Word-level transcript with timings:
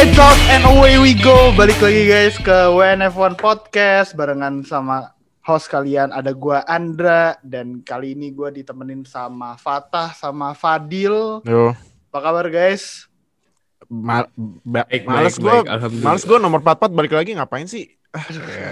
Lights 0.00 0.16
out 0.16 0.40
and 0.48 0.64
away 0.64 0.96
we 0.96 1.12
go. 1.12 1.52
Balik 1.52 1.76
lagi 1.76 2.08
guys 2.08 2.40
ke 2.40 2.72
WNF1 2.72 3.36
Podcast 3.36 4.16
barengan 4.16 4.64
sama 4.64 5.12
host 5.44 5.68
kalian 5.68 6.08
ada 6.08 6.32
gua 6.32 6.64
Andra 6.64 7.36
dan 7.44 7.84
kali 7.84 8.16
ini 8.16 8.32
gua 8.32 8.48
ditemenin 8.48 9.04
sama 9.04 9.60
Fatah 9.60 10.16
sama 10.16 10.56
Fadil. 10.56 11.44
Yo. 11.44 11.76
Apa 12.08 12.16
kabar 12.16 12.48
guys? 12.48 13.12
Ma 13.92 14.24
ba- 14.64 14.88
Baik, 14.88 15.04
males 15.04 15.36
baik, 15.36 15.68
gue, 15.68 15.68
baik. 15.68 16.00
Males 16.00 16.24
gue 16.24 16.38
nomor 16.40 16.64
44 16.64 16.96
balik 16.96 17.12
lagi 17.12 17.36
ngapain 17.36 17.68
sih? 17.68 17.92
Ah, 18.16 18.24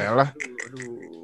elah. 0.09 0.33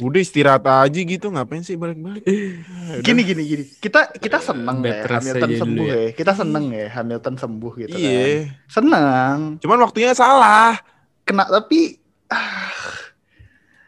Udah 0.03 0.21
istirahat 0.21 0.67
aja 0.67 1.01
gitu, 1.01 1.31
ngapain 1.31 1.63
sih 1.63 1.79
balik-balik? 1.79 2.27
Gini 3.07 3.21
gini 3.23 3.43
gini. 3.47 3.65
Kita 3.79 4.11
kita 4.19 4.39
seneng 4.43 4.83
ya 4.83 5.07
Hamilton 5.07 5.51
sembuh 5.55 5.87
ya. 5.87 5.95
ya. 5.95 6.11
Kita 6.15 6.33
seneng 6.35 6.65
ya 6.71 6.87
Hamilton 6.91 7.35
sembuh 7.39 7.73
gitu 7.79 7.95
kan. 7.95 8.01
Iya. 8.03 8.27
Seneng. 8.67 9.37
Cuman 9.63 9.79
waktunya 9.83 10.11
salah. 10.15 10.79
Kena 11.25 11.47
tapi 11.49 12.05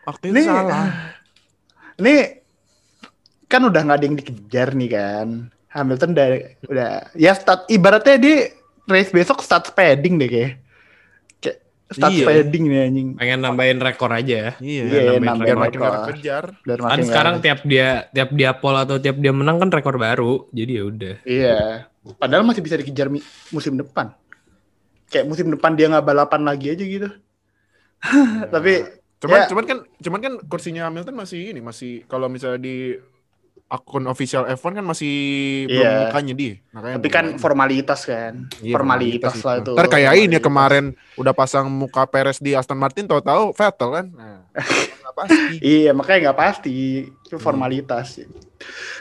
Waktunya 0.06 0.34
Nih. 0.38 0.46
salah. 0.46 0.86
ini 1.98 2.14
kan 3.50 3.62
udah 3.66 3.80
nggak 3.82 3.98
ada 3.98 4.06
yang 4.06 4.18
dikejar 4.18 4.68
nih 4.78 4.90
kan. 4.94 5.28
Hamilton 5.74 6.14
udah 6.14 6.28
udah 6.70 6.90
ya 7.18 7.32
start 7.34 7.66
ibaratnya 7.68 8.16
dia 8.16 8.36
race 8.86 9.10
besok 9.10 9.42
start 9.42 9.74
padding 9.74 10.16
deh 10.22 10.30
kayak. 10.30 10.52
Start 11.86 12.12
Iya. 12.12 12.26
padding 12.26 12.64
nih 12.66 12.80
anjing. 12.82 13.08
pengen 13.14 13.38
nambahin 13.40 13.78
rekor 13.78 14.10
aja 14.10 14.34
ya. 14.34 14.50
Iya, 14.58 14.82
Iya, 14.82 15.00
biar 15.06 15.22
nambahin 15.22 15.54
makin 15.54 15.78
rekor. 15.78 15.92
kejar. 16.10 16.44
Biar 16.60 16.78
Kan 16.78 16.86
makin 16.88 17.04
sekarang 17.06 17.34
tiap 17.38 17.60
dia 17.62 17.88
tiap 18.10 18.30
dia 18.32 18.50
pole 18.52 18.78
atau 18.80 18.98
tiap 18.98 19.16
dia 19.16 19.30
menang 19.30 19.56
kan 19.56 19.70
rekor 19.70 19.94
baru. 19.94 20.50
Jadi 20.50 20.72
ya 20.72 20.82
udah. 20.82 21.14
Iya. 21.22 21.58
Padahal 22.18 22.42
masih 22.42 22.58
bisa 22.60 22.74
dikejar 22.74 23.06
musim 23.48 23.74
depan. 23.74 24.10
Kayak 25.06 25.26
musim 25.26 25.46
depan 25.46 25.72
dia 25.72 25.86
nggak 25.86 26.02
balapan 26.04 26.42
lagi 26.42 26.66
aja 26.68 26.82
gitu. 26.82 27.08
Tapi 28.48 28.74
Cuman, 29.16 29.38
Ya. 29.38 29.48
cuman 29.48 29.64
kan, 29.64 29.78
cuman 29.96 30.20
kan 30.20 30.32
kursinya 30.44 30.82
Hamilton 30.84 31.16
masih 31.16 31.48
ini, 31.48 31.64
masih 31.64 32.04
kalau 32.04 32.28
misalnya 32.28 32.60
di 32.60 33.00
akun 33.66 34.06
official 34.06 34.46
F1 34.46 34.78
kan 34.78 34.86
masih 34.86 35.14
belum 35.66 35.82
Iya. 35.82 35.98
mukanya 36.06 36.34
dia. 36.34 36.54
Makanya 36.70 36.94
tapi 36.96 37.02
belum 37.02 37.16
kan 37.18 37.26
formalitas 37.36 38.00
kan. 38.02 38.32
Iya, 38.62 38.72
formalitas, 38.72 39.34
lah 39.42 39.54
itu. 39.58 39.72
Ntar 39.74 39.86
kayak 39.86 40.12
ini 40.12 40.38
Formalitas. 40.38 40.44
kemarin 40.44 40.84
udah 41.14 41.32
pasang 41.32 41.66
muka 41.66 42.06
Perez 42.06 42.38
di 42.38 42.54
Aston 42.54 42.78
Martin, 42.78 43.04
tahu-tahu 43.04 43.50
Vettel 43.50 43.90
kan. 43.90 44.06
Nah, 44.08 44.38
pasti. 45.18 45.54
Iya, 45.58 45.90
makanya 45.90 46.30
nggak 46.30 46.38
pasti. 46.38 46.76
Itu 47.08 47.40
formalitas. 47.40 48.20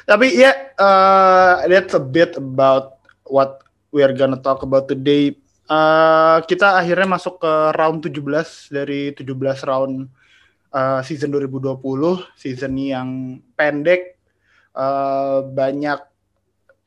Tapi 0.04 0.28
ya, 0.34 0.52
uh, 0.76 1.68
that's 1.68 1.92
a 1.92 2.00
bit 2.00 2.34
about 2.34 2.98
what 3.24 3.62
we 3.92 4.00
are 4.00 4.16
gonna 4.16 4.40
talk 4.40 4.64
about 4.64 4.88
today. 4.88 5.36
Uh, 5.66 6.40
kita 6.46 6.78
akhirnya 6.78 7.10
masuk 7.10 7.38
ke 7.38 7.54
round 7.74 8.00
17 8.00 8.16
dari 8.70 9.12
17 9.12 9.28
round 9.66 10.08
uh, 10.72 11.02
season 11.04 11.30
2020. 11.30 11.76
Season 12.34 12.72
yang 12.74 13.10
pendek, 13.54 14.15
uh, 14.76 15.42
banyak 15.48 16.00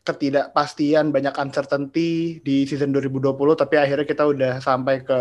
ketidakpastian, 0.05 1.12
banyak 1.12 1.36
uncertainty 1.36 2.41
di 2.41 2.64
season 2.64 2.92
2020. 2.97 3.34
Tapi 3.56 3.75
akhirnya 3.77 4.06
kita 4.08 4.25
udah 4.25 4.53
sampai 4.61 5.05
ke 5.05 5.20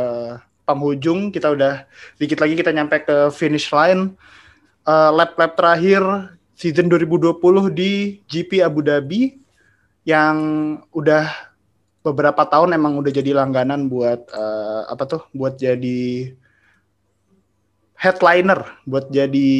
penghujung. 0.63 1.31
Kita 1.31 1.51
udah 1.51 1.83
dikit 2.19 2.39
lagi 2.39 2.55
kita 2.55 2.71
nyampe 2.71 3.03
ke 3.03 3.31
finish 3.31 3.71
line 3.71 4.15
uh, 4.87 5.11
lap-lap 5.11 5.59
terakhir 5.59 6.01
season 6.55 6.87
2020 6.89 7.37
di 7.75 8.23
GP 8.25 8.63
Abu 8.63 8.81
Dhabi 8.81 9.37
yang 10.07 10.37
udah 10.95 11.27
beberapa 12.01 12.47
tahun 12.47 12.79
emang 12.79 12.95
udah 13.03 13.11
jadi 13.11 13.35
langganan 13.35 13.91
buat 13.91 14.31
uh, 14.31 14.87
apa 14.87 15.03
tuh 15.03 15.21
buat 15.35 15.59
jadi 15.59 16.31
headliner 17.99 18.63
buat 18.87 19.11
jadi 19.11 19.51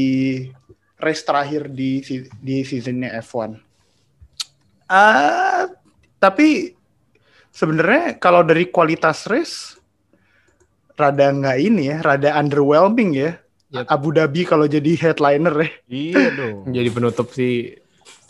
race 0.97 1.21
terakhir 1.21 1.69
di 1.69 2.01
di 2.37 2.61
seasonnya 2.61 3.17
F1. 3.17 3.53
Ah, 4.85 5.67
tapi 6.17 6.73
sebenarnya 7.49 8.15
kalau 8.15 8.41
dari 8.41 8.67
kualitas 8.67 9.27
race 9.27 9.75
rada 10.93 11.29
nggak 11.29 11.57
ini 11.59 11.83
ya, 11.87 11.97
rada 12.01 12.33
underwhelming 12.33 13.11
ya. 13.13 13.31
Yap. 13.67 13.83
Abu 13.91 14.15
Dhabi 14.15 14.47
kalau 14.47 14.63
jadi 14.63 14.95
headliner 14.95 15.51
ya. 15.59 15.69
Iya 15.85 16.25
dong. 16.31 16.57
Jadi 16.75 16.87
penutup 16.87 17.27
si 17.29 17.75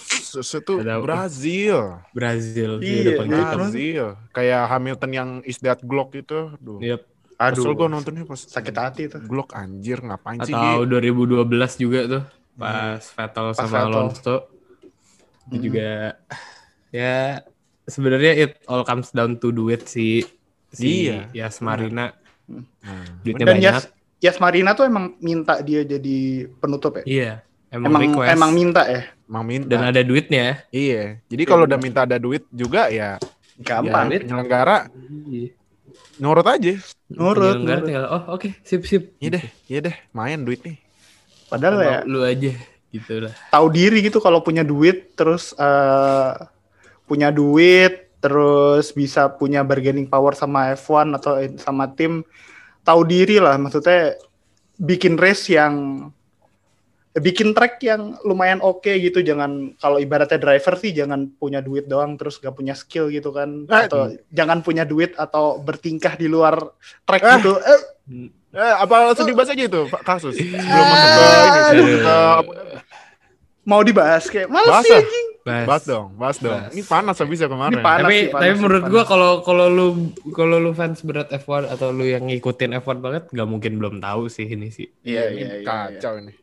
Sesuatu 0.02 0.82
Ada- 0.82 0.98
Brazil. 0.98 2.02
Brazil 2.10 2.82
Iya. 2.82 3.22
Brazil. 3.54 4.18
Kayak 4.34 4.66
Hamilton 4.66 5.12
yang 5.14 5.30
is 5.46 5.62
that 5.62 5.78
Glock 5.86 6.18
itu. 6.18 6.58
Aduh. 6.58 6.82
Yep. 6.82 7.02
Aduh. 7.38 7.54
Kesel 7.54 7.78
gue 7.78 7.86
nontonnya 7.86 8.26
pas 8.26 8.42
Sakit 8.42 8.74
hati 8.74 9.02
tuh. 9.06 9.22
Glock 9.22 9.54
anjir 9.54 10.02
ngapain 10.02 10.42
sih 10.42 10.58
Atau 10.58 10.90
dia? 10.90 11.06
2012 11.06 11.46
juga 11.78 12.00
tuh 12.10 12.24
pas 12.58 13.00
Vettel 13.00 13.46
Pas 13.46 13.56
sama 13.56 13.70
Vettel. 13.70 13.88
Alonso. 13.88 14.36
Itu 15.48 15.56
juga 15.64 16.18
ya 16.90 17.40
sebenarnya 17.84 18.32
it 18.36 18.52
all 18.66 18.82
comes 18.82 19.10
down 19.10 19.36
to 19.36 19.50
duit 19.50 19.86
si 19.86 20.26
si 20.70 21.08
Iya. 21.08 21.30
Yas 21.34 21.62
Marina. 21.62 22.12
Nah, 22.48 23.06
Duitnya 23.22 23.44
Dan 23.44 23.54
banyak. 23.56 23.74
Yas, 23.74 23.86
Yas 24.20 24.38
Marina 24.38 24.72
tuh 24.72 24.84
emang 24.84 25.16
minta 25.18 25.60
dia 25.60 25.84
jadi 25.84 26.18
penutup 26.58 26.98
ya. 26.98 27.04
Iya. 27.06 27.32
Emang, 27.68 27.92
Emang 27.92 28.02
request. 28.02 28.30
emang 28.32 28.52
minta 28.52 28.82
ya. 28.84 29.02
Emang 29.24 29.44
minta. 29.44 29.68
dan 29.68 29.82
ada 29.86 30.02
duitnya. 30.02 30.64
Iya. 30.70 31.20
Jadi 31.28 31.44
kalau 31.44 31.64
udah 31.64 31.76
minta 31.78 32.02
ada 32.02 32.16
duit 32.16 32.48
juga 32.50 32.88
ya, 32.88 33.20
Gampang. 33.58 34.08
ya 34.08 34.24
penyelenggara 34.24 34.78
Iya. 35.28 35.52
nurut 36.18 36.48
aja. 36.48 36.74
Nurut, 37.10 37.60
Penyelenggara 37.60 37.76
nurut. 37.76 37.86
tinggal, 37.86 38.06
oh 38.08 38.24
oke 38.34 38.50
sip 38.64 38.82
sip. 38.84 39.12
Iya 39.18 39.30
deh, 39.34 39.46
iya 39.68 39.80
deh, 39.84 39.96
main 40.12 40.40
duit 40.40 40.64
nih. 40.64 40.80
Padahal 41.48 41.76
ya 41.80 42.00
Mau 42.04 42.12
lu 42.12 42.20
aja 42.22 42.52
gitu 42.88 43.14
lah. 43.20 43.34
tahu 43.50 43.68
diri 43.70 44.00
gitu 44.00 44.18
kalau 44.18 44.40
punya 44.40 44.64
duit 44.64 45.12
terus 45.14 45.52
eh, 45.54 46.32
punya 47.04 47.30
duit 47.30 48.08
terus 48.18 48.90
bisa 48.92 49.30
punya 49.30 49.62
bargaining 49.62 50.06
power 50.06 50.34
sama 50.34 50.74
F1 50.74 51.08
atau 51.14 51.34
sama 51.58 51.88
tim 51.90 52.24
tahu 52.82 53.04
diri 53.04 53.38
lah 53.38 53.56
maksudnya 53.56 54.16
bikin 54.76 55.16
race 55.16 55.48
yang 55.48 56.08
bikin 57.14 57.52
track 57.52 57.82
yang 57.82 58.14
lumayan 58.22 58.62
oke 58.62 58.86
gitu 58.88 59.20
jangan 59.20 59.74
kalau 59.76 59.98
ibaratnya 59.98 60.38
driver 60.38 60.78
sih 60.78 60.94
jangan 60.94 61.34
punya 61.34 61.60
duit 61.60 61.86
doang 61.86 62.14
terus 62.14 62.38
gak 62.38 62.54
punya 62.54 62.72
skill 62.72 63.10
gitu 63.10 63.32
kan 63.32 63.66
Eh. 63.66 63.86
atau 63.86 64.02
jangan 64.30 64.62
punya 64.62 64.86
duit 64.86 65.18
atau 65.18 65.58
bertingkah 65.58 66.14
di 66.14 66.30
luar 66.30 66.62
track 67.04 67.22
Eh. 67.22 67.34
gitu 67.36 67.52
eh, 67.58 67.82
Eh, 68.58 68.74
apa 68.82 69.14
langsung 69.14 69.30
dibahas 69.30 69.54
aja 69.54 69.64
itu 69.70 69.82
Pak, 69.86 70.02
kasus? 70.02 70.34
Belum 70.34 70.86
masuk 70.90 71.10
ke 71.14 71.22
ini, 71.78 71.94
mau 73.68 73.82
dibahas 73.86 74.24
kayak 74.26 74.50
males 74.50 74.72
Bahas 74.72 74.86
sih 74.88 74.96
ah. 74.98 75.02
anjing 75.06 75.28
Bas. 75.48 75.64
Bahas 75.64 75.84
dong, 75.88 76.08
bahas 76.20 76.38
dong. 76.44 76.60
Bahas. 76.60 76.76
Ini 76.76 76.84
panas 76.84 77.16
habis 77.24 77.40
ya 77.40 77.48
kemarin. 77.48 77.80
Ini 77.80 77.80
panas. 77.80 78.04
tapi 78.04 78.18
sih, 78.20 78.28
panas 78.28 78.44
tapi 78.44 78.52
sih, 78.52 78.60
menurut 78.60 78.84
panas. 78.84 78.92
gua 78.92 79.04
kalau 79.08 79.32
kalau 79.48 79.66
lu 79.72 79.88
kalau 80.36 80.58
lu 80.60 80.72
fans 80.76 81.00
berat 81.08 81.32
F1 81.32 81.72
atau 81.72 81.88
lu 81.96 82.04
yang 82.04 82.28
ngikutin 82.28 82.76
F1 82.84 83.00
banget 83.00 83.24
nggak 83.32 83.48
mungkin 83.48 83.80
belum 83.80 84.04
tahu 84.04 84.28
sih 84.28 84.44
ini 84.44 84.68
sih. 84.68 84.92
iya 85.08 85.32
ini 85.32 85.40
iya 85.40 85.48
iya, 85.48 85.56
iya. 85.64 85.64
kacau 85.64 86.20
ini. 86.20 86.36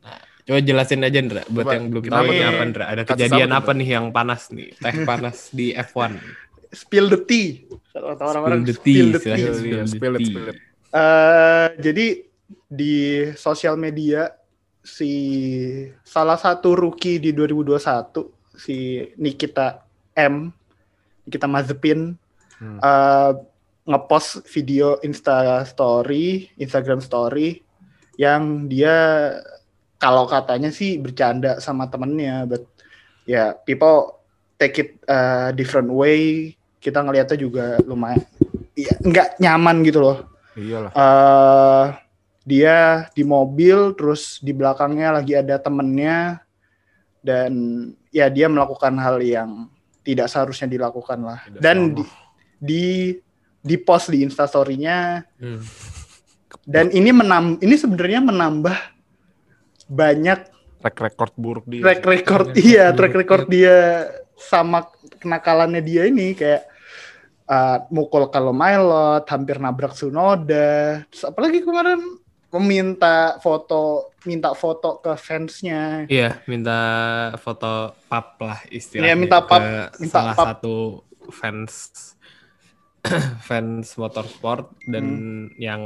Coba 0.49 0.61
jelasin 0.65 1.05
aja 1.05 1.21
Ndra 1.21 1.43
buat 1.53 1.65
Coba, 1.69 1.77
yang 1.77 1.85
belum 1.93 2.05
tahu 2.09 2.25
ini 2.33 2.45
apa 2.49 2.63
Ndra. 2.65 2.85
Ada 2.97 3.03
kejadian 3.05 3.51
apa 3.53 3.71
nih 3.77 3.89
yang 3.93 4.07
panas 4.09 4.49
nih? 4.49 4.73
Teh 4.73 4.95
panas 5.05 5.53
di 5.53 5.77
F1. 5.77 6.13
spill 6.75 7.07
the 7.07 7.21
tea 7.23 7.63
orang-orang 7.95 8.67
Spill 8.67 9.15
the 9.15 9.21
spill 9.23 9.37
tea, 9.39 9.47
the. 9.47 9.63
Iya, 9.63 9.85
the 9.85 9.93
spill 9.95 10.15
it, 10.17 10.21
tea. 10.25 10.29
spill 10.33 10.49
it. 10.49 10.59
Eh, 10.95 11.67
jadi 11.83 12.23
di 12.71 13.27
sosial 13.35 13.75
media 13.75 14.31
si 14.79 15.11
salah 16.07 16.39
satu 16.39 16.79
rookie 16.79 17.19
di 17.19 17.35
2021 17.35 18.31
si 18.55 19.03
Nikita 19.19 19.83
M 20.15 20.55
Nikita 21.27 21.51
Mazepin 21.51 22.15
Hmm. 22.55 22.79
eh, 22.79 23.33
ngepost 23.83 24.47
video 24.47 25.03
Insta 25.03 25.67
Story 25.67 26.55
Instagram 26.55 27.03
Story 27.03 27.59
yang 28.15 28.71
dia 28.71 28.95
kalau 29.99 30.31
katanya 30.31 30.71
sih 30.71 31.03
bercanda 31.03 31.59
sama 31.59 31.91
temennya 31.91 32.47
but 32.47 32.63
ya 33.27 33.59
people 33.67 34.23
take 34.55 34.79
it 34.79 34.91
a 35.11 35.51
different 35.51 35.91
way 35.91 36.55
kita 36.79 37.03
ngelihatnya 37.03 37.35
juga 37.35 37.83
lumayan 37.83 38.23
ya, 38.79 38.95
nggak 39.03 39.43
nyaman 39.43 39.83
gitu 39.83 39.99
loh 39.99 40.19
Iyalah. 40.55 40.91
eh 40.91 41.87
dia 42.43 42.77
di 43.11 43.23
mobil 43.23 43.93
terus 43.93 44.39
di 44.39 44.51
belakangnya 44.51 45.17
lagi 45.17 45.33
ada 45.33 45.57
temennya 45.57 46.45
dan 47.19 47.53
ya 48.09 48.29
dia 48.29 48.47
melakukan 48.47 48.93
hal 48.95 49.17
yang 49.19 49.67
tidak 50.01 50.29
seharusnya 50.29 50.69
dilakukan 50.69 51.19
lah 51.19 51.41
Tidak 51.43 51.59
dan 51.59 51.77
sama. 51.81 51.97
di, 51.97 52.05
di 52.61 52.85
di 53.59 53.77
post 53.77 54.09
di 54.09 54.21
instastorynya 54.21 55.25
Hmm. 55.35 55.65
dan 56.63 56.89
ini 56.91 57.11
menam 57.11 57.57
ini 57.59 57.75
sebenarnya 57.75 58.21
menambah 58.23 58.77
banyak 59.87 60.53
Track 60.77 61.01
record 61.01 61.33
buruk 61.35 61.65
dia. 61.65 61.81
track 61.83 62.05
record 62.05 62.47
iya 62.55 62.93
track 62.93 63.15
record 63.19 63.47
dia 63.49 64.05
sama 64.35 64.85
kenakalannya 65.17 65.81
dia 65.81 66.05
ini 66.05 66.33
kayak 66.33 66.69
uh, 67.49 67.79
mukul 67.89 68.29
kalau 68.29 68.53
Milot, 68.53 69.25
hampir 69.29 69.57
nabrak 69.59 69.93
Sunoda. 69.93 71.03
Terus 71.09 71.25
apalagi 71.25 71.65
kemarin 71.65 72.01
meminta 72.55 73.35
foto 73.43 74.15
minta 74.23 74.55
foto 74.55 75.03
ke 75.03 75.19
fansnya. 75.19 76.07
Iya, 76.07 76.39
minta 76.47 76.79
foto 77.43 77.93
pap 78.07 78.39
lah 78.39 78.63
istilahnya. 78.71 79.11
Iya, 79.11 79.15
minta 79.19 79.39
pap, 79.43 79.61
ke 79.61 79.73
minta 80.01 80.15
salah 80.15 80.35
pap. 80.39 80.47
satu 80.55 81.03
fans 81.35 81.73
fans 83.49 83.87
motorsport 84.01 84.73
dan 84.89 85.05
Hmm. 85.05 85.45
yang 85.61 85.83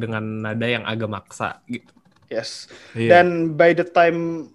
dengan 0.00 0.24
nada 0.40 0.64
yang 0.64 0.84
agak 0.88 1.10
maksa 1.12 1.60
gitu. 1.68 1.92
Yes. 2.32 2.72
Iya. 2.96 3.20
Dan 3.20 3.52
by 3.52 3.76
the 3.76 3.84
time 3.84 4.48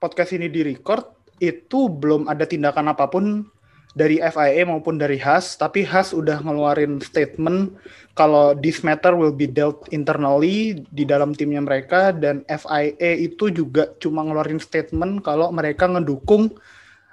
podcast 0.00 0.32
ini 0.32 0.48
di-record 0.48 1.04
itu 1.36 1.92
belum 1.92 2.30
ada 2.30 2.48
tindakan 2.48 2.96
apa 2.96 3.10
pun 3.12 3.44
dari 3.94 4.18
FIA 4.18 4.66
maupun 4.66 4.98
dari 4.98 5.16
Haas, 5.22 5.54
tapi 5.54 5.86
Haas 5.86 6.10
udah 6.10 6.42
ngeluarin 6.42 6.98
statement 6.98 7.78
kalau 8.18 8.54
this 8.58 8.82
matter 8.82 9.14
will 9.14 9.30
be 9.30 9.46
dealt 9.46 9.86
internally 9.94 10.82
di 10.90 11.06
dalam 11.06 11.30
timnya 11.30 11.62
mereka 11.62 12.10
dan 12.10 12.42
FIA 12.50 13.22
itu 13.22 13.54
juga 13.54 13.94
cuma 14.02 14.26
ngeluarin 14.26 14.58
statement 14.58 15.22
kalau 15.22 15.54
mereka 15.54 15.86
ngedukung 15.86 16.50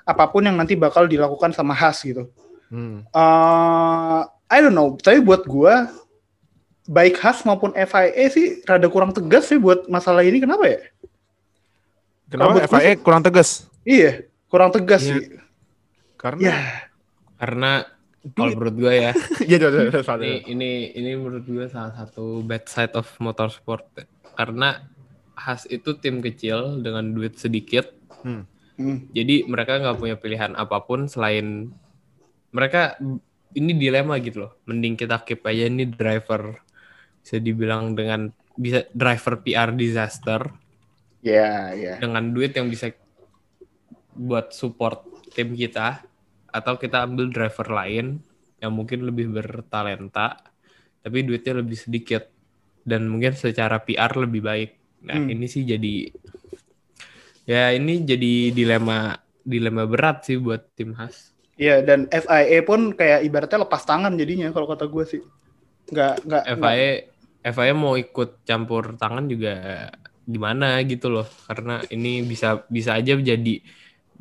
apa 0.10 0.26
pun 0.34 0.50
yang 0.50 0.58
nanti 0.58 0.74
bakal 0.74 1.06
dilakukan 1.06 1.54
sama 1.54 1.78
Haas 1.78 2.02
gitu. 2.02 2.26
Hmm. 2.74 3.06
uh, 3.14 4.26
I 4.52 4.58
don't 4.60 4.74
know, 4.74 4.98
tapi 4.98 5.22
buat 5.22 5.46
gua 5.46 5.94
baik 6.90 7.22
Haas 7.22 7.46
maupun 7.46 7.78
FIA 7.78 8.26
sih 8.34 8.66
rada 8.66 8.90
kurang 8.90 9.14
tegas 9.14 9.48
sih 9.48 9.62
buat 9.62 9.86
masalah 9.86 10.26
ini 10.26 10.42
kenapa 10.42 10.66
ya? 10.66 10.82
Kenapa 12.26 12.66
FIA 12.66 12.98
kurang 12.98 13.22
tegas? 13.22 13.70
Iya, 13.86 14.26
kurang 14.50 14.74
tegas 14.74 15.06
Iya. 15.06 15.14
sih. 15.14 15.51
Karena 16.22 16.42
Ya, 16.54 16.60
Karena 17.42 17.82
kalau 18.38 18.54
menurut 18.54 18.76
gue 18.78 18.94
ya, 18.94 19.12
Iya, 19.50 19.58
iya, 19.58 19.70
iya, 19.90 20.02
ini 20.22 20.32
ini 20.46 20.72
ini 20.94 21.12
menurut 21.18 21.42
gue 21.50 21.66
salah 21.66 21.90
satu 21.98 22.46
bad 22.46 22.70
side 22.70 22.94
of 22.94 23.10
motorsport. 23.18 23.90
Karena 24.38 24.86
Haas 25.34 25.66
itu 25.66 25.98
tim 25.98 26.22
kecil 26.22 26.86
dengan 26.86 27.18
duit 27.18 27.42
sedikit, 27.42 27.90
Hmm. 28.22 28.46
hmm, 28.78 29.10
jadi 29.10 29.50
mereka 29.50 29.82
nggak 29.82 29.98
punya 29.98 30.14
pilihan 30.22 30.54
apa 30.54 30.86
pun 30.86 31.10
selain 31.10 31.74
mereka 32.54 32.94
ini 33.58 33.74
dilema 33.74 34.22
gitu 34.22 34.46
loh. 34.46 34.54
Mending 34.70 34.94
kita 34.94 35.26
keep 35.26 35.42
aja 35.42 35.66
ini 35.66 35.90
driver 35.90 36.62
bisa 37.26 37.42
dibilang 37.42 37.98
dengan 37.98 38.30
bisa 38.54 38.86
driver 38.94 39.42
PR 39.42 39.74
disaster 39.74 40.46
ya, 41.26 41.74
ya. 41.74 41.98
dengan 41.98 42.30
duit 42.30 42.54
yang 42.54 42.70
bisa 42.70 42.94
buat 44.14 44.54
support 44.54 45.06
tim 45.34 45.58
kita 45.58 46.06
atau 46.52 46.76
kita 46.78 47.08
ambil 47.08 47.32
driver 47.32 47.68
lain 47.72 48.20
yang 48.62 48.72
mungkin 48.76 49.08
lebih 49.08 49.32
bertalenta 49.34 50.38
tapi 51.02 51.26
duitnya 51.26 51.66
lebih 51.66 51.78
sedikit 51.80 52.30
dan 52.86 53.10
mungkin 53.10 53.34
secara 53.34 53.82
PR 53.82 54.14
lebih 54.18 54.42
baik. 54.46 54.70
Nah, 55.02 55.18
Hmm. 55.18 55.34
ini 55.34 55.46
sih 55.50 55.66
jadi 55.66 56.14
ya 57.50 57.74
ini 57.74 58.06
jadi 58.06 58.54
dilema 58.54 59.18
dilema 59.42 59.84
berat 59.90 60.30
sih 60.30 60.38
buat 60.38 60.62
tim 60.78 60.94
Has. 60.94 61.34
Iya, 61.58 61.82
dan 61.86 62.10
FIA 62.10 62.62
pun 62.66 62.94
kayak 62.94 63.22
ibaratnya 63.26 63.66
lepas 63.66 63.82
tangan 63.86 64.14
jadinya 64.18 64.50
kalau 64.54 64.66
kata 64.70 64.86
gue 64.90 65.04
sih. 65.06 65.22
Nggak, 65.90 66.14
nggak, 66.26 66.44
nggak- 66.46 66.58
FIA 66.58 66.90
FIA 67.42 67.74
mau 67.74 67.94
ikut 67.98 68.30
campur 68.46 68.84
tangan 69.02 69.26
juga 69.26 69.54
gimana 70.22 70.78
gitu 70.86 71.10
loh 71.10 71.26
karena 71.50 71.82
ini 71.90 72.22
bisa 72.22 72.62
bisa 72.70 72.96
aja 72.96 73.18
jadi 73.18 73.56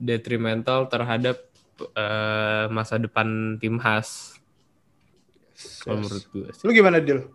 detrimental 0.00 0.88
terhadap 0.88 1.36
eh, 1.82 2.64
masa 2.68 3.00
depan 3.00 3.56
tim 3.60 3.76
Has 3.80 4.36
kalau 5.84 6.00
menurut 6.00 6.24
gue 6.32 6.48
sih. 6.56 6.64
Lu 6.64 6.72
gimana, 6.72 7.00
Dil? 7.00 7.28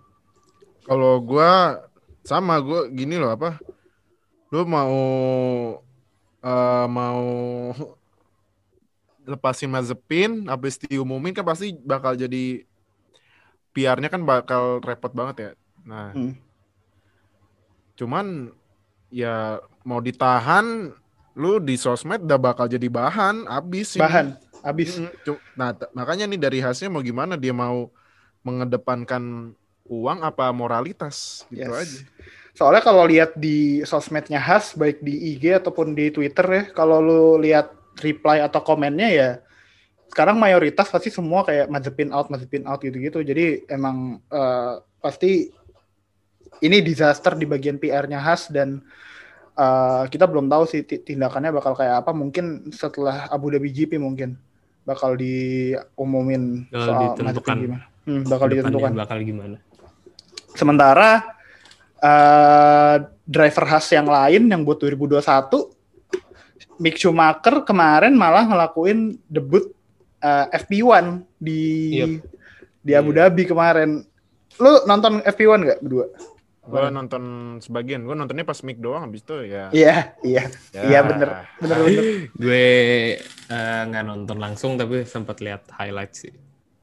Kalau 0.86 1.22
gua 1.22 1.82
sama 2.26 2.58
gua 2.62 2.90
gini 2.90 3.18
loh 3.22 3.30
apa? 3.34 3.62
Lu 4.50 4.66
mau 4.66 4.98
eh, 6.42 6.86
mau 6.90 7.22
lepasin 9.26 9.70
Mazepin 9.74 10.46
habis 10.46 10.78
diumumin 10.78 11.34
kan 11.34 11.42
pasti 11.46 11.74
bakal 11.82 12.14
jadi 12.14 12.62
PR-nya 13.74 14.10
kan 14.14 14.22
bakal 14.22 14.80
repot 14.86 15.12
banget 15.12 15.36
ya. 15.38 15.52
Nah, 15.86 16.14
Hmm. 16.14 16.34
cuman 17.98 18.54
ya 19.10 19.62
mau 19.86 20.02
ditahan 20.02 20.94
lu 21.36 21.60
di 21.60 21.76
sosmed 21.76 22.24
udah 22.24 22.40
bakal 22.40 22.66
jadi 22.66 22.88
bahan 22.88 23.44
abis 23.46 24.00
ini. 24.00 24.04
Bahan, 24.08 24.28
abis. 24.64 25.04
Cu- 25.22 25.42
Nah, 25.54 25.76
makanya 25.92 26.26
nih 26.26 26.40
dari 26.40 26.60
hasilnya 26.64 26.92
mau 26.92 27.04
gimana 27.04 27.36
dia 27.36 27.52
mau 27.52 27.92
mengedepankan 28.42 29.52
uang 29.86 30.20
apa 30.24 30.50
moralitas 30.56 31.44
gitu 31.52 31.68
Yes. 31.68 31.76
aja. 31.76 32.00
Soalnya 32.56 32.82
kalau 32.82 33.04
lihat 33.04 33.36
di 33.36 33.84
sosmednya 33.84 34.40
Haas, 34.40 34.72
baik 34.74 35.04
di 35.04 35.36
IG 35.36 35.60
ataupun 35.60 35.92
di 35.92 36.08
Twitter 36.08 36.48
ya, 36.48 36.64
kalau 36.72 37.04
lu 37.04 37.24
lihat 37.44 37.76
reply 38.00 38.40
atau 38.40 38.64
komennya 38.64 39.12
ya, 39.12 39.30
sekarang 40.08 40.40
mayoritas 40.40 40.88
pasti 40.88 41.12
semua 41.12 41.44
kayak 41.44 41.68
Mazepin 41.68 42.16
out, 42.16 42.32
Mazepin 42.32 42.64
out 42.64 42.80
gitu-gitu. 42.80 43.20
Jadi 43.20 43.68
emang 43.68 44.24
eh, 44.32 44.74
pasti 45.04 45.52
ini 46.64 46.80
disaster 46.80 47.36
di 47.36 47.44
bagian 47.44 47.76
PR-nya 47.76 48.24
Haas 48.24 48.48
dan 48.48 48.80
eh, 49.56 50.04
kita 50.08 50.26
belum 50.26 50.46
tahu 50.46 50.64
sih 50.66 50.82
ti- 50.82 51.02
tindakannya 51.02 51.52
bakal 51.52 51.74
kayak 51.74 52.02
apa. 52.02 52.12
Mungkin 52.12 52.70
setelah 52.70 53.28
Abu 53.28 53.50
Dhabi 53.50 53.70
GP 53.70 53.96
mungkin 53.96 54.36
bakal 54.82 55.16
diumumin 55.16 56.68
Bakal 56.68 56.86
soal 56.86 57.02
ditentukan. 57.10 57.56
Gimana. 57.58 57.86
Hmm, 58.06 58.22
bakal 58.24 58.48
ditentukan. 58.48 58.92
bakal 58.94 59.18
gimana? 59.20 59.58
Sementara 60.52 61.26
eh, 61.98 62.96
driver 63.24 63.66
Haas 63.66 63.88
yang 63.90 64.06
lain 64.06 64.46
yang 64.46 64.62
buat 64.62 64.78
2021 64.78 65.74
Mick 66.76 66.96
Schumacher 66.96 67.64
kemarin 67.64 68.14
malah 68.14 68.44
ngelakuin 68.44 69.18
debut 69.26 69.72
eh, 70.20 70.46
FP1 70.54 71.06
di 71.36 71.62
Yep. 71.96 72.12
di 72.82 72.92
Abu 72.94 73.12
Dhabi 73.12 73.44
kemarin. 73.44 74.06
Lu 74.56 74.72
nonton 74.86 75.20
FP1 75.20 75.58
nggak 75.60 75.80
berdua? 75.82 76.06
Gue 76.66 76.90
nonton 76.90 77.24
sebagian, 77.62 78.02
gue 78.04 78.16
nontonnya 78.18 78.42
pas 78.42 78.58
mic 78.66 78.82
doang 78.82 79.06
habis 79.06 79.22
itu 79.22 79.38
ya. 79.46 79.70
Iya, 79.70 80.18
iya, 80.26 80.44
ya. 80.74 80.82
iya 80.82 81.00
bener, 81.02 81.30
bener 81.62 81.78
bener, 81.78 82.04
Gue 82.44 82.66
eh, 83.22 83.82
nggak 83.86 84.04
nonton 84.04 84.38
langsung 84.42 84.74
tapi 84.74 85.06
sempat 85.06 85.38
lihat 85.40 85.70
highlight 85.72 86.14
sih. 86.14 86.34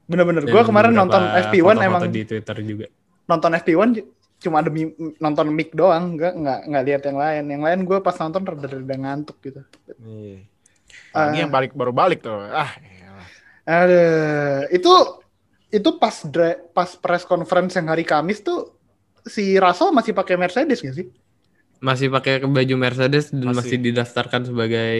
bener 0.03 0.23
bener. 0.23 0.41
Dan 0.43 0.51
Gue 0.51 0.63
kemarin 0.63 0.95
nonton 0.95 1.19
FP1 1.19 1.63
foto-foto 1.75 1.83
emang 1.83 2.03
di 2.07 2.23
Twitter 2.23 2.57
juga. 2.63 2.87
nonton 3.23 3.51
FP1 3.55 3.89
j- 3.93 4.07
cuma 4.39 4.59
demi 4.59 4.91
nonton 5.17 5.47
mic 5.47 5.71
doang, 5.71 6.15
nggak 6.15 6.33
nggak 6.35 6.59
nggak 6.67 6.83
lihat 6.87 7.01
yang 7.03 7.17
lain. 7.19 7.43
Yang 7.47 7.61
lain 7.63 7.79
gue 7.83 7.97
pas 7.99 8.15
nonton 8.19 8.41
rada-rada 8.43 8.95
ngantuk 8.95 9.37
gitu. 9.39 9.61
Iya. 9.99 10.47
Ah. 11.11 11.27
Lagi 11.27 11.39
yang 11.43 11.51
balik 11.51 11.71
baru 11.71 11.91
balik 11.91 12.19
tuh. 12.19 12.35
Ah. 12.39 12.71
Ada 13.63 14.03
itu 14.69 14.91
itu 15.71 15.89
pas 15.97 16.15
dra- 16.27 16.59
pas 16.71 16.89
press 16.93 17.23
conference 17.23 17.73
yang 17.75 17.87
hari 17.87 18.03
Kamis 18.03 18.43
tuh 18.43 18.72
si 19.25 19.55
Russell 19.55 19.91
masih 19.91 20.11
pakai 20.11 20.35
Mercedes 20.35 20.79
nggak 20.79 20.95
sih 20.95 21.07
Masih 21.79 22.07
pakai 22.07 22.39
baju 22.39 22.75
Mercedes 22.79 23.27
dan 23.29 23.51
Masih. 23.51 23.75
masih, 23.75 23.77
didaftarkan 23.77 24.47
sebagai 24.47 24.95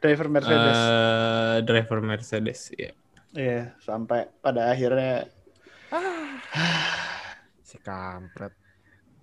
driver 0.00 0.26
Mercedes? 0.28 0.74
eh, 0.76 1.56
driver 1.62 1.98
Mercedes 2.00 2.60
ya. 2.74 2.90
Iya 3.32 3.78
sampai 3.78 4.26
pada 4.38 4.70
akhirnya 4.70 5.26
si 7.62 7.76
kampret. 7.78 8.52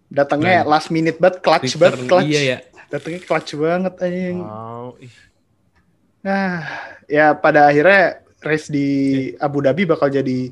datangnya 0.08 0.63
last 0.63 0.91
minute 0.91 1.15
banget, 1.18 1.39
clutch 1.39 1.75
banget, 1.75 2.03
clutch. 2.03 2.27
Iya 2.27 2.41
ya. 2.41 2.58
Datangnya 2.88 3.22
clutch 3.24 3.51
banget 3.56 3.94
anjing. 4.00 4.38
Wow, 4.39 5.00
ih. 5.00 5.15
Nah 6.22 6.68
ya 7.06 7.32
pada 7.34 7.68
akhirnya 7.68 8.20
race 8.39 8.68
di 8.68 8.88
Abu 9.38 9.60
Dhabi 9.60 9.84
bakal 9.84 10.08
jadi 10.08 10.51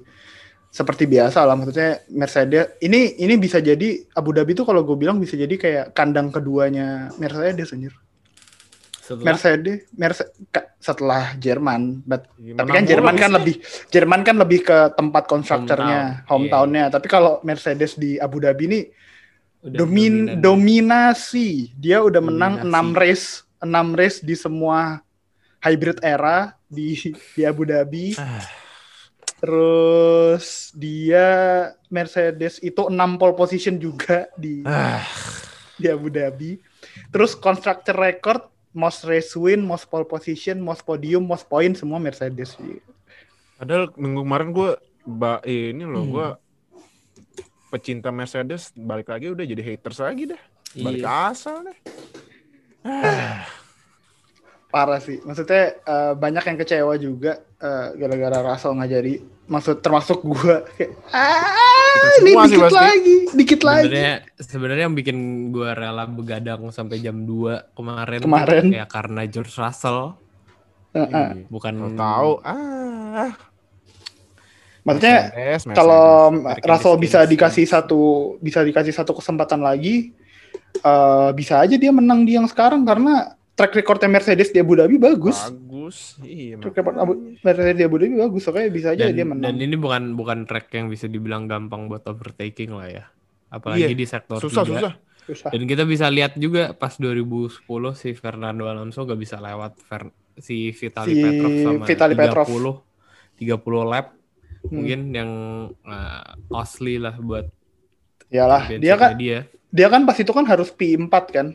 seperti 0.69 1.03
biasa 1.03 1.43
lah 1.43 1.57
maksudnya 1.57 2.05
Mercedes 2.09 2.77
ini 2.79 3.17
ini 3.17 3.35
bisa 3.35 3.57
jadi 3.57 4.05
Abu 4.13 4.31
Dhabi 4.31 4.53
tuh 4.53 4.63
kalau 4.63 4.81
gue 4.81 4.93
bilang 4.95 5.17
bisa 5.17 5.33
jadi 5.33 5.49
kayak 5.51 5.85
kandang 5.91 6.29
keduanya 6.29 7.09
Mercedes 7.17 7.73
anjir. 7.73 7.93
Setelah 9.01 9.25
Mercedes, 9.25 9.77
Merce- 9.91 10.29
ka- 10.47 10.69
setelah 10.77 11.33
Jerman, 11.35 12.05
but 12.05 12.29
Gimana 12.35 12.61
tapi 12.61 12.69
kan 12.71 12.83
Jerman 12.85 13.13
sih? 13.13 13.19
kan 13.19 13.31
lebih 13.33 13.55
Jerman 13.89 14.21
kan 14.21 14.35
lebih 14.37 14.59
ke 14.61 14.77
tempat 14.93 15.23
konstruktornya, 15.25 16.21
Hometown, 16.23 16.29
hometownnya. 16.29 16.83
Tapi 16.93 17.07
kalau 17.09 17.41
Mercedes 17.41 17.97
di 17.97 18.21
Abu 18.21 18.37
Dhabi 18.37 18.63
ini 18.69 18.79
udah 19.59 19.73
domin 19.75 20.13
dominan. 20.29 20.37
dominasi, 20.39 21.73
dia 21.73 21.99
udah 21.99 22.21
menang 22.21 22.61
Dominasi. 22.61 22.85
6 22.85 23.01
race, 23.01 23.25
6 23.59 23.97
race 23.97 24.17
di 24.21 24.35
semua 24.37 25.01
hybrid 25.59 25.97
era 25.99 26.53
di 26.63 26.93
di 27.33 27.41
Abu 27.41 27.65
Dhabi. 27.65 28.13
Ah. 29.39 29.41
Terus 29.41 30.45
dia 30.75 31.27
Mercedes 31.87 32.59
itu 32.59 32.91
6 32.91 32.91
pole 33.15 33.33
position 33.33 33.79
juga 33.79 34.27
di 34.35 34.67
Ah, 34.67 34.99
di 35.75 35.87
Abu 35.87 36.11
Dhabi. 36.11 36.59
Terus 37.07 37.33
constructor 37.33 37.95
record, 37.95 38.43
most 38.75 39.07
race 39.07 39.31
win, 39.33 39.63
most 39.63 39.87
pole 39.87 40.03
position, 40.03 40.59
most 40.59 40.83
podium, 40.83 41.23
most 41.23 41.47
point 41.47 41.71
semua 41.71 41.97
Mercedes. 41.97 42.59
Padahal 43.55 43.95
minggu 43.95 44.21
kemarin 44.21 44.49
gue 44.51 44.71
ba 45.07 45.39
ini 45.43 45.83
loh 45.83 46.03
Hmm. 46.03 46.11
gue 46.11 46.27
pecinta 47.69 48.11
Mercedes 48.11 48.75
balik 48.75 49.07
lagi 49.07 49.31
udah 49.31 49.45
jadi 49.45 49.63
haters 49.63 50.03
lagi 50.03 50.27
deh. 50.27 50.41
Balik 50.75 50.99
Iya. 50.99 51.07
ke 51.07 51.11
asal 51.31 51.55
deh. 51.63 51.77
Parah 54.69 54.97
sih. 54.97 55.17
Maksudnya 55.19 55.77
eh, 55.77 56.13
banyak 56.13 56.43
yang 56.45 56.57
kecewa 56.57 56.93
juga 56.95 57.31
eh, 57.57 57.87
gara-gara 57.95 58.37
Russell 58.43 58.73
nggak 58.73 58.91
jadi. 58.91 59.13
Maksud 59.45 59.81
termasuk 59.81 60.21
gua 60.21 60.61
kayak 60.69 60.93
ah 61.09 61.41
ini 62.21 62.31
sih 62.31 62.53
dikit 62.53 62.61
pasti. 62.61 62.77
lagi, 62.77 63.15
dikit 63.33 63.61
lagi. 63.63 63.83
Sebenarnya 63.83 64.13
sebenarnya 64.37 64.83
yang 64.85 64.95
bikin 64.95 65.17
gua 65.49 65.73
rela 65.73 66.05
begadang 66.05 66.69
sampai 66.69 66.97
jam 66.97 67.25
2 67.25 67.73
kemarin, 67.73 68.21
Kemarin. 68.21 68.65
ya 68.69 68.85
karena 68.85 69.25
George 69.25 69.51
Russell 69.51 70.13
Heeh. 70.91 71.45
bukan 71.47 71.73
Kalau 71.75 71.91
tahu 71.95 72.31
ah. 72.43 73.33
Maksudnya 74.79 75.17
Mercedes, 75.27 75.35
Mercedes. 75.65 75.75
kalau 75.75 76.05
Mercedes, 76.31 76.65
Russell 76.65 76.95
bisa 76.95 77.17
Mercedes. 77.19 77.31
dikasih 77.35 77.65
satu 77.67 78.01
bisa 78.39 78.59
dikasih 78.61 78.93
satu 78.95 79.11
kesempatan 79.11 79.59
lagi 79.59 80.13
eh 80.79 81.29
bisa 81.33 81.57
aja 81.59 81.73
dia 81.73 81.89
menang 81.89 82.23
di 82.23 82.37
yang 82.37 82.45
sekarang 82.45 82.85
karena 82.85 83.33
track 83.59 83.75
recordnya 83.75 84.07
Mercedes 84.09 84.49
di 84.49 84.57
Abu 84.57 84.73
Dhabi 84.73 84.95
bagus. 84.95 85.35
bagus. 85.45 86.15
Iya. 86.19 86.55
Track 86.57 86.75
record 86.77 86.95
Abu, 86.97 87.11
Mercedes 87.37 87.75
di 87.75 87.83
Abu 87.83 87.95
Dhabi 87.97 88.15
bagus, 88.17 88.43
oke 88.45 88.61
bisa 88.69 88.87
aja 88.89 89.03
dan, 89.03 89.11
dia 89.11 89.25
menang. 89.25 89.43
dan 89.43 89.55
ini 89.57 89.75
bukan 89.75 90.03
bukan 90.13 90.39
track 90.43 90.71
yang 90.71 90.87
bisa 90.87 91.05
dibilang 91.05 91.45
gampang 91.45 91.85
buat 91.85 92.01
overtaking 92.03 92.71
lah 92.71 92.87
ya. 92.87 93.03
Apalagi 93.49 93.83
Iya, 93.83 93.91
di 93.91 94.05
sektor 94.05 94.39
Susah 94.39 94.63
tiga. 94.63 94.73
susah. 94.79 94.93
Susah. 95.25 95.49
Dan 95.51 95.65
kita 95.65 95.83
bisa 95.83 96.07
lihat 96.07 96.33
juga 96.35 96.71
pas 96.71 96.95
2010 96.95 97.61
si 97.93 98.09
Fernando 98.11 98.65
Alonso 98.65 99.03
gak 99.03 99.13
bisa 99.15 99.37
lewat 99.37 99.77
Fer- 99.79 100.09
si 100.35 100.71
Vitali 100.71 101.11
Si 101.11 101.19
Petrov 101.19 101.51
sama 101.59 101.83
Vitali 101.83 102.13
30 102.13 102.21
Petrov. 102.23 102.47
30 103.35 103.59
lap 103.85 104.07
Hmm. 104.59 104.75
mungkin 104.75 104.99
yang 105.09 105.31
uh, 105.81 106.23
costly 106.45 106.95
lah 106.95 107.15
buat 107.15 107.47
Iyalah, 108.27 108.67
dia 108.69 108.93
kan 108.93 109.15
dia. 109.15 109.47
dia 109.69 109.87
kan 109.87 110.03
pas 110.03 110.13
itu 110.13 110.27
kan 110.29 110.43
harus 110.43 110.67
P4 110.69 111.07
kan. 111.25 111.47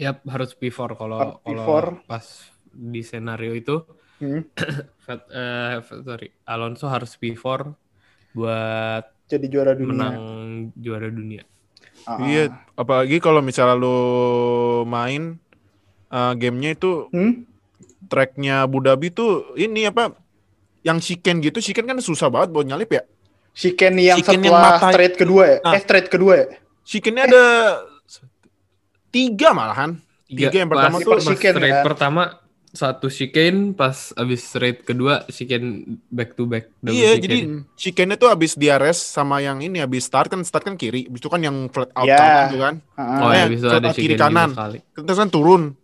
Yap, 0.00 0.24
harus 0.24 0.50
P4 0.52 0.96
kalau 0.96 1.36
kalau 1.38 1.64
P4. 1.66 2.08
pas 2.08 2.24
di 2.66 3.02
scenario 3.02 3.52
itu 3.52 3.84
Hmm. 4.16 4.44
Eh, 5.10 5.74
sorry, 5.82 6.30
Alonso 6.44 6.86
harus 6.86 7.14
P4 7.14 7.72
buat 8.30 9.04
Jadi 9.26 9.46
juara 9.46 9.72
dunia. 9.72 9.90
menang 10.06 10.16
juara 10.72 11.08
dunia. 11.08 11.42
Ah, 12.02 12.20
Iya, 12.22 12.48
apalagi 12.74 13.18
kalau 13.18 13.40
misalnya 13.40 13.74
lu 13.74 13.98
main 14.84 15.36
uh, 16.08 16.32
gamenya 16.32 16.74
itu 16.74 17.08
Hmm? 17.08 17.42
tracknya 18.06 18.62
Abu 18.62 18.78
Dhabi 18.78 19.10
tuh 19.10 19.52
ini 19.54 19.84
apa 19.84 20.14
yang 20.80 20.96
chicken 20.96 21.40
gitu, 21.40 21.58
chicken 21.58 21.84
kan 21.84 21.98
susah 21.98 22.28
banget 22.28 22.50
buat 22.50 22.64
nyalip 22.64 22.88
ya. 22.90 23.02
Shiken 23.50 23.98
yang 23.98 24.16
yang 24.16 24.22
setelah 24.22 24.78
mata- 24.78 24.90
straight 24.90 25.14
kedua 25.14 25.42
ya? 25.44 25.58
Nah. 25.60 25.74
Eh 25.74 25.80
straight 25.80 26.06
kedua 26.06 26.32
ya? 26.36 26.46
Chickennya 26.80 27.24
ada 27.26 27.44
tiga 29.10 29.50
malahan. 29.50 29.98
Tiga 30.24 30.54
yang 30.54 30.70
pertama 30.70 30.94
pas, 30.94 31.02
tuh 31.02 31.12
pas 31.12 31.24
chicane 31.26 31.54
straight 31.54 31.74
kan? 31.74 31.84
pertama 31.84 32.22
satu 32.70 33.10
chicane 33.10 33.74
pas 33.74 34.14
abis 34.14 34.46
straight 34.46 34.86
kedua 34.86 35.26
chicane 35.26 35.68
back 36.06 36.38
to 36.38 36.46
back 36.46 36.70
Iya, 36.80 37.18
chicane. 37.18 37.22
jadi 37.26 37.38
chickennya 37.74 38.14
tuh 38.14 38.30
abis 38.30 38.54
DRS 38.54 38.94
sama 38.94 39.42
yang 39.42 39.58
ini 39.58 39.82
abis 39.82 40.06
start 40.06 40.30
kan 40.30 40.38
start 40.40 40.62
kan 40.62 40.78
kiri, 40.78 41.04
habis 41.04 41.18
itu 41.18 41.26
kan 41.26 41.42
yang 41.42 41.66
flat 41.66 41.90
out 41.90 42.06
Ya. 42.06 42.14
kanan 42.14 42.44
tuh 42.46 42.60
kan. 42.60 42.74
Ah, 42.94 43.26
oh 43.26 43.28
Eh, 43.28 43.36
ya 43.36 43.44
bisa 43.48 43.66
ada 43.74 43.90
kiri 43.90 44.14
kanan. 44.14 44.54
Terus 44.94 45.18
kan 45.18 45.28
turun. 45.28 45.74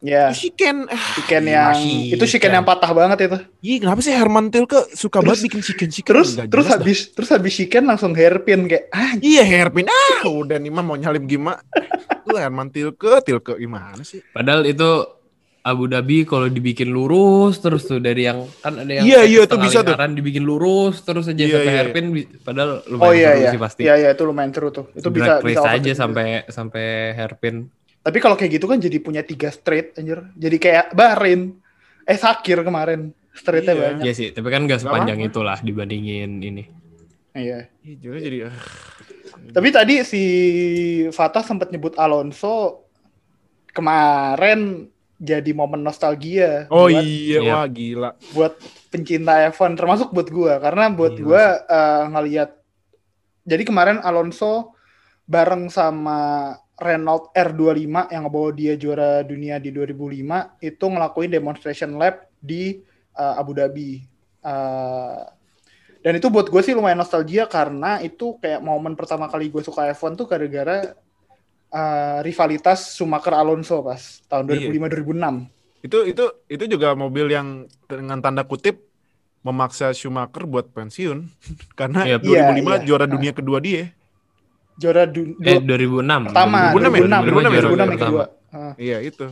Ya. 0.00 0.28
Itu 0.28 0.50
chicken. 0.50 0.84
Ah, 0.86 1.04
Shiken 1.14 1.44
yang 1.44 1.70
masih 1.72 2.12
itu 2.12 2.24
Shiken 2.26 2.52
yang 2.52 2.64
patah 2.64 2.90
banget 2.90 3.18
itu. 3.22 3.38
Iya, 3.60 3.76
kenapa 3.80 4.00
sih 4.00 4.10
Herman 4.10 4.48
Tilke 4.48 4.80
suka 4.90 5.18
Terus- 5.18 5.26
banget 5.26 5.40
bikin 5.46 5.60
chicken 5.62 5.88
chicken? 5.88 6.10
Terus 6.10 6.28
terus 6.42 6.66
dah. 6.66 6.74
habis 6.74 6.98
terus 7.10 7.28
habis 7.28 7.52
Shiken 7.52 7.84
langsung 7.84 8.12
hairpin 8.12 8.64
kayak 8.64 8.88
ah 8.88 9.14
Iya 9.16 9.42
hairpin 9.42 9.86
ah 9.86 10.24
udah 10.24 10.56
nih 10.56 10.68
mah 10.68 10.82
mau 10.82 10.94
nyalip 10.94 11.24
gimana? 11.24 11.60
Lu 12.26 12.34
Herman 12.34 12.68
Tilke, 12.68 13.20
Tilke 13.20 13.56
gimana 13.56 14.00
sih? 14.00 14.20
padahal 14.26 14.64
itu 14.64 14.86
Abu 15.60 15.84
Dhabi 15.86 16.24
kalau 16.24 16.48
dibikin 16.48 16.88
lurus 16.88 17.60
terus 17.60 17.84
tuh 17.84 18.00
dari 18.00 18.24
yang 18.24 18.48
kan 18.58 18.80
ada 18.80 18.88
yang 18.90 19.04
Iya, 19.04 19.20
iya, 19.22 19.42
setengah 19.44 19.64
bisa 19.66 19.78
tuh. 19.82 19.92
dibikin 20.10 20.40
lurus 20.40 21.04
terus 21.04 21.28
aja 21.28 21.36
Iya, 21.36 21.52
sampai 21.52 21.66
iya. 21.66 21.76
hairpin 21.76 22.04
padahal 22.40 22.70
lumayan 22.88 23.04
oh 23.04 23.12
iya 23.12 23.28
seru 23.28 23.36
iya. 23.36 23.50
sih 23.50 23.60
pasti 23.60 23.80
Iya 23.84 23.94
iya 23.98 24.08
itu 24.10 24.22
lumayan 24.24 24.50
seru 24.50 24.68
tuh. 24.70 24.88
Itu 24.90 25.12
bisa 25.12 25.36
Drag 25.36 25.44
bisa 25.44 25.60
overtake 25.60 25.76
aja 25.76 25.92
sampai 25.92 26.24
sampai 26.48 26.86
hairpin 27.12 27.68
Tapi 28.00 28.18
kalau 28.18 28.32
kayak 28.32 28.56
gitu 28.56 28.64
kan 28.64 28.76
jadi 28.76 28.96
punya 28.98 29.20
tiga 29.20 29.48
straight 29.48 29.92
anjir. 29.94 30.24
Jadi 30.34 30.56
kayak 30.56 30.92
Bahrain. 30.92 31.52
Eh 32.02 32.16
Sakir 32.16 32.60
kemarin. 32.60 33.12
Straightnya 33.30 33.72
Iya. 33.72 33.82
banyak. 33.86 34.02
Iya 34.02 34.12
sih 34.12 34.28
tapi 34.30 34.48
kan 34.48 34.64
gak 34.64 34.80
sepanjang 34.80 35.20
itulah 35.20 35.56
dibandingin 35.58 36.40
ini 36.40 36.64
Iya. 37.30 37.70
Iya 37.80 37.94
juga 37.96 38.18
jadi. 38.18 38.38
Tapi 39.50 39.68
tadi 39.70 39.94
si 40.02 40.22
Fatah 41.08 41.40
sempat 41.40 41.70
nyebut 41.70 41.94
Alonso 41.94 42.82
kemarin 43.70 44.90
jadi 45.14 45.52
momen 45.52 45.80
nostalgia 45.80 46.64
Oh 46.68 46.88
buat, 46.88 47.04
iya, 47.04 47.38
Iya. 47.38 47.52
wah 47.54 47.66
gila. 47.66 48.10
buat 48.32 48.54
pencinta 48.88 49.36
F1 49.46 49.76
termasuk 49.76 50.10
buat 50.10 50.26
gua 50.26 50.58
karena 50.58 50.88
buat 50.88 51.14
Gila 51.14 51.22
gua 51.22 51.44
eh, 51.62 52.02
ngelihat 52.10 52.50
jadi 53.44 53.62
kemarin 53.62 53.98
Alonso 54.00 54.74
bareng 55.24 55.68
sama 55.68 56.50
Renault 56.80 57.28
R25 57.30 58.08
yang 58.08 58.22
ngebawa 58.24 58.50
dia 58.50 58.72
juara 58.74 59.20
dunia 59.20 59.60
di 59.60 59.68
2005 59.68 60.58
itu 60.58 60.84
ngelakuin 60.84 61.30
demonstration 61.30 61.94
lap 61.94 62.26
di 62.40 62.80
eh, 63.14 63.34
Abu 63.36 63.52
Dhabi. 63.52 64.00
Eh, 64.40 65.20
dan 66.00 66.12
itu 66.16 66.32
buat 66.32 66.48
gue 66.48 66.62
sih 66.64 66.72
lumayan 66.72 66.96
nostalgia 66.96 67.44
karena 67.44 68.00
itu 68.00 68.40
kayak 68.40 68.64
momen 68.64 68.96
pertama 68.96 69.28
kali 69.28 69.52
gue 69.52 69.60
suka 69.60 69.92
F1 69.92 70.16
tuh 70.16 70.24
gara-gara 70.24 70.96
eh, 71.70 72.18
rivalitas 72.24 72.96
Schumacher 72.96 73.36
Alonso 73.36 73.84
pas 73.84 74.24
tahun 74.26 74.48
Iya. 74.48 74.72
2005 74.72 75.04
2006. 75.06 75.84
Itu 75.84 75.98
itu 76.04 76.24
itu 76.48 76.64
juga 76.66 76.92
mobil 76.92 77.28
yang 77.28 77.64
dengan 77.84 78.20
tanda 78.20 78.44
kutip 78.44 78.80
memaksa 79.40 79.92
Schumacher 79.92 80.44
buat 80.44 80.72
pensiun 80.72 81.28
karena 81.78 82.04
Iya. 82.04 82.16
2005 82.20 82.24
Iya, 82.24 82.60
iya. 82.64 82.76
juara 82.84 83.04
dunia 83.04 83.32
kedua 83.32 83.60
dia. 83.60 83.92
Juara 84.80 85.04
du- 85.04 85.36
eh 85.38 85.60
dua- 85.60 85.76
2006 85.76 86.32
pertama 86.32 86.72
2006 86.72 86.88
ya? 86.88 87.20
2006 87.20 87.20
2006 87.20 87.52
ya? 87.52 87.60
2006 87.60 87.60
yang 87.60 87.68
juara 87.70 87.94
kedua. 87.94 88.24
Ah. 88.50 88.72
Iya 88.74 88.98
itu. 89.00 89.26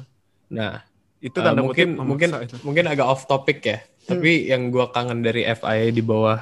nah 0.48 0.72
Itu 1.18 1.38
Uh, 1.40 1.44
tanda 1.44 1.60
mungkin 1.60 1.88
kutip 1.90 2.06
mungkin 2.06 2.28
memaksa 2.30 2.46
itu. 2.46 2.56
mungkin 2.62 2.84
agak 2.86 3.06
off 3.06 3.24
topic 3.24 3.58
ya. 3.60 3.78
Tapi 4.04 4.46
yang 4.46 4.68
gua 4.68 4.88
kangen 4.88 5.18
dari 5.18 5.42
FIA 5.44 5.88
di 5.88 6.00
bawah 6.00 6.38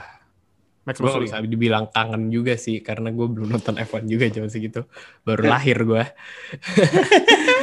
Max 0.82 1.02
gue 1.02 1.10
bisa 1.18 1.42
dibilang 1.42 1.90
kangen 1.90 2.30
juga 2.30 2.54
sih 2.54 2.78
karena 2.78 3.10
gue 3.10 3.26
belum 3.26 3.50
nonton 3.50 3.74
F1 3.74 4.06
juga 4.06 4.30
zaman 4.30 4.46
segitu. 4.46 4.86
Baru 5.22 5.42
lahir 5.42 5.82
gue 5.82 5.98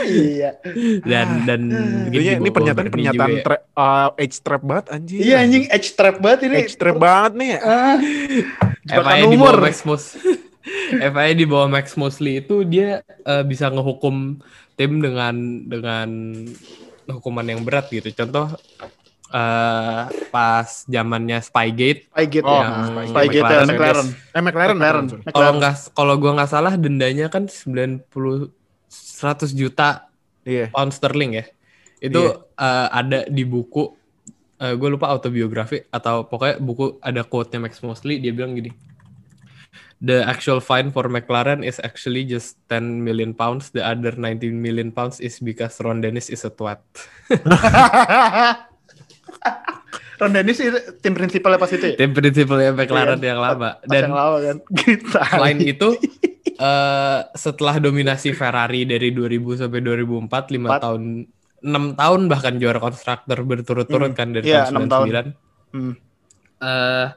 iya. 0.04 0.60
dan 1.08 1.48
dan 1.48 1.62
mungkin 1.72 2.20
Ini, 2.20 2.20
di 2.20 2.36
ini 2.36 2.44
bawah 2.44 2.56
pernyataan 2.60 2.88
pernyataan 2.92 3.32
ya. 3.32 3.44
tra- 3.48 3.66
uh, 3.74 4.10
age 4.20 4.38
trap 4.44 4.62
banget 4.62 4.86
anjir. 4.92 5.18
Iya 5.24 5.36
anjing 5.40 5.64
edge 5.72 5.90
trap 5.96 6.16
banget 6.20 6.40
ini. 6.52 6.56
Age 6.68 6.76
trap 6.76 6.98
banget 7.00 7.32
nih 7.40 7.48
ya. 7.48 7.60
Ah. 7.64 7.96
Jebakan 8.84 9.16
umur. 9.32 9.56
bawah 9.56 9.72
FIA 11.14 11.34
di 11.34 11.46
bawah 11.46 11.68
Max 11.68 11.94
Mosley 11.96 12.40
itu 12.40 12.64
dia 12.64 13.02
eh, 13.06 13.44
bisa 13.44 13.68
ngehukum 13.68 14.40
tim 14.74 14.92
dengan 15.00 15.36
dengan 15.68 16.10
hukuman 17.06 17.46
yang 17.46 17.62
berat 17.62 17.92
gitu. 17.92 18.08
Contoh 18.16 18.56
eh 19.34 20.02
pas 20.30 20.86
zamannya 20.86 21.42
Spygate 21.42 22.06
Spygate 22.06 22.46
Oh, 22.46 22.62
ya. 22.62 22.70
Spygate. 22.86 23.10
Spygate 23.10 23.34
ya, 23.34 23.42
McLaren. 23.42 23.68
McLaren. 23.68 24.08
Eh 24.14 24.42
McLaren, 24.42 24.78
McLaren. 24.78 25.06
kalau 25.34 25.52
nggak 25.58 25.76
kalau 25.98 26.14
gua 26.22 26.32
nggak 26.38 26.52
salah 26.54 26.74
dendanya 26.78 27.28
kan 27.28 27.50
90 27.50 28.06
100 28.94 29.58
juta 29.58 30.06
Iya. 30.46 30.70
pound 30.70 30.94
sterling 30.94 31.42
ya. 31.42 31.46
Itu 31.98 32.22
eh, 32.46 32.88
ada 32.94 33.26
di 33.26 33.44
buku 33.44 34.00
gue 34.64 34.88
lupa 34.88 35.12
autobiografi 35.12 35.84
atau 35.92 36.24
pokoknya 36.24 36.56
buku 36.56 36.96
ada 37.04 37.28
quote-nya 37.28 37.68
Max 37.68 37.84
Mosley 37.84 38.24
dia 38.24 38.32
bilang 38.32 38.56
gini. 38.56 38.72
The 40.04 40.20
actual 40.22 40.60
fine 40.60 40.92
for 40.92 41.08
McLaren 41.08 41.64
is 41.64 41.80
actually 41.80 42.28
just 42.28 42.60
10 42.68 43.00
million 43.00 43.32
pounds. 43.32 43.72
The 43.72 43.80
other 43.82 44.12
19 44.12 44.52
million 44.54 44.92
pounds 44.92 45.18
is 45.18 45.40
because 45.40 45.80
Ron 45.80 46.04
Dennis 46.04 46.28
is 46.28 46.44
a 46.44 46.52
twat. 46.52 46.84
Ron 50.20 50.32
Dennis 50.32 50.60
itu 50.60 50.76
tim 51.00 51.12
prinsipalnya 51.12 51.56
pas 51.58 51.72
itu 51.72 51.84
ya? 51.84 51.96
Tim 51.96 52.12
prinsipalnya 52.12 52.72
McLaren 52.72 53.18
Iya, 53.18 53.32
yang 53.32 53.40
lama. 53.42 53.70
Dan 53.84 54.02
yang 54.04 54.16
lama 54.16 54.38
kan. 54.40 54.58
Kita. 54.72 55.20
selain 55.30 55.60
itu 55.60 55.88
eh 56.54 57.20
setelah 57.34 57.80
dominasi 57.80 58.32
Ferrari 58.32 58.84
dari 58.84 59.10
2000 59.10 59.66
sampai 59.66 59.80
2004 59.82 60.30
5 60.54 60.60
Empat. 60.62 60.80
tahun 60.80 61.02
6 61.64 61.96
tahun 61.96 62.22
bahkan 62.28 62.54
juara 62.60 62.78
konstruktor 62.78 63.40
berturut-turut 63.42 64.12
Hmm, 64.12 64.20
kan 64.20 64.28
dari 64.32 64.46
iya, 64.46 64.68
tahun 64.68 64.76
enam 64.78 64.86
tahun. 64.86 65.06
99 65.72 65.74
Hmm. 65.74 65.94
eh 66.62 67.08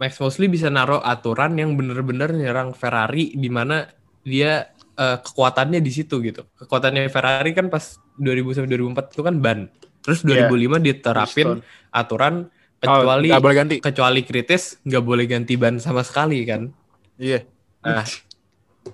Max 0.00 0.16
Mosley 0.16 0.48
bisa 0.48 0.72
naruh 0.72 1.04
aturan 1.04 1.60
yang 1.60 1.76
bener-bener 1.76 2.32
nyerang 2.32 2.72
Ferrari 2.72 3.36
di 3.36 3.52
mana 3.52 3.84
dia 4.24 4.72
eh, 4.96 5.18
kekuatannya 5.20 5.84
di 5.84 5.92
situ 5.92 6.24
gitu. 6.24 6.48
Kekuatannya 6.56 7.04
Ferrari 7.12 7.52
kan 7.52 7.68
pas 7.68 8.00
2000 8.16 8.56
sampai 8.56 8.70
2004 8.80 9.12
itu 9.12 9.22
kan 9.22 9.36
ban. 9.36 9.60
Terus 10.00 10.24
Iya. 10.24 10.48
2005 10.48 10.80
diterapin 10.80 11.48
aturan 11.92 12.48
kecuali 12.80 13.28
nggak 13.28 13.44
boleh 13.44 13.56
ganti. 13.60 13.76
kecuali 13.84 14.20
kritis 14.24 14.80
nggak 14.88 15.04
boleh 15.04 15.24
ganti 15.28 15.54
ban 15.60 15.76
sama 15.76 16.00
sekali 16.00 16.40
kan. 16.48 16.72
Iya. 17.20 17.44
Nah, 17.84 18.08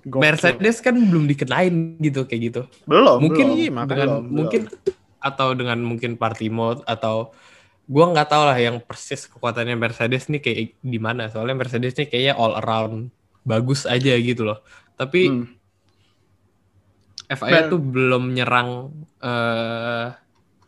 Gokil. 0.03 0.19
Mercedes 0.19 0.83
kan 0.83 0.99
belum 0.99 1.31
dikenain 1.31 2.03
gitu 2.03 2.27
kayak 2.27 2.41
gitu. 2.51 2.63
belum 2.91 3.23
mungkin 3.23 3.47
belum, 3.55 3.87
dengan 3.87 4.09
belum, 4.11 4.23
mungkin 4.35 4.61
atau 5.23 5.49
dengan 5.55 5.79
mungkin 5.83 6.19
party 6.19 6.51
mode 6.51 6.83
atau 6.91 7.31
gua 7.87 8.05
nggak 8.11 8.29
tahu 8.29 8.43
lah 8.47 8.59
yang 8.59 8.77
persis 8.83 9.31
kekuatannya 9.31 9.79
Mercedes 9.79 10.27
nih 10.27 10.41
kayak 10.43 10.59
di 10.83 10.99
mana. 10.99 11.31
Soalnya 11.31 11.57
Mercedes 11.57 11.95
nih 11.95 12.07
kayaknya 12.11 12.35
all 12.35 12.59
around 12.59 13.11
bagus 13.47 13.87
aja 13.87 14.13
gitu 14.19 14.43
loh. 14.43 14.59
Tapi 14.99 15.31
Hmm. 15.31 15.47
FIA 17.27 17.67
tuh 17.67 17.83
belum 17.83 18.39
nyerang 18.39 18.95
eh, 19.19 20.07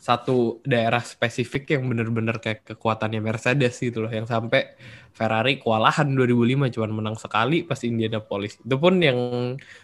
satu 0.08 0.36
daerah 0.64 1.04
spesifik 1.04 1.76
yang 1.76 1.84
bener-bener 1.84 2.40
kayak 2.40 2.64
kekuatannya 2.64 3.20
Mercedes 3.20 3.76
gitu 3.76 4.00
loh. 4.00 4.08
Yang 4.08 4.32
sampai 4.32 4.72
Ferrari 5.10 5.58
kewalahan 5.58 6.08
2005 6.08 6.40
cuman 6.70 6.90
menang 6.94 7.16
sekali 7.16 7.60
pas 7.60 7.76
Indianapolis 7.82 8.56
itu 8.56 8.76
pun 8.78 8.96
yang 8.96 9.18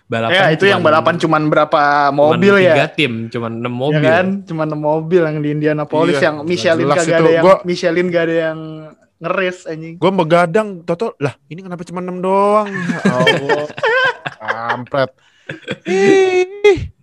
balapan 0.06 0.32
ya 0.32 0.46
itu 0.48 0.64
yang 0.64 0.78
cuman- 0.78 0.88
balapan 0.94 1.14
cuman 1.18 1.42
berapa 1.44 1.80
cuman 2.06 2.38
mobil 2.38 2.54
tiga 2.56 2.72
ya 2.78 2.88
tim 2.88 3.12
cuman 3.28 3.52
enam 3.58 3.68
ya 3.68 3.76
mobil. 3.76 4.02
kan? 4.02 4.26
Cuman 4.44 4.64
enam 4.64 4.80
mobil 4.80 5.20
yang 5.20 5.38
di 5.38 5.48
Indianapolis 5.50 6.16
Iya, 6.16 6.24
yang 6.24 6.36
Michelin 6.42 6.86
itu. 6.86 7.10
ada 7.10 7.28
yang 7.28 7.44
Gua- 7.44 7.60
Michelin 7.62 8.06
gak 8.08 8.24
ada 8.24 8.36
yang 8.48 8.58
ngeres 9.16 9.58
anjing. 9.64 9.94
Gue 9.96 10.10
begadang, 10.10 10.68
Toto, 10.80 11.18
lah 11.18 11.36
ini 11.46 11.60
kenapa 11.60 11.82
cuma 11.82 11.98
6 11.98 12.18
doang? 12.20 12.68
Ya 12.70 13.00
Allah, 13.04 13.66
kampret. 14.40 15.10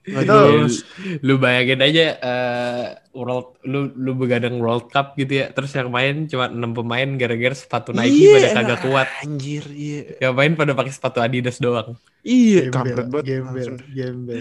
Jelas. 0.00 0.80
lu 1.20 1.36
bayangin 1.36 1.80
aja 1.80 2.04
eh, 2.16 2.84
world 3.12 3.60
lu 3.68 3.92
lu 3.92 4.16
begadang 4.16 4.56
World 4.56 4.88
Cup 4.88 5.12
gitu 5.14 5.44
ya 5.44 5.52
terus 5.52 5.76
yang 5.76 5.92
main 5.92 6.24
cuma 6.24 6.48
enam 6.48 6.72
pemain 6.72 7.04
gara-gara 7.20 7.52
sepatu 7.52 7.92
Nike 7.92 8.16
Iya, 8.16 8.32
pada 8.32 8.48
kagak 8.56 8.80
kuat 8.80 9.08
Anjir, 9.20 9.64
iya. 9.68 10.16
yang 10.18 10.32
main 10.32 10.56
pada 10.56 10.72
pakai 10.72 10.88
sepatu 10.88 11.20
Adidas 11.20 11.60
doang 11.60 12.00
Iya, 12.20 12.72
kampret 12.72 13.12
banget. 13.12 13.24
gembel 13.28 13.72
gembel 13.92 14.40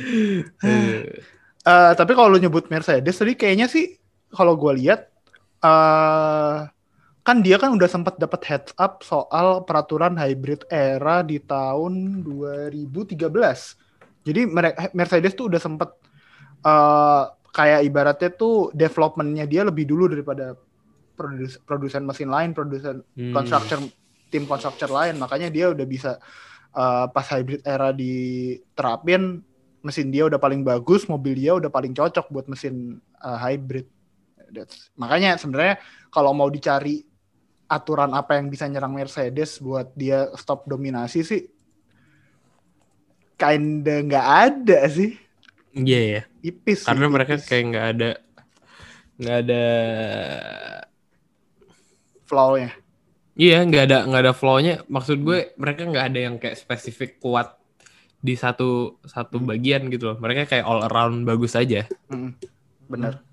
Eh, 0.63 1.03
Eh, 1.59 1.91
tapi 1.93 2.15
kalau 2.15 2.31
lu 2.31 2.39
nyebut 2.39 2.71
Mercedes 2.71 3.19
tadi 3.19 3.35
kayaknya 3.35 3.67
sih 3.67 3.99
kalau 4.31 4.55
gue 4.55 4.79
lihat 4.79 5.11
eh 5.59 6.57
kan 7.19 7.43
dia 7.43 7.59
kan 7.59 7.75
udah 7.75 7.85
sempat 7.85 8.15
dapat 8.17 8.41
heads 8.47 8.71
up 8.79 9.03
soal 9.03 9.61
peraturan 9.61 10.15
hybrid 10.15 10.63
era 10.71 11.21
di 11.21 11.37
tahun 11.37 12.23
2013. 12.23 13.75
Jadi 14.29 14.45
Mercedes 14.93 15.33
tuh 15.33 15.49
udah 15.49 15.61
sempat 15.61 15.89
eh 16.59 17.23
kayak 17.49 17.81
ibaratnya 17.81 18.29
tuh 18.29 18.69
developmentnya 18.77 19.49
dia 19.49 19.65
lebih 19.65 19.89
dulu 19.89 20.05
daripada 20.05 20.53
produs- 21.17 21.57
produsen 21.65 22.05
mesin 22.05 22.29
lain, 22.29 22.53
produsen 22.53 23.01
hmm. 23.17 23.33
constructor 23.33 23.81
tim 24.29 24.45
constructor 24.45 24.87
lain 24.87 25.17
makanya 25.17 25.49
dia 25.49 25.73
udah 25.73 25.85
bisa 25.89 26.21
uh, 26.77 27.09
pas 27.09 27.25
hybrid 27.33 27.65
era 27.65 27.89
diterapin 27.89 29.41
mesin 29.81 30.13
dia 30.13 30.29
udah 30.29 30.37
paling 30.37 30.61
bagus 30.61 31.09
mobil 31.09 31.33
dia 31.35 31.57
udah 31.57 31.67
paling 31.73 31.91
cocok 31.97 32.29
buat 32.29 32.45
mesin 32.47 33.01
uh, 33.19 33.37
hybrid 33.41 33.89
That's- 34.53 34.93
makanya 34.95 35.35
sebenarnya 35.41 35.81
kalau 36.13 36.33
mau 36.33 36.47
dicari 36.49 37.01
aturan 37.69 38.17
apa 38.17 38.37
yang 38.41 38.49
bisa 38.49 38.65
nyerang 38.65 38.97
Mercedes 38.97 39.61
buat 39.61 39.93
dia 39.93 40.29
stop 40.33 40.65
dominasi 40.65 41.21
sih 41.21 41.41
kinda 43.39 43.95
nggak 44.03 44.27
ada 44.45 44.79
sih 44.91 45.15
Iya 45.71 45.99
ya, 46.01 46.21
ipis 46.41 46.83
sih, 46.83 46.87
karena 46.89 47.07
mereka 47.07 47.37
ipis. 47.37 47.45
kayak 47.45 47.63
nggak 47.71 47.87
ada 47.93 48.09
nggak 49.15 49.37
ada 49.39 49.63
flow-nya 52.25 52.69
iya 53.33 53.63
nggak 53.63 53.83
ada 53.85 53.97
nggak 54.03 54.23
ada 54.27 54.33
flow-nya. 54.35 54.83
Maksud 54.85 55.23
gue 55.23 55.55
mereka 55.55 55.87
nggak 55.87 56.05
ada 56.11 56.19
yang 56.19 56.35
kayak 56.35 56.59
spesifik 56.59 57.23
kuat 57.23 57.55
di 58.19 58.35
satu 58.35 58.99
satu 59.01 59.39
Hmm. 59.39 59.47
bagian 59.47 59.87
gitu 59.87 60.11
loh. 60.11 60.17
Mereka 60.19 60.43
kayak 60.45 60.67
all 60.67 60.83
around 60.83 61.23
bagus 61.23 61.55
aja. 61.55 61.87
Mm, 62.11 62.35
bener. 62.85 63.23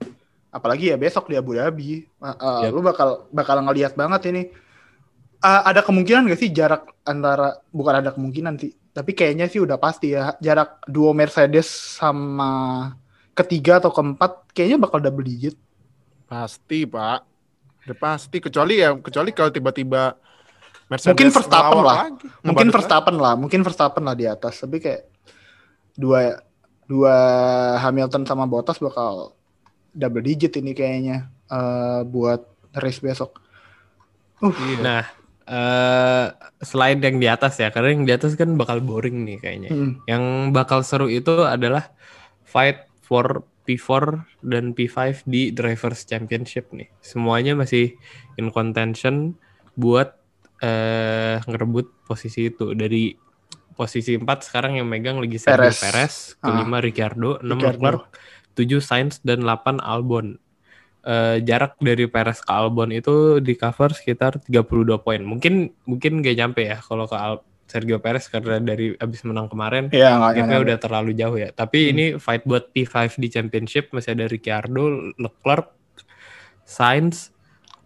Apalagi 0.49 0.95
ya 0.95 0.97
besok 0.97 1.27
di 1.27 1.35
Abu 1.35 1.59
Dhabi, 1.59 2.07
Uh, 2.17 2.31
uh, 2.31 2.61
Yap. 2.63 2.71
lu 2.71 2.81
bakal 2.81 3.09
bakal 3.35 3.59
ngelihat 3.61 3.99
banget 3.99 4.31
ini. 4.31 4.43
Uh, 5.37 5.63
ada 5.67 5.83
kemungkinan 5.83 6.31
gak 6.31 6.39
sih 6.39 6.49
jarak 6.49 6.87
antara 7.03 7.59
bukan 7.69 7.95
ada 7.99 8.15
kemungkinan 8.15 8.57
sih, 8.57 8.73
tapi 8.97 9.13
kayaknya 9.13 9.45
sih 9.45 9.61
udah 9.61 9.77
pasti 9.77 10.17
ya 10.17 10.33
jarak 10.41 10.81
duo 10.89 11.13
Mercedes 11.13 11.69
sama 11.69 12.89
ketiga 13.37 13.77
atau 13.77 13.93
keempat 13.93 14.49
kayaknya 14.57 14.81
bakal 14.81 15.05
double 15.05 15.21
digit. 15.21 15.53
Pasti, 16.25 16.89
Pak. 16.89 17.21
Udah 17.85 17.97
pasti. 18.01 18.41
Kecuali 18.41 18.81
ya, 18.81 18.97
kecuali 18.97 19.37
kalau 19.37 19.53
tiba-tiba 19.53 20.17
Mercedes 20.89 21.13
Mungkin 21.13 21.29
Verstappen 21.29 21.79
lah. 21.85 21.97
lagi, 22.09 22.27
Mungkin. 22.41 22.69
Verstappen 22.73 23.17
lah, 23.21 23.35
mungkin 23.37 23.61
Verstappen 23.61 24.03
lah 24.07 24.17
di 24.17 24.25
atas, 24.25 24.65
tapi 24.65 24.81
kayak 24.81 25.05
dua 25.93 26.41
dua 26.89 27.17
Hamilton 27.83 28.25
sama 28.25 28.49
Bottas 28.49 28.81
bakal 28.81 29.37
double 29.93 30.25
digit 30.25 30.57
ini 30.57 30.73
kayaknya 30.73 31.29
uh, 31.53 32.01
buat 32.07 32.49
race 32.73 33.03
besok. 33.03 33.45
Iya. 34.41 34.81
Nah, 34.81 35.03
eh 35.47 36.27
selain 36.61 36.99
yang 36.99 37.23
di 37.23 37.31
atas 37.31 37.59
ya, 37.63 37.71
karena 37.71 37.95
yang 37.95 38.05
di 38.05 38.13
atas 38.13 38.35
kan 38.35 38.59
bakal 38.59 38.83
boring 38.83 39.23
nih 39.23 39.39
kayaknya. 39.39 39.71
Mm. 39.71 39.91
Yang 40.11 40.25
bakal 40.51 40.83
seru 40.83 41.07
itu 41.07 41.47
adalah 41.47 41.95
fight 42.43 42.87
for 43.03 43.47
P4 43.67 44.23
dan 44.47 44.75
P5 44.75 45.27
di 45.27 45.51
Drivers 45.51 46.07
Championship 46.07 46.71
nih. 46.71 46.87
Semuanya 47.03 47.59
masih 47.59 47.99
in 48.39 48.55
contention 48.55 49.35
buat 49.75 50.19
eh 50.63 51.37
ngerebut 51.45 52.07
posisi 52.07 52.49
itu 52.49 52.73
dari 52.73 53.13
posisi 53.77 54.17
4 54.17 54.25
sekarang 54.41 54.81
yang 54.81 54.89
megang 54.89 55.21
lagi 55.21 55.37
Sergio 55.37 55.69
Perez. 55.69 55.79
Perez, 55.83 56.15
kelima 56.41 56.81
Ricciardo, 56.81 57.43
6 57.45 57.45
Ricciardo. 57.45 57.77
Leclerc, 57.77 58.03
7 58.57 58.81
Sainz 58.81 59.21
dan 59.21 59.45
8 59.45 59.85
Albon. 59.85 60.41
Eh, 61.07 61.39
jarak 61.47 61.79
dari 61.79 62.11
Perez 62.11 62.43
ke 62.43 62.51
Albon 62.51 62.91
itu 62.91 63.39
di 63.39 63.55
cover 63.55 63.95
sekitar 63.95 64.43
32 64.43 64.99
poin. 64.99 65.23
Mungkin 65.23 65.71
mungkin 65.87 66.19
gak 66.19 66.35
nyampe 66.35 66.67
ya 66.67 66.83
kalau 66.83 67.07
ke 67.07 67.15
Al- 67.15 67.47
Sergio 67.67 67.99
Perez 67.99 68.27
karena 68.27 68.59
dari 68.59 68.95
abis 68.95 69.23
menang 69.23 69.47
kemarin 69.47 69.87
nggak 70.19 70.35
gapnya 70.39 70.59
udah 70.63 70.77
terlalu 70.79 71.11
jauh 71.15 71.35
ya. 71.35 71.51
Tapi 71.51 71.79
Hmm. 71.79 71.91
ini 71.95 72.05
fight 72.19 72.43
buat 72.43 72.71
P5 72.71 73.19
di 73.19 73.27
championship 73.27 73.91
masih 73.91 74.15
ada 74.15 74.27
Ricciardo, 74.27 75.15
Leclerc, 75.15 75.71
Sainz, 76.63 77.31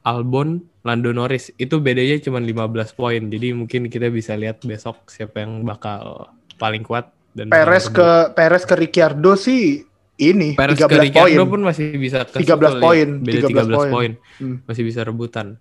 Albon, 0.00 0.64
Lando 0.80 1.12
Norris. 1.12 1.52
Itu 1.56 1.80
bedanya 1.80 2.16
cuma 2.20 2.40
15 2.40 2.92
poin. 2.92 3.20
Jadi 3.20 3.52
mungkin 3.52 3.88
kita 3.88 4.08
bisa 4.08 4.32
lihat 4.32 4.64
besok 4.64 5.08
siapa 5.08 5.44
yang 5.44 5.60
bakal 5.60 6.28
paling 6.56 6.80
kuat 6.80 7.12
dan 7.32 7.48
Perez 7.48 7.88
ke 7.88 8.32
Perez 8.32 8.64
ke 8.64 8.74
Ricciardo 8.74 9.36
sih 9.36 9.84
ini 10.22 10.52
ke 10.52 10.62
13 10.76 11.10
poin. 11.10 11.36
Pun 11.48 11.62
masih 11.62 11.96
bisa 11.96 12.22
ke 12.22 12.38
13 12.38 12.44
situ, 12.44 12.78
poin, 12.78 13.08
ya. 13.10 13.24
beda 13.24 13.46
13 13.48 13.66
13 13.72 13.88
poin. 13.88 14.10
Hmm. 14.36 14.56
Masih 14.64 14.82
bisa 14.84 15.00
rebutan. 15.00 15.56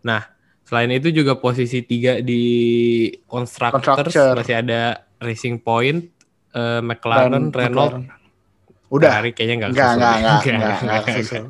Nah, 0.00 0.22
selain 0.62 0.90
itu 0.90 1.10
juga 1.10 1.34
posisi 1.34 1.82
tiga 1.82 2.18
di 2.18 2.44
constructors 3.24 3.84
Constructor. 4.08 4.34
masih 4.38 4.54
ada 4.56 4.80
Racing 5.18 5.58
Point, 5.58 6.08
eh, 6.50 6.80
McLaren, 6.80 7.32
Dan 7.32 7.44
Renault, 7.50 7.92
McLaren. 7.98 8.22
Udah. 8.86 9.10
Ferrari 9.10 9.30
kayaknya 9.32 9.56
nggak 9.56 9.70
Enggak, 9.70 9.84
kesusul. 9.84 9.98
enggak, 9.98 10.14
enggak, 10.14 10.30
Nggak, 10.30 10.54
enggak, 10.54 10.60
nggak, 10.60 10.78
nggak. 10.84 11.02
Kesusul. 11.10 11.44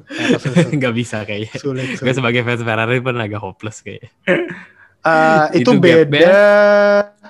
Nggak 0.74 0.94
bisa 0.94 1.16
kayaknya. 1.22 1.52
Sulit, 1.54 1.86
Gue 1.86 1.98
sulit. 2.00 2.14
sebagai 2.16 2.40
fans 2.40 2.62
Ferrari 2.62 2.98
pun 2.98 3.14
agak 3.16 3.40
hopeless 3.42 3.78
kayaknya. 3.80 4.10
Eh, 4.24 5.44
itu, 5.60 5.70
Itu 5.70 5.70
beda 5.76 6.38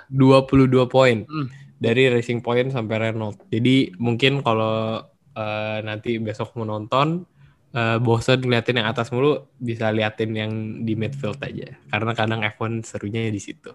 22 0.09 0.87
poin 0.87 1.25
Hmm. 1.25 1.49
dari 1.77 2.09
Racing 2.09 2.40
Point 2.40 2.70
sampai 2.70 3.11
Renault. 3.11 3.37
Jadi 3.49 3.92
mungkin 3.97 4.40
kalau 4.40 5.03
eh, 5.35 5.79
nanti 5.83 6.16
besok 6.23 6.55
mau 6.57 6.66
nonton 6.66 7.27
eh, 7.75 7.99
bosen 7.99 8.40
ngeliatin 8.40 8.81
yang 8.81 8.88
atas 8.88 9.11
mulu 9.11 9.51
bisa 9.59 9.90
liatin 9.90 10.31
yang 10.35 10.53
di 10.87 10.94
midfield 10.94 11.38
aja. 11.42 11.75
Karena 11.90 12.12
kadang 12.14 12.40
F1 12.42 12.87
serunya 12.87 13.29
di 13.29 13.42
situ. 13.42 13.70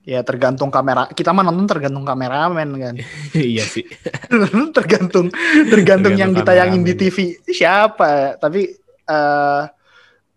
ya 0.00 0.24
tergantung 0.24 0.72
kamera. 0.72 1.12
Kita 1.12 1.28
mah 1.28 1.44
nonton 1.44 1.68
tergantung 1.68 2.08
kameramen 2.08 2.68
kan. 2.80 2.94
iya 3.36 3.60
sih. 3.60 3.84
tergantung 4.76 5.28
tergantung 5.68 6.16
yang 6.16 6.32
Tergantung 6.32 6.34
ditayangin 6.40 6.82
di. 6.84 6.94
TV 6.96 7.36
siapa. 7.44 8.40
Tapi 8.40 8.80
eh 9.10 9.64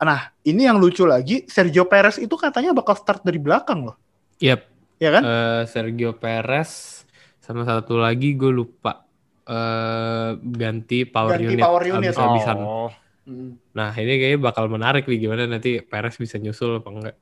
nah, 0.04 0.22
ini 0.44 0.68
yang 0.68 0.78
lucu 0.78 1.08
lagi 1.08 1.48
Sergio 1.48 1.88
Perez 1.88 2.20
itu 2.20 2.36
katanya 2.36 2.76
bakal 2.76 3.00
start 3.00 3.24
dari 3.24 3.40
belakang 3.40 3.88
loh. 3.88 3.96
Yap. 4.44 4.68
Ya 5.00 5.10
kan? 5.16 5.24
Eh, 5.24 5.62
Sergio 5.72 6.16
Perez 6.20 7.04
sama 7.44 7.68
satu 7.68 8.00
lagi 8.00 8.36
gue 8.40 8.52
lupa 8.52 9.03
eh 9.44 10.30
ganti 10.40 11.04
power 11.04 11.36
Ganti 11.36 11.46
unit, 11.50 11.62
power 11.62 11.84
unit. 11.86 12.14
Oh, 12.16 12.90
Mm. 13.24 13.56
Nah 13.72 13.96
ini 13.96 14.20
kayaknya 14.20 14.40
bakal 14.42 14.68
menarik 14.68 15.08
nih 15.08 15.16
gimana 15.18 15.48
nanti 15.48 15.80
Perez 15.80 16.16
bisa 16.18 16.36
nyusul 16.36 16.84
apa 16.84 16.90
enggak. 16.90 17.16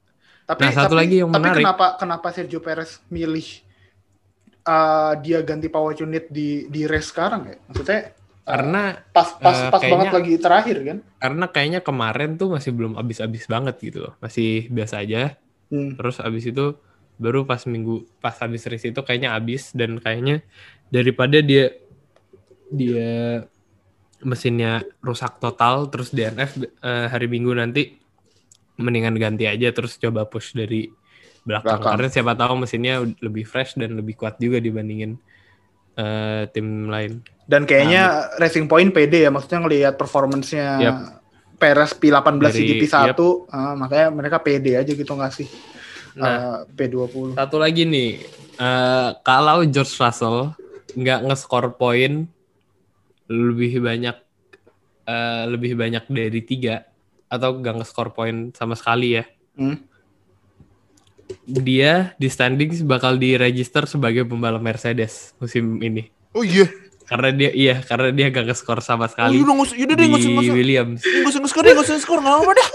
Tapi, 0.44 0.60
Nah, 0.60 0.72
satu 0.74 0.86
tapi- 0.88 1.00
lagi 1.00 1.16
yang 1.22 1.30
tapi 1.30 1.38
menarik. 1.40 1.62
kenapa 1.62 1.86
kenapa 1.94 2.28
Sergio 2.32 2.58
Perez 2.58 3.06
milih 3.08 3.46
uh, 4.64 5.14
dia 5.18 5.40
ganti 5.42 5.68
power 5.68 5.94
unit 5.96 6.26
di 6.28 6.66
di 6.68 6.86
race 6.86 7.10
sekarang 7.10 7.42
ya? 7.46 7.58
Maksudnya 7.64 8.02
karena 8.42 8.82
pas 9.08 9.30
pas 9.38 9.54
Eh, 9.56 9.70
pas 9.70 9.78
kayaknya- 9.78 9.94
banget 9.94 10.12
lagi 10.12 10.34
terakhir 10.38 10.78
kan. 10.82 10.98
karena 11.16 11.46
kayaknya 11.48 11.80
kemarin 11.82 12.30
tuh 12.36 12.50
masih 12.50 12.72
belum 12.74 12.98
abis-abis 12.98 13.46
banget 13.46 13.76
gitu 13.80 14.00
loh. 14.02 14.14
Masih 14.18 14.68
biasa 14.68 15.06
aja. 15.06 15.38
Hmm. 15.70 15.94
Terus 15.96 16.18
abis 16.18 16.44
itu 16.48 16.76
baru 17.16 17.46
pas 17.46 17.62
minggu 17.64 18.10
pas 18.18 18.34
habis 18.36 18.66
race 18.66 18.90
itu 18.90 19.02
kayaknya 19.06 19.38
abis 19.38 19.70
dan 19.72 20.02
kayaknya 20.02 20.42
daripada 20.90 21.38
dia 21.40 21.78
dia 22.72 23.44
mesinnya 24.22 24.80
rusak 25.00 25.38
total 25.38 25.90
terus 25.90 26.10
DNF 26.10 26.56
eh, 26.62 27.08
hari 27.10 27.28
Minggu 27.28 27.52
nanti 27.52 27.98
mendingan 28.78 29.18
ganti 29.18 29.46
aja 29.46 29.70
terus 29.70 29.98
coba 29.98 30.24
push 30.24 30.54
dari 30.54 30.88
belakang, 31.42 31.82
Belakang. 31.82 31.92
karena 31.98 32.08
siapa 32.08 32.34
tahu 32.34 32.54
mesinnya 32.56 33.02
lebih 33.18 33.44
fresh 33.44 33.74
dan 33.76 33.98
lebih 33.98 34.14
kuat 34.16 34.38
juga 34.38 34.58
dibandingin 34.58 35.18
eh, 35.94 36.44
tim 36.50 36.88
lain. 36.88 37.26
Dan 37.44 37.68
kayaknya 37.68 38.32
Racing 38.40 38.66
Point 38.66 38.96
PD 38.96 39.28
ya, 39.28 39.30
maksudnya 39.30 39.60
ngelihat 39.60 40.00
performance-nya 40.00 40.68
Yap. 40.80 40.96
Perez 41.60 41.92
P18 41.94 42.40
Dari- 42.40 42.80
GP1, 42.80 43.20
ah, 43.52 43.76
makanya 43.76 44.08
mereka 44.10 44.38
PD 44.40 44.80
aja 44.80 44.88
gitu 44.88 45.12
nggak 45.12 45.34
sih? 45.36 45.50
Nah, 46.16 46.26
Ah, 46.26 46.58
P20. 46.66 47.36
Satu 47.36 47.58
lagi 47.60 47.84
nih, 47.84 48.24
eh, 48.56 49.10
kalau 49.22 49.66
George 49.66 49.94
Russell 49.94 50.56
nggak 50.94 51.28
nge-score 51.28 51.74
poin 51.74 52.26
lebih 53.32 53.80
banyak 53.80 54.16
eh, 55.02 55.44
lebih 55.48 55.74
banyak 55.74 56.04
dari 56.06 56.44
tiga 56.44 56.84
atau 57.26 57.56
nggak 57.56 57.80
nge-score 57.80 58.12
poin 58.12 58.52
sama 58.52 58.76
sekali 58.76 59.16
ya, 59.16 59.24
Hmm. 59.56 59.80
dia 61.48 62.12
di 62.16 62.28
standings 62.28 62.84
bakal 62.84 63.16
diregister 63.16 63.88
sebagai 63.88 64.28
pembalap 64.28 64.60
Mercedes 64.60 65.32
musim 65.40 65.80
ini. 65.80 66.12
Oh 66.36 66.44
iya. 66.44 66.68
Karena 67.08 67.28
dia 67.32 67.52
iya, 67.52 67.76
karena 67.84 68.08
dia 68.12 68.32
gak 68.32 68.48
nge-score 68.48 68.80
sama 68.80 69.04
Oh, 69.04 69.12
sekali 69.12 69.36
yaudah, 69.40 69.56
usah, 69.60 69.76
yaudah 69.76 69.96
deh, 69.96 70.08
di 70.08 70.12
nggak 70.16 70.44
usah, 70.44 70.56
Williams. 70.56 71.00
usah 71.28 71.40
nge-score 71.44 71.64
deh, 71.68 71.74
usah 71.76 71.96
nge-score, 72.00 72.22
nggak 72.24 72.36
apa-apa 72.36 72.54
dah. 72.56 72.70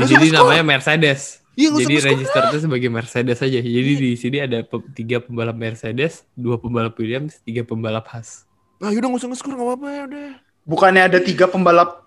Di 0.00 0.04
sini 0.08 0.26
namanya 0.32 0.64
Mercedes. 0.64 1.20
Iya, 1.52 1.74
Jadi 1.74 1.94
register 2.00 2.42
itu 2.48 2.58
sebagai 2.64 2.88
Mercedes 2.88 3.38
aja. 3.42 3.58
Jadi 3.60 3.92
di 3.98 4.10
sini 4.16 4.38
ada 4.40 4.62
tiga 4.94 5.20
pembalap 5.20 5.58
Mercedes, 5.58 6.24
dua 6.32 6.56
pembalap 6.56 6.96
Williams, 6.96 7.42
tiga 7.44 7.60
pembalap 7.60 8.08
Haas. 8.08 8.47
Nah, 8.78 8.88
yaudah 8.88 9.08
nggak 9.08 9.20
usah 9.20 9.28
nge-score, 9.28 9.54
nggak 9.54 9.68
apa-apa 9.68 9.86
ya 9.88 10.02
udah. 10.06 10.26
Bukannya 10.62 11.02
ada 11.04 11.18
tiga 11.18 11.46
pembalap 11.46 12.06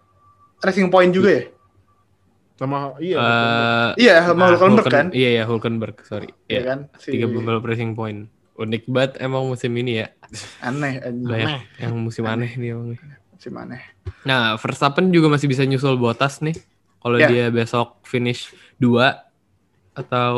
Racing 0.60 0.88
Point 0.88 1.12
juga 1.12 1.30
ya? 1.32 1.44
Sama, 2.56 2.94
iya. 3.02 3.18
Eh, 3.18 3.90
Iya, 4.00 4.16
sama 4.24 4.46
nah, 4.46 4.48
Hulkenberg 4.54 4.86
Hulken- 4.86 4.94
kan? 4.94 5.08
Iya 5.12 5.30
ya 5.34 5.44
Hulkenberg, 5.46 5.96
sorry. 6.06 6.30
Iya 6.46 6.54
Iya. 6.54 6.62
kan? 6.64 6.80
Si- 6.96 7.12
Tiga 7.12 7.26
pembalap 7.28 7.66
Racing 7.66 7.92
Point. 7.92 8.30
Unik 8.54 8.84
banget 8.86 9.12
emang 9.18 9.44
musim 9.44 9.74
ini 9.74 10.00
ya. 10.00 10.08
Aneh, 10.62 11.02
aneh. 11.02 11.26
Banyak 11.26 11.54
yang 11.82 11.94
musim 11.98 12.24
aneh 12.24 12.52
nih 12.54 12.70
emang. 12.72 12.94
Si 13.36 13.50
aneh. 13.50 13.82
Nah, 14.22 14.54
Verstappen 14.56 15.10
juga 15.10 15.26
masih 15.28 15.50
bisa 15.50 15.66
nyusul 15.66 15.98
Bottas 15.98 16.40
nih. 16.40 16.54
Kalau 17.02 17.18
Ya. 17.18 17.26
dia 17.26 17.46
besok 17.50 17.98
finish 18.06 18.54
2 18.78 19.18
atau 19.92 20.36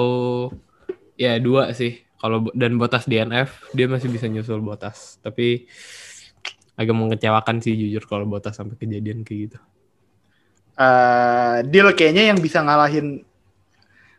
ya 1.14 1.36
dua 1.38 1.76
sih. 1.76 2.00
Kalau 2.16 2.48
dan 2.56 2.80
Bottas 2.80 3.04
DNF, 3.04 3.52
dia 3.76 3.92
masih 3.92 4.08
bisa 4.08 4.32
nyusul 4.32 4.64
Bottas. 4.64 5.20
Tapi 5.20 5.68
agak 6.74 6.92
mengecewakan 6.92 7.60
sih 7.60 7.74
jujur 7.74 8.04
kalau 8.04 8.26
Bottas 8.26 8.56
sampai 8.56 8.76
kejadian 8.76 9.22
kayak 9.22 9.40
gitu. 9.48 9.60
Eh, 10.74 11.58
deal 11.64 11.94
kayaknya 11.94 12.34
yang 12.34 12.40
bisa 12.40 12.60
ngalahin 12.60 13.22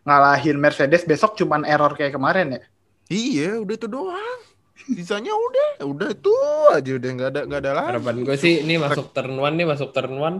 ngalahin 0.02 0.56
Mercedes 0.56 1.02
besok 1.02 1.34
cuman 1.34 1.64
error 1.64 1.92
kayak 1.92 2.14
kemarin 2.14 2.54
ya. 2.54 2.60
Iya, 3.06 3.50
udah 3.58 3.74
itu 3.74 3.88
doang. 3.88 4.38
Sisanya 4.76 5.32
udah, 5.32 5.68
udah 5.82 6.08
itu 6.10 6.34
aja 6.70 6.90
udah 6.92 7.10
nggak 7.10 7.30
ada 7.30 7.40
nggak 7.42 7.60
ada 7.60 7.72
lagi. 7.72 7.88
Harapan 7.90 8.16
gue 8.22 8.36
sih 8.36 8.54
ini 8.60 8.74
masuk 8.76 9.10
turn 9.10 9.34
one 9.34 9.54
nih, 9.54 9.66
masuk 9.66 9.90
turn 9.90 10.14
one. 10.14 10.38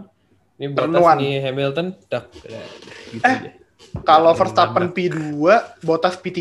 Ini 0.55 0.70
Turn 0.70 0.92
Bottas 0.92 1.03
one. 1.03 1.18
nih 1.18 1.35
Hamilton, 1.42 1.87
dak. 2.07 2.24
udah, 2.31 2.64
Gitu 3.11 3.24
Eh. 3.24 3.38
aja. 3.42 3.50
Kalau 4.00 4.33
Verstappen 4.33 4.87
nambah. 4.87 4.94
P2, 4.94 5.18
Bottas 5.81 6.14
P3 6.16 6.40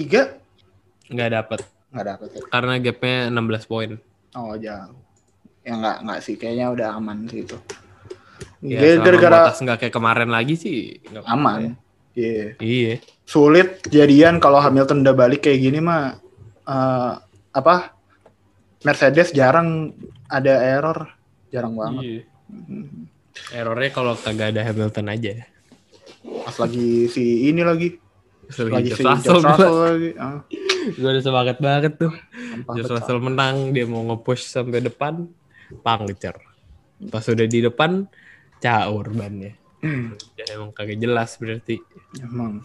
Nggak 1.08 1.30
dapet. 1.32 1.60
nggak 1.90 2.06
dapet 2.08 2.28
ya. 2.30 2.42
Karena 2.48 2.74
gapnya 2.78 3.18
16 3.28 3.66
poin. 3.66 3.90
Oh 4.34 4.54
jauh. 4.56 4.94
Ya 5.64 5.74
nggak 5.80 5.98
nggak 6.04 6.20
sih, 6.20 6.36
kayaknya 6.36 6.68
udah 6.72 6.88
aman 7.00 7.28
sih 7.32 7.48
itu. 7.48 7.58
Ya, 8.64 9.00
Gara-gara 9.00 9.52
nggak 9.52 9.78
kayak 9.88 9.94
kemarin 9.96 10.30
lagi 10.32 10.56
sih. 10.60 11.00
apa-apa 11.12 11.32
aman. 11.32 11.60
ya. 11.60 11.74
Iya. 12.14 12.46
Iya. 12.62 12.94
Sulit 13.26 13.82
jadian 13.90 14.38
kalau 14.38 14.62
Hamilton 14.62 15.02
udah 15.02 15.16
balik 15.16 15.48
kayak 15.48 15.60
gini 15.64 15.80
mah 15.82 16.20
eh, 16.68 17.14
apa? 17.54 17.76
Mercedes 18.84 19.32
jarang 19.32 19.96
ada 20.28 20.60
error, 20.60 21.08
jarang 21.50 21.74
banget. 21.80 22.04
Iya. 22.04 22.22
Hmm. 22.52 23.08
Errornya 23.50 23.90
kalau 23.96 24.14
kagak 24.20 24.54
ada 24.54 24.62
Hamilton 24.62 25.08
aja. 25.10 25.34
Pas 26.44 26.56
lagi 26.60 27.08
si 27.10 27.50
ini 27.50 27.64
lagi, 27.64 27.98
lagi 28.60 28.92
si 28.94 29.04
Russell, 29.04 29.40
lagi. 29.42 30.10
ah, 30.20 30.44
gue 30.86 31.10
udah 31.10 31.24
semangat 31.24 31.58
banget 31.64 31.96
tuh. 31.98 32.14
besar. 32.68 33.00
Russell 33.00 33.24
menang, 33.24 33.72
dia 33.72 33.88
mau 33.88 34.04
nge-push 34.14 34.44
sampai 34.46 34.84
depan, 34.84 35.26
pangcer. 35.82 36.36
Pas 37.08 37.24
udah 37.24 37.46
di 37.46 37.60
depan, 37.60 38.08
caur 38.58 39.06
bannya. 39.10 39.54
Hmm. 39.80 40.16
Ya 40.40 40.46
emang 40.56 40.72
kagak 40.72 40.98
jelas 40.98 41.36
berarti. 41.36 41.80
Emang. 42.18 42.64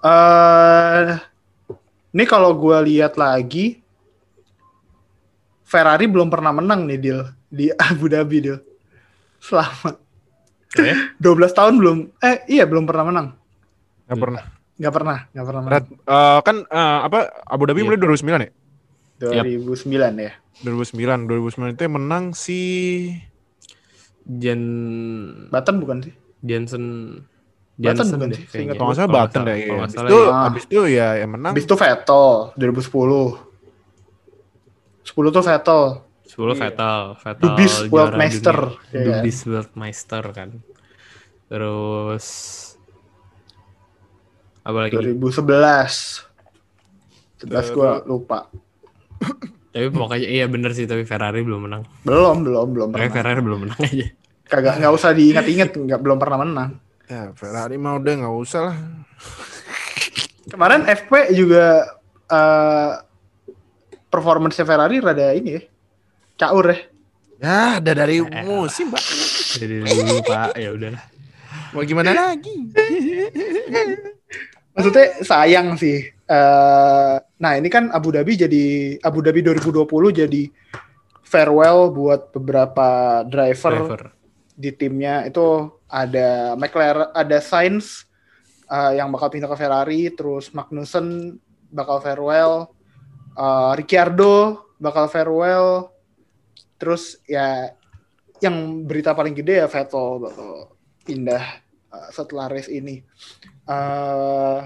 Eh, 0.00 1.16
ini 2.10 2.24
kalau 2.24 2.52
gue 2.54 2.76
lihat 2.84 3.16
lagi, 3.16 3.80
Ferrari 5.64 6.06
belum 6.06 6.28
pernah 6.28 6.52
menang 6.52 6.84
nih 6.84 7.00
deal 7.00 7.20
di 7.48 7.72
Abu 7.88 8.08
Dhabi 8.08 8.38
deal. 8.40 8.58
Selama 9.40 10.00
Ya? 10.74 11.14
12 11.22 11.54
tahun 11.54 11.74
belum, 11.78 11.98
eh 12.18 12.42
iya 12.50 12.66
belum 12.66 12.82
pernah 12.82 13.06
menang. 13.06 13.28
Nggak 14.10 14.18
pernah. 14.18 14.42
Nggak 14.74 14.90
pernah, 14.92 15.18
nggak 15.30 15.46
pernah 15.46 15.60
menang. 15.62 15.74
Red, 15.78 15.84
eh, 15.86 16.38
kan 16.42 16.56
eh, 16.66 16.98
apa 17.06 17.18
Abu 17.46 17.62
Dhabi 17.64 17.80
Iya. 17.80 17.86
mulai 17.86 17.98
2009 18.02 18.42
ya? 18.42 18.50
2009 19.18 20.18
ya. 20.18 20.32
2009, 20.62 21.26
2009 21.26 21.74
itu 21.74 21.82
yang 21.82 21.94
menang 21.98 22.24
si 22.32 22.60
Jen 24.24 24.62
Button 25.50 25.76
bukan 25.82 25.96
sih? 26.06 26.14
Jensen 26.44 26.84
Button 27.74 28.06
Jensen 28.06 28.16
bukan 28.16 28.28
deh 28.30 28.38
sih? 28.38 28.46
Seingat 28.48 28.74
kalau 28.78 28.88
nggak 28.90 28.98
salah 28.98 29.10
Button 29.10 29.42
deh. 29.44 29.56
Iya. 29.56 29.66
nggak 29.66 29.80
Habis 29.84 29.94
itu, 29.98 30.18
ya. 30.18 30.32
habis 30.32 30.64
itu 30.70 30.82
ya 30.88 31.08
yang 31.18 31.30
menang. 31.34 31.52
Habis 31.52 31.64
itu 31.66 31.74
Vettel 31.76 32.24
2010. 32.56 32.88
10 35.04 35.34
tuh 35.36 35.42
Vettel. 35.44 35.82
10 36.24 36.40
Iya. 36.40 36.54
Vettel, 36.56 37.00
Vettel 37.20 37.44
Dubis 37.44 37.72
dunia. 37.76 37.90
ya 38.88 38.98
kan? 39.04 39.04
Dubis 39.20 39.38
Worldmeister 39.44 40.24
kan. 40.32 40.50
Terus 41.50 42.26
apa 44.64 44.78
lagi? 44.80 44.96
2011. 44.96 46.24
11 47.44 47.76
gue 47.76 47.90
lupa. 48.08 48.48
Tapi 49.74 49.90
pokoknya 49.90 50.28
iya 50.30 50.46
bener 50.46 50.70
sih 50.70 50.86
tapi 50.86 51.02
Ferrari 51.02 51.42
belum 51.42 51.66
menang. 51.66 51.82
Belum, 52.06 52.46
belum, 52.46 52.66
belum 52.70 52.88
pernah. 52.94 53.10
Ferrari 53.10 53.40
belum 53.42 53.58
menang 53.66 53.80
aja. 53.82 54.06
Kagak 54.46 54.78
nggak 54.78 54.92
usah 54.94 55.10
diingat-ingat, 55.16 55.74
nggak 55.74 56.00
belum 56.04 56.20
pernah 56.20 56.38
menang. 56.46 56.70
Ya, 57.10 57.34
Ferrari 57.34 57.74
mah 57.74 57.98
udah 57.98 58.12
nggak 58.22 58.34
usah 58.38 58.60
lah. 58.70 58.76
Kemarin 60.46 60.86
FP 60.86 61.34
juga 61.34 61.90
eh 62.30 62.92
performance 64.12 64.62
Ferrari 64.62 65.02
rada 65.02 65.34
ini 65.34 65.58
ya. 65.58 65.62
Caur 66.38 66.70
ya. 66.70 66.78
Ya, 67.42 67.82
udah 67.82 67.94
dari 67.98 68.22
musim, 68.22 68.94
Pak. 68.94 69.02
Jadi 69.58 69.82
dulu 69.82 70.22
Pak, 70.22 70.54
ya 70.54 70.70
udahlah. 70.70 71.02
Mau 71.74 71.82
gimana 71.82 72.14
lagi? 72.14 72.70
Maksudnya 74.70 75.06
sayang 75.26 75.74
sih. 75.74 76.14
Eh 76.24 77.14
nah 77.44 77.60
ini 77.60 77.68
kan 77.68 77.92
Abu 77.92 78.08
Dhabi 78.08 78.40
jadi 78.40 78.64
Abu 79.04 79.20
Dhabi 79.20 79.44
2020 79.44 79.84
jadi 80.24 80.42
farewell 81.20 81.92
buat 81.92 82.32
beberapa 82.32 83.20
driver, 83.28 83.74
Driver. 83.84 84.02
di 84.56 84.72
timnya 84.72 85.28
itu 85.28 85.68
ada 85.84 86.56
McLaren, 86.56 87.12
ada 87.12 87.38
Sainz 87.44 88.08
eh, 88.72 88.96
yang 88.96 89.12
bakal 89.12 89.28
pindah 89.28 89.50
ke 89.52 89.56
Ferrari, 89.60 90.08
terus 90.16 90.48
Magnussen 90.56 91.36
bakal 91.68 92.00
farewell, 92.00 92.72
eh, 93.36 93.70
Ricciardo 93.76 94.64
bakal 94.80 95.12
farewell, 95.12 95.92
terus 96.80 97.20
ya 97.28 97.76
yang 98.40 98.88
berita 98.88 99.12
paling 99.12 99.36
gede 99.36 99.60
ya 99.60 99.68
Vettel 99.68 100.16
bakal 100.22 100.72
pindah 101.04 101.44
eh, 101.92 102.08
setelah 102.08 102.48
race 102.48 102.72
ini. 102.72 103.04
eh 103.64 104.60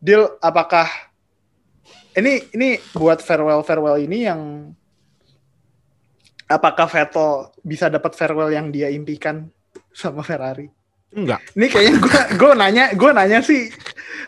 deal 0.00 0.36
apakah 0.40 1.09
ini 2.18 2.32
ini 2.56 2.68
buat 2.96 3.22
farewell 3.22 3.62
farewell 3.62 3.98
ini 4.00 4.26
yang 4.26 4.40
apakah 6.50 6.90
Vettel 6.90 7.54
bisa 7.62 7.86
dapat 7.86 8.18
farewell 8.18 8.50
yang 8.50 8.74
dia 8.74 8.90
impikan 8.90 9.46
sama 9.94 10.26
Ferrari? 10.26 10.66
Enggak. 11.10 11.42
Ini 11.58 11.66
kayaknya 11.66 11.94
gue 11.98 12.20
gue 12.38 12.52
nanya 12.54 12.84
gue 12.94 13.10
nanya 13.10 13.38
sih 13.42 13.70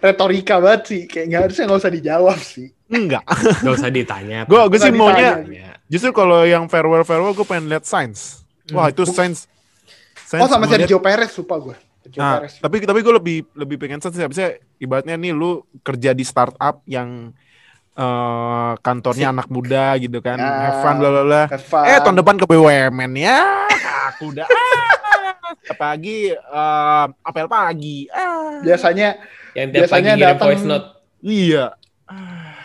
retorika 0.02 0.58
banget 0.58 0.82
sih 0.90 1.02
kayak 1.06 1.26
nggak 1.30 1.42
harusnya 1.46 1.64
nggak 1.70 1.80
usah 1.82 1.92
dijawab 1.94 2.38
sih. 2.38 2.68
Enggak. 2.92 3.24
Gak 3.64 3.74
usah 3.80 3.88
ditanya. 3.88 4.44
Gue 4.44 4.60
gue 4.68 4.76
sih 4.76 4.92
maunya 4.92 5.40
justru 5.88 6.12
kalau 6.12 6.44
yang 6.44 6.68
farewell 6.68 7.04
farewell 7.04 7.32
gue 7.32 7.46
pengen 7.46 7.72
lihat 7.72 7.88
Sainz. 7.88 8.44
Wah 8.68 8.92
itu. 8.92 9.08
Sainz 9.08 9.48
Oh 10.40 10.48
sama 10.48 10.64
Sergio 10.64 10.96
Perez 11.00 11.32
lupa 11.36 11.60
gue. 11.60 11.76
Nah, 12.16 12.40
Perez. 12.40 12.56
tapi 12.56 12.80
tapi 12.82 13.00
gue 13.04 13.14
lebih 13.14 13.38
lebih 13.52 13.76
pengen. 13.76 14.00
Bisa 14.00 14.56
ibaratnya 14.80 15.16
nih 15.20 15.36
lu 15.36 15.60
kerja 15.84 16.16
di 16.16 16.24
startup 16.24 16.80
yang 16.88 17.36
eh 17.92 18.72
kantornya 18.80 19.30
anak 19.30 19.52
muda 19.52 19.96
gitu 19.96 20.18
kan. 20.18 20.40
Ya. 20.40 20.72
Have 20.72 20.78
fun 20.80 20.96
bla 20.96 21.08
bla 21.12 21.22
bla. 21.22 21.42
Have 21.46 21.60
fun. 21.62 21.84
Eh 21.84 21.98
tahun 22.00 22.16
depan 22.18 22.36
ke 22.40 22.46
BUMN 22.48 23.12
ya. 23.14 23.68
Aku 24.16 24.32
udah 24.32 24.48
ah, 24.48 25.76
pagi 25.76 26.32
eh, 26.32 27.04
apel 27.20 27.46
pagi. 27.46 28.08
Ah. 28.08 28.60
Biasanya 28.64 29.20
Yang 29.52 29.68
tiap 29.68 29.82
pagi 29.92 30.08
Biasanya 30.08 30.12
datang- 30.16 30.48
voice 30.48 30.64
note. 30.64 30.88
Iya. 31.22 31.66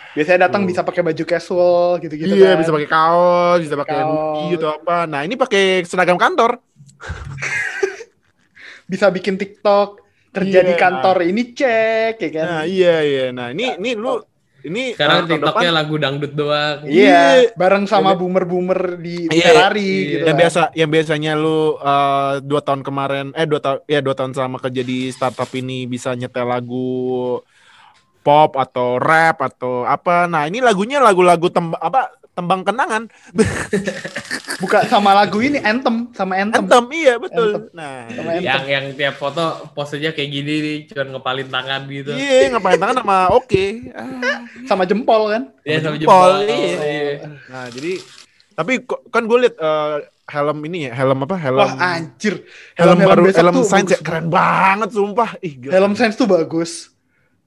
biasanya 0.08 0.50
datang 0.50 0.66
Tuh. 0.66 0.68
bisa 0.74 0.80
pakai 0.82 1.02
baju 1.06 1.22
casual 1.22 2.02
gitu-gitu 2.02 2.34
iya, 2.34 2.52
kan. 2.52 2.58
bisa 2.58 2.74
pakai 2.74 2.90
kaos, 2.90 3.58
bisa 3.62 3.78
pakai 3.78 4.02
hoodie 4.02 4.58
atau 4.58 4.70
apa. 4.74 5.06
Nah, 5.06 5.22
ini 5.22 5.38
pakai 5.38 5.86
seragam 5.86 6.18
kantor. 6.18 6.58
Bisa 8.88 9.12
bikin 9.12 9.36
TikTok, 9.36 10.00
kerja 10.32 10.64
Iya. 10.64 10.68
di 10.68 10.74
kantor 10.74 11.16
ini 11.22 11.52
cek 11.52 12.16
ya 12.18 12.30
kan. 12.32 12.46
Nah, 12.48 12.62
iya 12.64 13.04
iya. 13.04 13.24
Nah, 13.30 13.52
ini 13.52 13.76
ini 13.76 13.92
lu 13.92 14.16
ini 14.68 14.92
Sekarang 14.92 15.24
tahun 15.24 15.30
TikToknya 15.34 15.70
depan 15.70 15.78
lagu 15.80 15.94
dangdut 15.96 16.32
doang. 16.32 16.78
Iya, 16.84 17.08
Iya. 17.42 17.56
bareng 17.56 17.84
sama 17.84 18.12
boomer-boomer 18.12 18.96
di 18.96 19.26
Iya. 19.26 19.44
Ferrari 19.50 19.92
gitu 20.06 20.24
yang 20.24 20.36
kan. 20.36 20.42
biasa 20.44 20.60
yang 20.72 20.90
biasanya 20.90 21.32
lu 21.34 21.58
eh, 21.74 22.32
dua 22.40 22.60
tahun 22.60 22.80
kemarin 22.80 23.26
eh 23.32 23.44
dua 23.44 23.58
tahun 23.58 23.78
ya 23.84 23.98
dua 23.98 24.14
tahun 24.14 24.32
selama 24.32 24.56
kerja 24.58 24.82
di 24.82 25.08
startup 25.08 25.50
ini 25.52 25.84
bisa 25.84 26.12
nyetel 26.12 26.44
lagu 26.44 27.40
pop 28.20 28.54
atau 28.54 28.98
rap 28.98 29.40
atau 29.40 29.82
apa. 29.82 30.28
Nah, 30.28 30.44
ini 30.44 30.60
lagunya 30.60 31.00
lagu-lagu 31.00 31.48
tem 31.48 31.72
apa 31.72 32.12
tembang 32.38 32.62
kenangan. 32.62 33.10
Buka 34.58 34.86
sama 34.86 35.10
lagu 35.12 35.38
ini 35.38 35.58
Anthem 35.58 36.10
sama 36.12 36.34
Anthem. 36.34 36.62
Anthem 36.62 36.84
iya 36.92 37.14
betul. 37.16 37.50
Anthem. 37.52 37.62
Nah, 37.72 38.06
Sama 38.08 38.30
jadi- 38.32 38.46
Yang 38.46 38.64
yang 38.68 38.86
tiap 38.94 39.14
foto 39.16 39.44
posenya 39.72 40.10
kayak 40.10 40.30
gini 40.32 40.54
nih, 40.58 40.78
cuma 40.86 41.04
ngepalin 41.12 41.48
tangan 41.48 41.80
gitu. 41.88 42.10
iya 42.12 42.46
ngapain 42.48 42.74
tangan 42.76 42.96
sama 42.96 43.18
oke. 43.38 43.64
Ah. 43.92 44.38
sama 44.64 44.82
jempol 44.82 45.22
kan. 45.28 45.42
Iya 45.62 45.78
sama 45.80 45.96
jempol, 45.96 46.30
jempol. 46.38 46.48
iya. 46.48 46.74
Iya. 46.78 47.14
Nah, 47.48 47.66
jadi 47.68 47.92
tapi 48.54 48.72
kan 49.08 49.22
gue 49.24 49.38
liat 49.40 49.54
eh, 49.54 49.96
helm 50.28 50.58
ini 50.64 50.78
ya, 50.86 50.92
helm 50.92 51.18
apa? 51.22 51.36
Helm 51.38 51.58
Wah 51.58 51.72
anjir. 51.78 52.42
helm, 52.74 52.98
baru 52.98 53.20
besok 53.24 53.38
helm 53.40 53.54
tuh 53.54 53.64
Sainz 53.64 53.90
ya 53.90 53.98
keren 53.98 54.26
banget 54.26 54.90
sumpah. 54.90 55.38
Ih, 55.38 55.54
gila. 55.56 55.72
Helm 55.72 55.94
Sainz 55.94 56.14
tuh 56.14 56.26
bagus. 56.26 56.90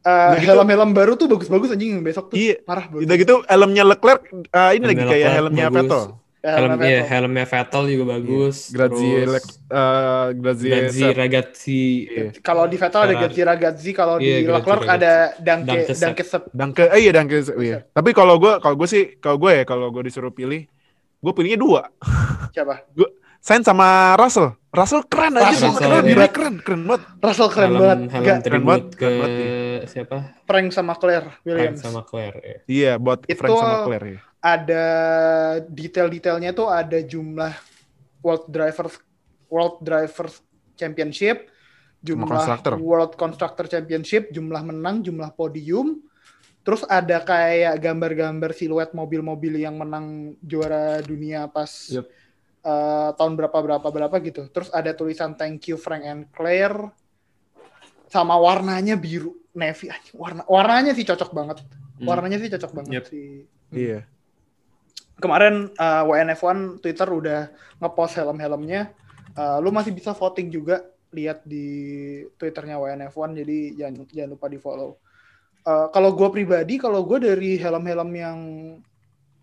Eh, 0.02 0.10
Udah 0.10 0.40
gitu- 0.42 0.50
helm-helm 0.50 0.92
baru 0.98 1.14
tuh 1.14 1.30
bagus-bagus 1.30 1.78
anjing 1.78 2.02
besok 2.02 2.34
tuh. 2.34 2.38
Iya. 2.42 2.58
Parah 2.66 2.90
bagus. 2.90 3.06
Udah 3.06 3.16
gitu 3.22 3.36
helmnya 3.46 3.84
Leclerc 3.86 4.22
eh, 4.34 4.72
ini 4.74 4.86
lagi 4.90 5.04
kayak 5.06 5.30
helmnya. 5.38 5.68
Vettel. 5.70 6.04
Helm, 6.42 6.74
helmnya 6.74 6.90
iya, 6.90 7.02
Vettel. 7.06 7.10
helmnya 7.14 7.46
Vettel 7.46 7.84
juga 7.86 8.06
bagus. 8.18 8.58
Grazie 8.74 9.14
Terus 9.14 9.30
Lex 9.30 9.44
eh 9.70 10.26
Grazie 10.42 10.70
Gazzi, 10.74 11.02
Sep. 11.06 11.14
Ragazzi. 11.14 11.84
Iya. 12.10 12.26
Kalau 12.42 12.64
di 12.66 12.78
Vettel 12.82 12.98
ada 12.98 13.14
Ferrari. 13.14 13.22
Gazzi 13.30 13.42
Ragazzi, 13.46 13.90
kalau 13.94 14.16
Iya, 14.18 14.26
di 14.26 14.32
Gazzi 14.42 14.56
Leclerc 14.58 14.82
Ragazzi. 14.82 14.98
ada 14.98 15.14
Danke 15.38 15.70
Danke 15.70 15.94
Sep. 15.94 16.02
Danke 16.02 16.24
Sep. 16.26 16.44
Danke 16.50 16.84
eh 16.90 17.00
iya 17.06 17.12
Danke 17.14 17.36
iya. 17.62 17.78
Tapi 17.94 18.10
kalau 18.18 18.36
gue 18.42 18.54
kalau 18.58 18.74
gue 18.74 18.90
sih 18.90 19.04
kalau 19.22 19.38
gue 19.38 19.52
ya 19.54 19.64
kalau 19.70 19.94
gue 19.94 20.02
disuruh 20.02 20.34
pilih 20.34 20.66
gue 21.22 21.34
pilihnya 21.38 21.62
dua. 21.62 21.82
Siapa? 22.50 22.90
Sainz 23.38 23.70
sama 23.70 24.18
Russell. 24.18 24.58
Russell 24.72 25.04
keren 25.04 25.36
aja 25.36 25.52
Russell 25.52 25.76
sih, 25.76 25.84
keren, 25.84 26.04
keren. 26.08 26.32
keren, 26.32 26.56
keren 26.64 26.82
banget. 26.88 27.04
Russell 27.20 27.50
keren 27.52 27.68
helm, 27.68 27.82
banget. 27.84 28.00
helm 28.08 28.24
Gak 28.24 28.38
Keren 28.40 28.64
banget, 28.64 28.86
ke 28.88 28.98
keren 28.98 29.16
banget, 29.20 29.42
siapa? 29.92 30.18
prank 30.48 30.68
sama 30.72 30.94
Claire 30.96 31.28
Frank 31.28 31.44
Williams. 31.44 31.80
sama 31.84 32.02
Claire. 32.08 32.38
ya. 32.40 32.58
Iya, 32.72 32.92
buat 32.96 33.20
Itu- 33.28 33.36
Frank 33.36 33.56
sama 33.60 33.78
Claire 33.84 34.06
ya. 34.08 34.20
Ada 34.42 34.86
detail-detailnya 35.68 36.52
tuh 36.56 36.72
ada 36.72 36.98
jumlah 36.98 37.54
World 38.24 38.46
Drivers 38.48 38.96
World 39.52 39.78
Drivers 39.84 40.40
Championship, 40.74 41.52
jumlah 42.00 42.32
Constructor. 42.32 42.74
World 42.80 43.14
Constructor 43.14 43.66
Championship, 43.68 44.32
jumlah 44.32 44.64
menang, 44.64 45.04
jumlah 45.04 45.36
podium. 45.36 46.00
Terus 46.64 46.88
ada 46.88 47.20
kayak 47.20 47.76
gambar-gambar 47.76 48.56
siluet 48.56 48.96
mobil-mobil 48.96 49.60
yang 49.60 49.76
menang 49.76 50.38
juara 50.40 51.04
dunia 51.04 51.52
pas 51.52 51.70
Yup. 51.92 52.08
Eh, 52.62 53.10
tahun 53.18 53.34
berapa 53.38 53.58
berapa 53.58 53.88
berapa 53.90 54.16
gitu. 54.22 54.48
Terus 54.50 54.70
ada 54.72 54.94
tulisan 54.94 55.34
thank 55.34 55.68
you 55.70 55.78
Frank 55.78 56.06
and 56.06 56.24
Claire 56.30 56.90
sama 58.08 58.38
warnanya 58.38 58.96
biru 59.00 59.34
navy. 59.56 59.90
Anjing, 59.90 60.16
Warna 60.16 60.42
warnanya 60.46 60.92
sih 60.94 61.06
cocok 61.08 61.32
banget. 61.34 61.64
Hmm. 62.00 62.08
Warnanya 62.08 62.38
sih 62.42 62.50
cocok 62.52 62.72
banget 62.76 62.94
Yep. 62.94 63.06
sih. 63.10 63.30
Iya. 63.72 64.00
Kemarin 65.22 65.70
eh, 65.74 66.04
WNF1 66.06 66.82
Twitter 66.82 67.08
udah 67.10 67.40
ngepost 67.82 68.14
helm-helmnya. 68.18 68.92
Eh, 69.32 69.58
lu 69.64 69.70
masih 69.72 69.94
bisa 69.96 70.12
voting 70.12 70.52
juga 70.52 70.86
lihat 71.12 71.44
di 71.44 71.68
Twitternya 72.40 72.80
WNF1 72.80 73.36
jadi 73.36 73.58
jangan 73.76 74.08
jangan 74.08 74.30
lupa 74.32 74.48
di 74.48 74.60
follow. 74.60 74.92
Eh, 75.62 75.88
kalau 75.94 76.12
gue 76.18 76.30
pribadi, 76.34 76.82
kalau 76.82 77.06
gue 77.06 77.22
dari 77.22 77.60
helm-helm 77.60 78.12
yang 78.16 78.40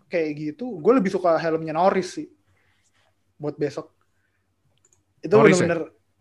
kayak 0.09 0.29
gitu, 0.35 0.81
gue 0.81 0.93
lebih 0.97 1.13
suka 1.13 1.37
helmnya 1.37 1.73
Norris 1.77 2.17
sih 2.17 2.27
buat 3.39 3.55
besok. 3.55 3.89
Itu 5.23 5.33
ya? 5.35 5.43
bener-bener 5.47 5.79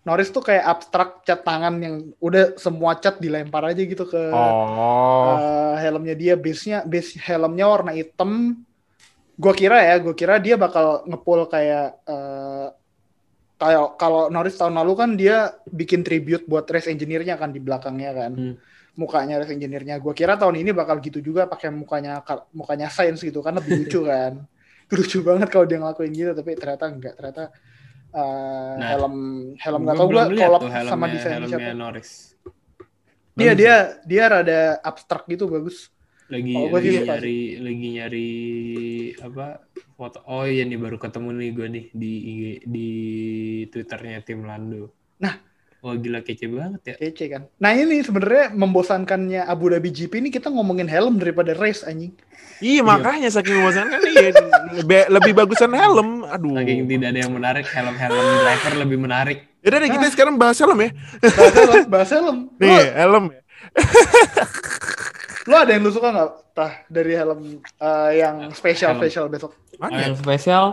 Norris 0.09 0.33
tuh 0.33 0.41
kayak 0.41 0.65
abstrak 0.65 1.21
cat 1.27 1.45
tangan 1.45 1.75
yang 1.85 1.95
udah 2.17 2.57
semua 2.57 2.97
cat 2.97 3.21
dilempar 3.21 3.61
aja 3.69 3.83
gitu 3.85 4.09
ke 4.09 4.33
Oh. 4.33 5.37
Eh, 5.37 5.75
helmnya 5.85 6.17
dia 6.17 6.33
base-nya 6.39 6.87
base 6.89 7.21
helmnya 7.21 7.69
warna 7.69 7.93
hitam. 7.93 8.63
Gua 9.37 9.53
kira 9.53 9.85
ya, 9.85 10.01
gua 10.01 10.17
kira 10.17 10.41
dia 10.41 10.57
bakal 10.57 11.05
ngepul 11.05 11.45
kayak 11.53 12.01
eh, 12.09 12.69
kayak 13.61 14.01
kalau 14.01 14.33
Norris 14.33 14.57
tahun 14.57 14.81
lalu 14.81 14.93
kan 14.97 15.11
dia 15.19 15.53
bikin 15.69 16.01
tribute 16.01 16.49
buat 16.49 16.65
race 16.71 16.89
engineer-nya 16.89 17.37
kan 17.37 17.53
di 17.53 17.61
belakangnya 17.61 18.11
kan. 18.17 18.33
Hmm. 18.33 18.55
Mukanya 18.97 19.45
race 19.45 19.53
engineer-nya. 19.53 20.01
Gua 20.01 20.17
kira 20.17 20.41
tahun 20.41 20.63
ini 20.63 20.73
bakal 20.73 21.05
gitu 21.05 21.21
juga 21.21 21.45
pakai 21.45 21.69
mukanya 21.69 22.25
mukanya 22.57 22.89
Sainz 22.89 23.21
gitu 23.21 23.45
kan 23.45 23.61
lebih 23.61 23.85
lucu 23.85 24.01
kan. 24.11 24.41
lucu 24.97 25.19
banget 25.21 25.49
kalau 25.53 25.67
dia 25.69 25.79
ngelakuin 25.81 26.13
gitu 26.17 26.33
tapi 26.33 26.51
ternyata 26.57 26.85
enggak 26.89 27.15
ternyata 27.19 27.45
eh, 28.15 28.75
Nah, 28.79 28.89
helm 28.97 29.15
helm 29.61 29.81
nggak 29.85 29.97
tahu 29.97 30.09
lihat 30.13 30.29
kolab 30.33 30.63
sama 30.89 31.05
desain 31.13 31.41
siapa. 31.45 31.71
Norris. 31.77 32.11
Dia 33.39 33.55
Bagus 33.55 33.61
dia 33.61 33.75
dia 34.03 34.25
rada 34.27 34.61
abstrak 34.83 35.23
gitu 35.31 35.47
bagus. 35.47 35.93
lagi 36.29 36.53
Oh, 36.53 36.69
lagi 36.69 36.89
sih 36.93 37.01
nyari 37.09 37.39
lagi 37.57 37.87
nyari 37.97 38.29
apa 39.17 39.65
foto 39.97 40.21
oh 40.29 40.45
iya 40.45 40.69
nih 40.69 40.77
baru 40.77 41.01
ketemu 41.01 41.29
nih 41.41 41.51
gue 41.57 41.67
nih 41.73 41.85
di 41.97 42.13
di 42.69 42.89
twitternya 43.73 44.21
tim 44.25 44.45
Lando 44.45 44.93
Nah. 45.25 45.48
Wah 45.79 45.95
gila 45.95 46.21
kece 46.27 46.51
banget 46.51 46.81
ya 46.83 46.95
Kece 46.99 47.25
kan. 47.31 47.43
Nah 47.63 47.71
ini 47.75 48.03
sebenarnya 48.03 48.51
membosankannya 48.55 49.47
Abu 49.47 49.71
Dhabi 49.71 49.95
GP 49.95 50.19
ini 50.23 50.31
kita 50.35 50.51
ngomongin 50.51 50.91
helm 50.91 51.23
daripada 51.23 51.55
race 51.55 51.87
anjing. 51.87 52.13
Iya, 52.59 52.83
makanya 52.83 53.31
saking 53.31 53.55
memuaskan 53.63 53.87
kan 53.87 54.03
iya, 54.03 54.35
lebih, 54.83 55.07
lebih 55.15 55.33
bagusan 55.39 55.71
helm. 55.71 56.27
Aduh. 56.27 56.59
saking 56.59 56.91
tidak 56.91 57.15
ada 57.15 57.21
yang 57.23 57.31
menarik 57.31 57.67
helm-helm 57.71 58.19
driver 58.43 58.75
lebih 58.83 58.99
menarik 58.99 59.39
Yaudah 59.59 59.79
deh, 59.83 59.91
kita 59.91 60.07
sekarang 60.15 60.39
bahas 60.39 60.59
helm 60.63 60.79
ya. 60.79 60.91
Bahas 61.19 61.55
helm, 61.55 61.83
bahas 61.91 62.11
helm. 62.15 62.37
Lu, 62.63 62.67
Nih, 62.67 62.87
helm. 62.95 63.25
lu 65.49 65.55
ada 65.57 65.71
yang 65.75 65.83
lu 65.83 65.91
suka 65.91 66.13
nggak 66.13 66.31
tah 66.53 66.73
dari 66.87 67.13
helm 67.17 67.59
eh, 67.65 68.11
yang 68.21 68.53
spesial 68.55 68.95
Helm. 68.95 69.01
spesial 69.03 69.27
besok? 69.27 69.53
Nah, 69.77 69.89
Mana? 69.89 69.97
ya? 69.99 70.01
yang 70.11 70.17
spesial 70.17 70.65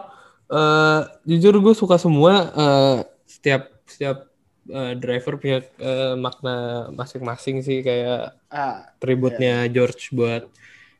eh 0.45 0.99
jujur 1.25 1.57
gue 1.57 1.73
suka 1.73 1.97
semua 1.97 2.53
eh, 2.53 2.97
setiap 3.25 3.73
setiap 3.89 4.29
eh, 4.71 4.93
driver 5.01 5.33
punya 5.41 5.57
eh, 5.81 6.13
makna 6.25 6.51
masing-masing 6.99 7.57
sih 7.67 7.77
kayak 7.87 8.37
Ah, 8.49 8.95
tributnya 9.01 9.67
George 9.75 10.03
buat 10.17 10.43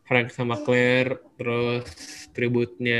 Frank 0.07 0.27
sama 0.37 0.55
Claire, 0.65 1.17
terus 1.37 1.85
tributnya 2.35 2.95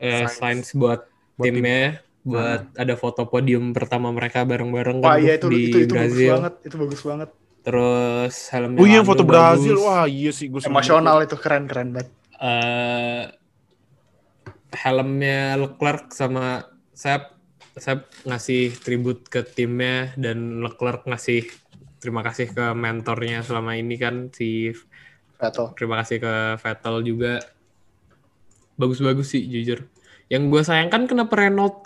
eh, 0.00 0.26
Sainz. 0.28 0.36
Sainz 0.36 0.68
buat, 0.80 1.00
Buat 1.38 1.50
tim. 1.54 1.64
timnya, 1.64 2.00
buat 2.28 2.62
ada 2.82 2.94
foto 3.02 3.22
podium 3.32 3.72
pertama 3.76 4.08
mereka 4.12 4.44
bareng-bareng 4.50 4.98
wah 5.02 5.16
kan 5.16 5.18
iya 5.22 5.30
itu 5.38 5.46
di 5.50 5.56
itu 5.66 5.76
itu 5.84 5.94
bagus 6.02 6.22
Brazil. 6.24 6.30
banget, 6.30 6.52
itu 6.66 6.76
bagus 6.82 7.02
banget. 7.10 7.28
Terus 7.64 8.34
helmnya 8.52 8.82
Oh 8.82 8.86
iya, 8.90 9.00
foto 9.08 9.22
Brazil. 9.30 9.74
bagus. 9.74 9.82
Wah, 9.86 10.04
iya 10.16 10.30
sih 10.38 10.46
gue 10.52 10.62
Emosional 10.68 11.16
itu 11.26 11.36
keren 11.42 11.64
keren 11.70 11.88
banget. 11.96 12.08
Eh, 12.40 13.30
helmnya 14.82 15.56
Leclerc 15.60 16.04
sama 16.14 16.64
Sep 16.94 17.22
Sep 17.78 18.10
ngasih 18.26 18.74
tribut 18.82 19.26
ke 19.26 19.46
timnya 19.46 20.10
dan 20.18 20.58
Leclerc 20.60 21.06
ngasih 21.06 21.46
terima 22.00 22.24
kasih 22.24 22.50
ke 22.50 22.72
mentornya 22.72 23.44
selama 23.44 23.76
ini 23.76 23.94
kan 23.94 24.32
si 24.32 24.72
Betul. 25.36 25.72
terima 25.76 26.00
kasih 26.02 26.16
ke 26.18 26.34
Vettel 26.58 26.96
juga 27.04 27.38
bagus-bagus 28.74 29.36
sih 29.36 29.44
jujur 29.44 29.84
yang 30.32 30.48
gue 30.48 30.62
sayangkan 30.64 31.04
kenapa 31.04 31.36
Renault 31.36 31.84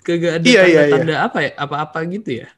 kagak 0.00 0.40
ada 0.40 0.44
Iya, 0.48 0.62
iya, 0.64 0.64
iya. 0.64 0.80
tanda-tanda 0.88 1.14
apa 1.20 1.38
ya 1.44 1.50
apa-apa 1.56 1.98
gitu 2.08 2.30
ya 2.44 2.48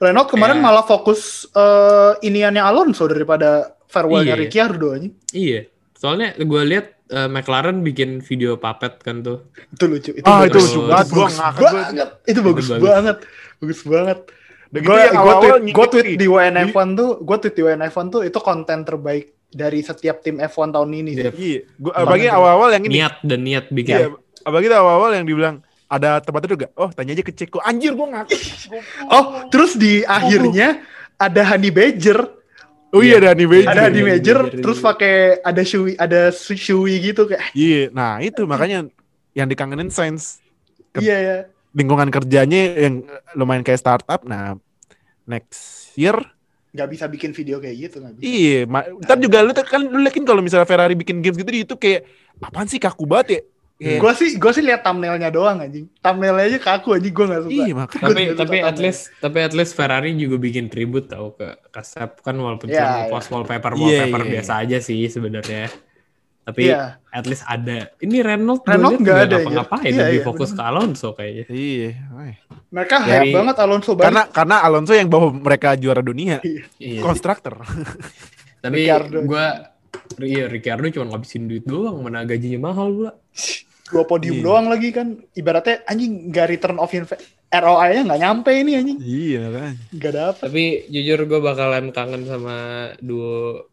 Renault 0.00 0.32
kemarin 0.32 0.58
malah 0.64 0.80
fokus 0.84 1.44
eh, 1.52 2.12
iniannya 2.24 2.64
Alonso 2.64 3.04
daripada 3.04 3.76
farewellnya 3.84 4.32
Iya. 4.32 4.40
Ricciardo 4.40 4.86
anjing. 4.96 5.12
Iya. 5.36 5.68
Soalnya 5.92 6.32
gue 6.40 6.62
lihat 6.64 6.96
eh, 7.10 7.28
McLaren 7.28 7.82
bikin 7.82 8.22
video 8.22 8.54
puppet 8.54 9.02
kan 9.02 9.20
tuh. 9.20 9.44
Itu 9.70 9.84
lucu. 9.86 10.10
Itu 10.14 10.24
Ah, 10.24 10.46
bagus. 10.46 10.70
itu 10.70 10.78
lucu 10.78 10.80
banget. 10.86 11.06
Gua 11.10 11.70
banget. 11.70 12.08
Itu 12.24 12.40
bagus 12.40 12.66
bagus. 12.66 12.82
banget. 12.82 13.16
Bagus 13.58 13.80
banget. 13.84 14.18
Gitu 14.70 14.86
Gue 14.86 14.94
gue 14.94 15.18
awal-awal 15.18 15.34
tweet, 15.34 15.50
gue 15.50 15.60
ngikut 15.66 15.88
tweet 15.90 16.06
di 16.14 16.26
WNF1 16.30 16.88
tuh, 16.94 17.10
gue 17.18 17.36
tweet 17.42 17.54
di 17.58 17.62
WNF1 17.66 18.04
tuh 18.06 18.22
itu 18.22 18.38
konten 18.38 18.78
terbaik 18.86 19.24
dari 19.50 19.82
setiap 19.82 20.22
tim 20.22 20.38
F1 20.38 20.70
tahun 20.70 20.90
ini. 20.94 21.10
Iya. 21.18 21.30
Iya, 21.34 21.60
gua 21.74 21.92
bagi 22.06 22.30
awal-awal 22.30 22.68
yang 22.78 22.84
ini. 22.86 23.02
Niat 23.02 23.14
dan 23.26 23.40
niat 23.42 23.66
bikin. 23.68 23.94
Iya, 23.98 24.06
abang 24.46 24.62
kita 24.62 24.78
awal-awal 24.78 25.10
yang 25.18 25.26
dibilang 25.26 25.58
ada 25.90 26.22
tempat 26.22 26.46
duduk 26.46 26.70
gak? 26.70 26.72
Oh, 26.78 26.86
tanya 26.94 27.18
aja 27.18 27.24
ke 27.26 27.34
Ceko. 27.34 27.58
Anjir, 27.66 27.98
gua 27.98 28.06
ngakak. 28.14 28.38
Oh, 29.10 29.50
terus 29.50 29.74
di 29.74 30.06
akhirnya 30.06 30.86
ada 31.18 31.42
Honey 31.50 31.74
Badger, 31.74 32.39
Oh 32.90 33.02
iya, 33.06 33.22
ada 33.22 33.30
nih 33.38 33.46
Iya, 33.46 33.70
ada 33.70 33.80
iya, 33.80 33.84
Honey 33.86 34.00
iya, 34.02 34.14
iya, 34.18 34.18
iya. 34.18 34.62
terus 34.62 34.78
pakai 34.82 35.14
ada 35.46 35.62
Shui, 35.62 35.92
ada 35.94 36.20
Shui 36.34 36.94
gitu 36.98 37.22
kayak. 37.30 37.54
Iya, 37.54 37.80
nah 37.94 38.18
itu 38.18 38.42
makanya 38.50 38.90
yang 39.34 39.46
dikangenin 39.46 39.90
Sainz 39.94 40.42
Ke- 40.90 40.98
Iya 40.98 41.16
ya. 41.22 41.36
lingkungan 41.70 42.10
kerjanya 42.10 42.60
yang 42.74 43.06
lumayan 43.38 43.62
kayak 43.62 43.78
startup. 43.78 44.26
Nah, 44.26 44.58
next 45.26 45.94
year 45.94 46.18
Gak 46.70 46.86
bisa 46.86 47.10
bikin 47.10 47.34
video 47.34 47.58
kayak 47.58 47.76
gitu 47.90 47.96
nggak 47.98 48.14
bisa. 48.14 48.26
Iya, 48.26 48.58
ma- 48.70 48.86
ntar 49.02 49.18
juga 49.18 49.38
lu 49.42 49.50
kan 49.54 49.82
lu 49.82 49.98
lihat 50.06 50.14
kan 50.14 50.24
kalau 50.26 50.38
misalnya 50.38 50.66
Ferrari 50.70 50.94
bikin 50.94 51.18
games 51.18 51.34
gitu 51.34 51.50
di 51.50 51.66
itu 51.66 51.74
kayak 51.74 52.06
apaan 52.38 52.70
sih 52.70 52.78
kaku 52.78 53.06
banget 53.10 53.26
ya? 53.26 53.40
Kayak, 53.80 53.96
Gue 53.96 54.12
sih 54.12 54.30
gue 54.36 54.52
sih 54.52 54.60
lihat 54.60 54.84
thumbnailnya 54.84 55.32
doang 55.32 55.56
anjing. 55.58 55.88
Thumbnailnya 55.98 56.44
aja 56.46 56.58
kaku 56.60 56.94
anjing 56.94 57.10
gue 57.10 57.26
nggak 57.26 57.42
suka. 57.42 57.52
iya 57.56 57.72
makanya. 57.72 58.04
tapi 58.04 58.22
tapi 58.36 58.56
at 58.60 58.76
least 58.76 59.00
tapi 59.18 59.38
at 59.40 59.54
least 59.56 59.72
Ferrari 59.72 60.12
juga 60.14 60.36
bikin 60.36 60.68
tribute 60.68 61.08
tau 61.08 61.32
ke 61.32 61.48
Kasep 61.70 62.20
kan 62.20 62.36
walaupun 62.36 62.68
Iya, 62.68 62.76
cuma 62.76 62.92
iya. 62.98 63.08
post 63.08 63.28
wallpaper 63.28 63.72
Iya, 63.72 63.80
wallpaper 64.04 64.22
iya. 64.22 64.30
biasa 64.36 64.52
aja 64.60 64.78
sih 64.78 65.00
sebenarnya 65.06 65.72
tapi 66.40 66.68
Iya. 66.68 67.00
at 67.08 67.24
least 67.24 67.44
ada 67.46 67.88
ini 67.98 68.20
Renault 68.20 68.60
Renault 68.62 68.96
nggak 68.96 69.16
ada, 69.22 69.36
ngapa-ngapain 69.38 69.88
iya. 69.88 70.00
lebih 70.02 70.20
Iya, 70.20 70.26
fokus 70.26 70.50
bener. 70.50 70.58
ke 70.58 70.62
Alonso 70.66 71.08
kayaknya 71.14 71.44
Iya. 71.48 71.90
Mereka 72.68 72.96
Dari- 73.00 73.10
hype 73.10 73.32
banget 73.34 73.56
Alonso 73.58 73.90
banget. 73.92 74.04
Karena 74.04 74.22
karena 74.28 74.56
Alonso 74.60 74.92
yang 74.92 75.08
bawa 75.08 75.28
mereka 75.32 75.68
juara 75.74 76.00
dunia. 76.00 76.36
iya 76.76 77.00
Konstruktor. 77.00 77.64
tapi 78.60 78.84
gua 79.24 79.72
iya 80.20 80.44
Ricciardo 80.46 80.84
cuma 80.90 81.08
ngabisin 81.08 81.48
duit 81.48 81.64
doang 81.64 81.96
mana 81.98 82.22
gajinya 82.22 82.60
mahal 82.62 82.92
pula 82.92 83.12
dua 83.90 84.04
podium 84.04 84.36
Iya. 84.36 84.44
doang 84.44 84.66
lagi 84.66 84.88
kan. 84.90 85.18
Ibaratnya 85.30 85.82
anjing 85.84 86.30
nggak 86.30 86.46
return 86.48 86.78
of 86.78 86.88
investment. 86.88 87.22
ROI-nya 87.50 88.06
nggak 88.06 88.20
nyampe 88.20 88.50
ini 88.52 88.72
anjing. 88.72 88.98
iya 89.00 89.44
kan. 89.48 89.72
Nggak 89.90 90.12
dapet. 90.14 90.40
tapi 90.40 90.64
jujur 90.86 91.18
gue 91.24 91.40
bakalan 91.40 91.90
kangen 91.90 92.22
sama 92.24 92.56
duo 92.98 93.66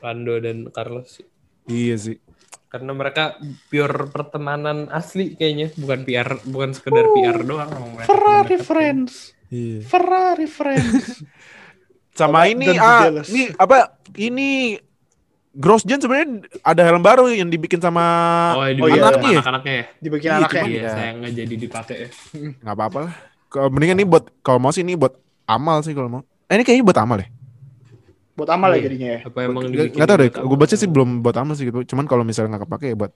Lando 0.00 0.34
dan 0.36 0.66
Carlos 0.68 1.20
Iya 1.64 1.94
sih. 1.94 2.18
karena 2.66 2.90
mereka 2.90 3.34
pure 3.66 4.06
pertemanan 4.08 4.86
asli 4.88 5.34
kayaknya 5.34 5.74
bukan 5.74 6.00
PR 6.02 6.38
bukan 6.44 6.70
sekedar 6.70 7.02
PR 7.08 7.38
doang 7.40 7.66
emang 7.68 7.90
mereka 7.92 8.08
Ferrari 8.08 8.56
friends. 8.58 9.12
Iya. 9.48 9.82
Ferrari 9.82 10.46
friends. 10.46 11.22
Sama 12.18 12.46
ini 12.46 12.70
ah 12.72 13.10
ini 13.10 13.50
apa 13.54 13.94
ini 14.14 14.74
Grosjean 15.50 15.98
sebenarnya 15.98 16.46
ada 16.62 16.82
helm 16.84 17.02
baru 17.02 17.26
yang 17.26 17.50
dibikin 17.50 17.78
sama 17.78 18.04
oh, 18.54 18.62
Oh, 18.62 18.66
dibikin 18.68 18.94
iya. 18.94 19.02
sama 19.02 19.10
anaknya. 19.10 19.26
ya? 19.26 19.34
anak-anaknya 19.36 19.72
ya 19.72 19.84
Dibikin 19.98 20.28
Iya, 20.28 20.38
anaknya. 20.38 20.62
iya 20.62 20.78
Iya. 20.78 20.90
sayang 20.94 21.16
nggak 21.18 21.32
jadi 21.34 21.54
dipakai 21.56 21.96
ya 21.96 22.08
nggak 22.62 22.74
apa-apa 22.76 22.98
lah. 23.02 23.14
Mendingan 23.66 23.96
ini 23.96 24.06
buat 24.06 24.24
kalau 24.40 24.58
mau 24.58 24.70
sih 24.70 24.80
ini 24.80 24.94
buat 24.94 25.18
amal 25.44 25.82
sih 25.82 25.90
kalau 25.90 26.06
mau. 26.08 26.22
Eh, 26.46 26.54
ini 26.54 26.62
kayaknya 26.62 26.86
buat 26.86 26.98
amal 26.98 27.18
ya. 27.18 27.28
Buat 28.32 28.50
amal 28.52 28.70
ya 28.70 28.78
Iya. 28.78 28.84
jadinya 28.86 29.08
ya. 29.10 29.20
apa 29.26 29.38
emang 29.42 29.54
Nggak 29.60 29.72
dibikin 29.74 29.96
nggak 29.98 30.08
tahu 30.08 30.18
deh. 30.18 30.30
Gue 30.40 30.56
baca 30.56 30.74
sih 30.76 30.88
belum 30.88 31.10
buat 31.18 31.36
amal 31.36 31.54
sih 31.54 31.66
gitu. 31.66 31.78
Cuman 31.84 32.06
kalau 32.06 32.22
misalnya 32.22 32.54
nggak 32.54 32.64
kepake 32.64 32.86
ya 32.86 32.96
buat 32.96 33.12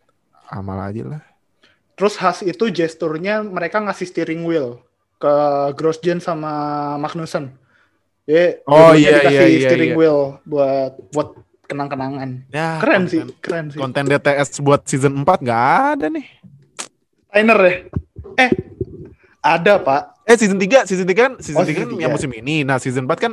amal 0.48 0.78
aja 0.82 1.02
lah. 1.06 1.22
Terus 1.94 2.14
khas 2.14 2.42
itu 2.42 2.64
gesturnya 2.68 3.40
mereka 3.40 3.78
ngasih 3.78 4.10
steering 4.10 4.42
wheel 4.42 4.82
ke 5.16 5.34
Grosjean 5.78 6.18
sama 6.18 6.50
Magnussen. 6.98 7.54
Ya, 8.26 8.58
Oh, 8.64 8.90
iya, 8.90 9.22
dikasih 9.22 9.30
iya, 9.30 9.44
iya, 9.46 9.68
steering 9.70 9.92
iya. 9.94 9.98
wheel 10.00 10.18
buat 10.42 10.98
buat 11.14 11.28
kenang-kenangan. 11.64 12.44
Ya, 12.48 12.78
Keren 12.78 13.04
konten- 13.04 13.10
sih, 13.10 13.20
keren 13.38 13.64
sih. 13.68 13.78
Konten 13.78 14.04
DTS 14.04 14.60
buat 14.60 14.84
season 14.84 15.12
4 15.18 15.38
nggak 15.40 15.62
ada 15.92 16.06
nih. 16.08 16.26
Liner 17.30 17.58
ya? 17.60 17.74
Eh, 18.38 18.50
ada 19.40 19.72
pak. 19.78 20.02
Eh 20.22 20.34
season 20.34 20.56
3, 20.56 20.84
season 20.84 21.04
3 21.04 21.20
kan 21.20 21.32
season 21.38 21.60
Oh, 21.60 21.66
3 21.66 21.74
kan 21.74 21.86
season 21.86 21.98
yang 21.98 22.10
tiga. 22.10 22.16
musim 22.16 22.30
ini. 22.32 22.62
Nah, 22.62 22.76
season 22.76 23.04
4 23.04 23.18
kan 23.18 23.32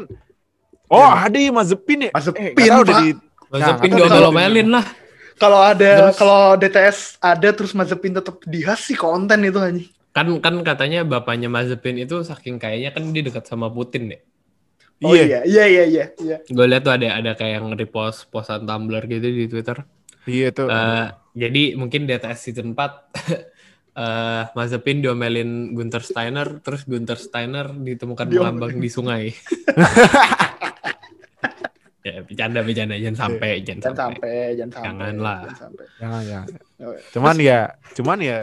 Oh, 0.88 1.08
ada 1.08 1.34
ya 1.34 1.48
Mazepin 1.50 2.08
ya? 2.08 2.12
Mazepin, 2.12 2.52
eh, 2.52 2.67
udah 2.70 2.84
Pak. 2.89 3.00
di 3.00 3.10
Mazepin 3.48 3.89
Nah, 3.89 4.08
tahu 4.10 4.22
ngomelin 4.26 4.70
lah 4.70 4.86
Kalau 5.34 5.58
ada, 5.58 6.12
kalau 6.13 6.54
DTS 6.54 7.17
ada 7.17 7.50
terus 7.50 7.72
Mazepin 7.72 8.13
tetap 8.13 8.44
dihas 8.44 8.78
sih 8.82 8.94
konten 8.94 9.41
itu 9.41 9.58
anjing. 9.58 9.89
kan 10.12 10.28
kan 10.38 10.60
katanya 10.62 11.02
bapaknya 11.02 11.48
Mazepin 11.48 11.96
itu 11.98 12.20
saking 12.22 12.60
kayaknya 12.60 12.91
kan 12.91 13.08
dia 13.10 13.24
dekat 13.24 13.48
sama 13.48 13.65
Putin 13.67 14.12
deh 14.12 14.20
Oh 15.01 15.11
Iya, 15.11 15.23
iya, 15.25 15.39
iya, 15.43 15.63
iya, 15.65 15.83
iya. 15.83 16.05
iya. 16.17 16.37
gue 16.45 16.65
lihat 16.67 16.85
tuh 16.85 16.93
ada 16.93 17.07
ada 17.11 17.31
kayak 17.33 17.57
yang 17.57 17.73
repost 17.73 18.29
postan 18.29 18.63
Tumblr 18.63 19.01
gitu 19.05 19.27
di 19.27 19.45
Twitter 19.45 19.81
iya 20.23 20.49
itu. 20.49 20.63
Eh, 20.63 21.05
jadi 21.33 21.63
mungkin 21.73 22.05
DTS 22.05 22.39
season 22.39 22.73
4 22.73 22.77
eh 23.91 24.43
Mazepin 24.53 25.01
diomelin 25.01 25.73
Gunter 25.73 25.99
Steiner 25.99 26.61
terus 26.61 26.85
Gunter 26.85 27.17
Steiner 27.17 27.73
ditemukan 27.73 28.23
Diomelin. 28.23 28.55
mengambang 28.61 28.77
di 28.77 28.87
sungai. 28.87 29.23
ya 32.01 32.17
bercanda 32.21 32.61
bercanda 32.61 32.95
jangan 32.97 33.17
sampai 33.19 33.61
jangan, 33.61 33.81
Jangan 33.83 33.97
sampai. 33.97 34.21
sampai, 34.21 34.55
jangan 34.55 34.71
sampai. 34.71 34.85
Janganlah. 34.87 35.39
Jangan 35.41 35.57
sampai. 35.59 35.85
Jangan 35.99 36.21
ya. 36.25 36.41
Oh, 36.81 36.95
Cuman 37.11 37.35
ya, 37.37 37.59
cuman 37.93 38.17
ya 38.21 38.37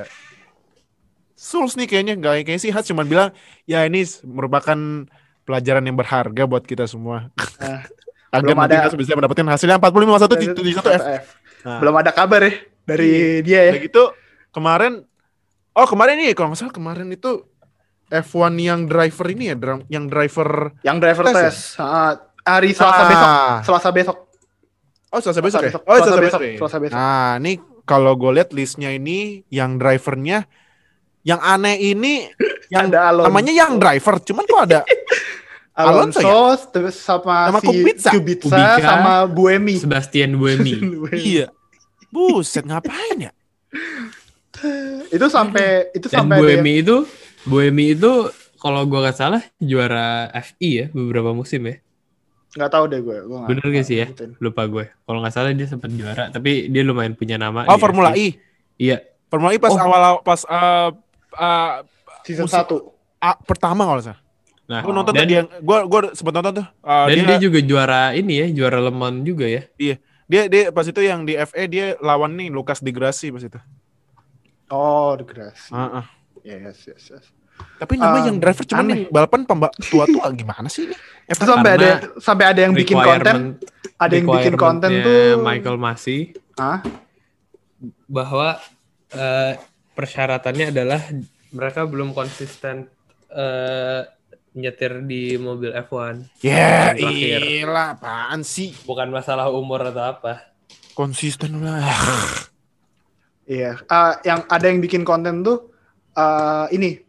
Souls 1.35 1.75
nih 1.75 1.87
kayaknya 1.87 2.15
nggak 2.19 2.35
kayaknya 2.43 2.59
sih 2.59 2.71
Hats 2.75 2.91
cuman 2.91 3.07
bilang 3.07 3.31
ya 3.63 3.87
ini 3.87 4.03
merupakan 4.27 5.07
pelajaran 5.49 5.81
yang 5.83 5.97
berharga 5.97 6.45
buat 6.45 6.61
kita 6.63 6.85
semua. 6.85 7.33
Nah, 7.57 7.81
Agar 8.29 8.45
belum 8.45 8.61
nanti 8.61 8.77
ada- 8.77 8.85
kita 8.85 8.97
bisa 9.01 9.17
mendapatkan 9.17 9.47
hasilnya 9.49 9.81
45 9.81 10.21
1 10.21 10.37
di 10.37 10.47
71 10.77 10.85
F. 10.93 11.03
F. 11.17 11.27
Nah. 11.65 11.81
Belum 11.81 11.95
ada 11.97 12.13
kabar 12.13 12.45
ya 12.45 12.53
dari 12.85 13.41
dia 13.41 13.61
ya. 13.65 13.73
Udah 13.73 13.83
gitu 13.83 14.05
kemarin 14.51 14.93
oh 15.73 15.87
kemarin 15.89 16.15
nih 16.19 16.37
kalau 16.37 16.53
nggak 16.53 16.61
salah 16.61 16.71
kemarin 16.71 17.09
itu 17.09 17.49
F1 18.09 18.53
yang 18.55 18.85
driver 18.85 19.27
ini 19.29 19.49
ya 19.49 19.57
yang 19.89 20.05
driver 20.07 20.77
Yang 20.81 20.97
driver 20.99 21.25
Tes 21.25 21.33
ya? 21.33 21.41
test. 21.43 21.61
Ah, 21.77 22.13
hari 22.45 22.73
Selasa 22.73 23.01
Ah. 23.01 23.09
besok. 23.09 23.31
Selasa 23.65 23.89
besok. 23.91 24.17
Oh 25.09 25.21
Selasa 25.21 25.41
besok 25.41 25.61
ya? 25.61 25.67
besok. 25.73 25.83
Oh 25.83 25.95
Selasa 25.95 26.05
Selasa 26.05 26.21
besok. 26.21 26.41
besok. 26.41 26.41
ya? 26.45 26.59
Selasa 26.61 26.77
besok. 26.79 26.97
Nah 26.97 27.33
ini 27.41 27.53
kalau 27.85 28.13
gue 28.13 28.31
lihat 28.31 28.53
listnya 28.53 28.93
ini 28.93 29.19
yang 29.49 29.77
drivernya 29.77 30.45
yang 31.29 31.37
aneh 31.39 31.77
ini 31.77 32.33
yang 32.69 32.89
Ada 32.89 33.13
Alonso. 33.13 33.27
namanya 33.29 33.53
yang 33.55 33.73
driver 33.77 34.17
cuman 34.19 34.45
kok 34.45 34.63
ada 34.65 34.81
Alonso 35.79 36.19
Alonso, 36.19 36.73
terus 36.73 36.97
sama, 36.97 37.53
Sama 37.53 37.61
si 37.61 37.67
Kubica. 37.69 38.11
Kubica, 38.11 38.45
Kubica. 38.49 38.83
sama 38.83 39.13
Buemi. 39.27 39.77
Sebastian 39.77 40.35
Buemi. 40.35 40.73
iya 41.15 41.53
buset 42.09 42.65
ngapain 42.65 43.19
ya 43.21 43.33
itu 45.15 45.27
sampai 45.29 45.93
itu 45.93 46.09
Dan 46.09 46.25
sampai 46.25 46.37
yang- 46.37 46.43
Buemi 46.59 46.73
itu 46.81 46.97
Buemi 47.45 47.85
itu 47.93 48.13
kalau 48.57 48.83
gua 48.85 49.07
nggak 49.07 49.17
salah 49.17 49.43
juara 49.57 50.27
FI 50.35 50.69
ya 50.69 50.87
beberapa 50.91 51.31
musim 51.31 51.63
ya. 51.63 51.79
nggak 52.51 52.71
tahu 52.71 52.85
deh 52.89 52.99
gue. 52.99 53.19
gue 53.23 53.39
Bener 53.47 53.61
gak 53.63 53.87
sih 53.87 53.97
ya? 53.99 54.07
ngikutin. 54.09 54.41
Lupa 54.41 54.65
gue. 54.65 54.89
Kalau 54.99 55.21
nggak 55.21 55.31
salah 55.31 55.53
dia 55.53 55.65
sempat 55.65 55.93
juara 55.93 56.27
tapi 56.29 56.67
dia 56.67 56.83
lumayan 56.83 57.13
punya 57.13 57.37
nama. 57.37 57.63
oh 57.63 57.77
di 57.77 57.79
Formula 57.79 58.11
FI. 58.11 58.19
E 58.19 58.29
Iya. 58.81 58.99
Formula 59.29 59.53
E 59.53 59.59
pas 59.59 59.71
Oh. 59.71 59.79
awal 59.79 60.03
pas 60.19 60.41
uh, 60.43 60.91
uh, 61.39 61.87
Season 62.21 62.45
Musim- 62.45 62.93
1. 63.17 63.25
A- 63.25 63.41
pertama 63.41 63.83
kalau 63.83 63.99
salah 64.01 64.21
Nah, 64.69 64.85
gue 64.85 64.93
nonton 64.93 65.17
dan, 65.17 65.25
tadi 65.25 65.33
yang 65.33 65.49
gue 65.49 65.79
gue 65.83 66.01
sempat 66.13 66.35
nonton 66.35 66.61
tuh 66.61 66.67
Uh, 66.85 67.09
dan 67.09 67.15
dia, 67.17 67.25
dia, 67.25 67.39
juga 67.41 67.59
juara 67.59 68.13
ini 68.13 68.35
ya, 68.37 68.47
juara 68.53 68.79
Le 68.79 68.93
Mans 68.93 69.25
juga 69.25 69.49
ya. 69.49 69.65
dia 69.75 69.97
dia 70.45 70.69
pas 70.69 70.85
itu 70.85 71.01
yang 71.01 71.25
di 71.25 71.41
FA 71.41 71.65
dia 71.65 71.97
lawan 71.99 72.37
nih 72.37 72.53
Lucas 72.53 72.79
Di 72.79 72.93
Grassi 72.93 73.33
pas 73.33 73.41
itu 73.41 73.57
Oh, 74.69 75.17
The 75.17 75.25
Grass. 75.25 75.73
Ah, 75.73 76.05
ah. 76.05 76.07
Yes, 76.43 76.85
yes, 76.85 77.03
yes. 77.09 77.25
tapi 77.75 77.97
nama 77.97 78.15
Um, 78.15 78.29
yang 78.29 78.37
driver 78.39 78.63
cuman 78.63 78.85
aneh. 78.85 78.93
yang 78.93 79.03
balapan 79.09 79.41
pembak 79.43 79.73
tua 79.83 80.05
tua 80.05 80.29
gimana 80.37 80.69
sih 80.69 80.85
ini 80.85 80.95
Itu 81.27 81.43
sampai 81.43 81.71
ada 81.75 81.89
sampai 82.21 82.45
ada 82.47 82.61
yang 82.61 82.71
bikin 82.71 82.95
konten, 82.95 83.37
ada 83.97 84.13
yang 84.13 84.29
bikin 84.29 84.55
konten 84.55 84.91
tuh 85.01 85.41
Michael 85.41 85.75
Masi 85.75 86.37
Hah? 86.55 86.85
bahwa 88.05 88.61
eh, 89.11 89.53
persyaratannya 89.99 90.71
adalah 90.71 91.03
mereka 91.51 91.83
belum 91.83 92.15
konsisten 92.15 92.87
eh, 93.29 94.01
nyetir 94.55 95.03
di 95.03 95.35
mobil 95.35 95.75
F1. 95.75 96.39
ya 96.41 96.95
terakhir. 96.95 97.41
iyalah 97.43 97.87
apaan 97.95 98.41
sih 98.41 98.71
Bukan 98.83 99.11
masalah 99.11 99.51
umur 99.51 99.83
atau 99.85 100.15
apa. 100.15 100.55
konsisten 100.95 101.59
lah 101.59 101.83
Iya, 103.49 103.81
Ah, 103.89 104.21
yang 104.23 104.45
ada 104.47 104.69
yang 104.69 104.79
bikin 104.79 105.03
konten 105.03 105.41
tuh 105.41 105.73
eh, 106.13 106.67
ini 106.71 107.01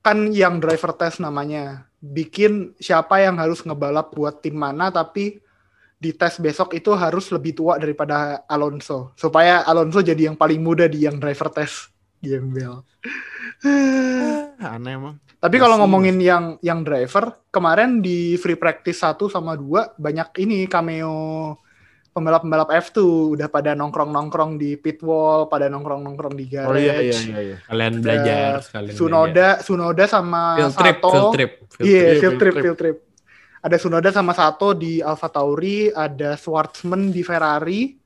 kan 0.00 0.28
yang 0.30 0.60
driver 0.60 0.92
test 0.92 1.18
namanya 1.18 1.84
bikin 1.98 2.72
siapa 2.76 3.20
yang 3.20 3.36
harus 3.36 3.60
ngebalap 3.60 4.12
buat 4.12 4.40
tim 4.40 4.56
mana 4.56 4.88
tapi 4.88 5.40
di 5.94 6.10
tes 6.12 6.36
besok 6.36 6.72
itu 6.72 6.88
harus 6.92 7.28
lebih 7.28 7.52
tua 7.54 7.76
daripada 7.76 8.40
Alonso 8.46 9.12
supaya 9.14 9.60
Alonso 9.62 10.00
jadi 10.00 10.28
yang 10.28 10.36
paling 10.36 10.56
muda 10.58 10.84
di 10.84 11.04
yang 11.04 11.20
driver 11.20 11.52
test 11.52 11.92
gembel. 12.22 12.84
Aneh 14.60 14.94
emang. 14.96 15.16
Tapi 15.40 15.56
kalau 15.56 15.80
ngomongin 15.80 16.20
yang 16.20 16.60
yang 16.60 16.84
driver, 16.84 17.40
kemarin 17.48 18.04
di 18.04 18.36
free 18.36 18.60
practice 18.60 19.00
1 19.00 19.16
sama 19.32 19.56
2 19.56 19.96
banyak 19.96 20.28
ini 20.44 20.68
cameo 20.68 21.56
pembalap-pembalap 22.10 22.68
F2 22.90 22.98
udah 23.38 23.48
pada 23.48 23.72
nongkrong-nongkrong 23.78 24.58
di 24.58 24.74
pit 24.76 25.00
wall, 25.00 25.46
pada 25.46 25.70
nongkrong-nongkrong 25.70 26.34
di 26.34 26.44
garage. 26.50 26.68
Oh 26.68 26.76
iya 26.76 26.94
iya 27.00 27.16
iya. 27.16 27.40
iya. 27.40 27.56
Kalian 27.64 27.94
belajar 28.02 28.48
sekalian. 28.60 28.92
belajar. 28.92 28.98
Sunoda, 28.98 29.48
Sunoda 29.62 30.04
sama 30.10 30.42
Field 30.58 30.74
trip, 30.76 30.96
Sato. 30.98 31.10
field 31.10 31.30
trip. 31.32 31.52
field 31.70 31.86
Iya, 31.86 32.00
trip. 32.02 32.04
Iya, 32.04 32.04
field 32.04 32.20
field 32.20 32.36
trip, 32.36 32.52
trip. 32.52 32.64
field 32.64 32.78
trip. 32.78 32.96
Ada 33.60 33.76
Sunoda 33.76 34.10
sama 34.10 34.32
Sato 34.32 34.68
di 34.72 34.92
Alfa 35.00 35.28
Tauri, 35.28 35.92
ada 35.92 36.34
Schwartzman 36.34 37.12
di 37.12 37.22
Ferrari, 37.22 37.99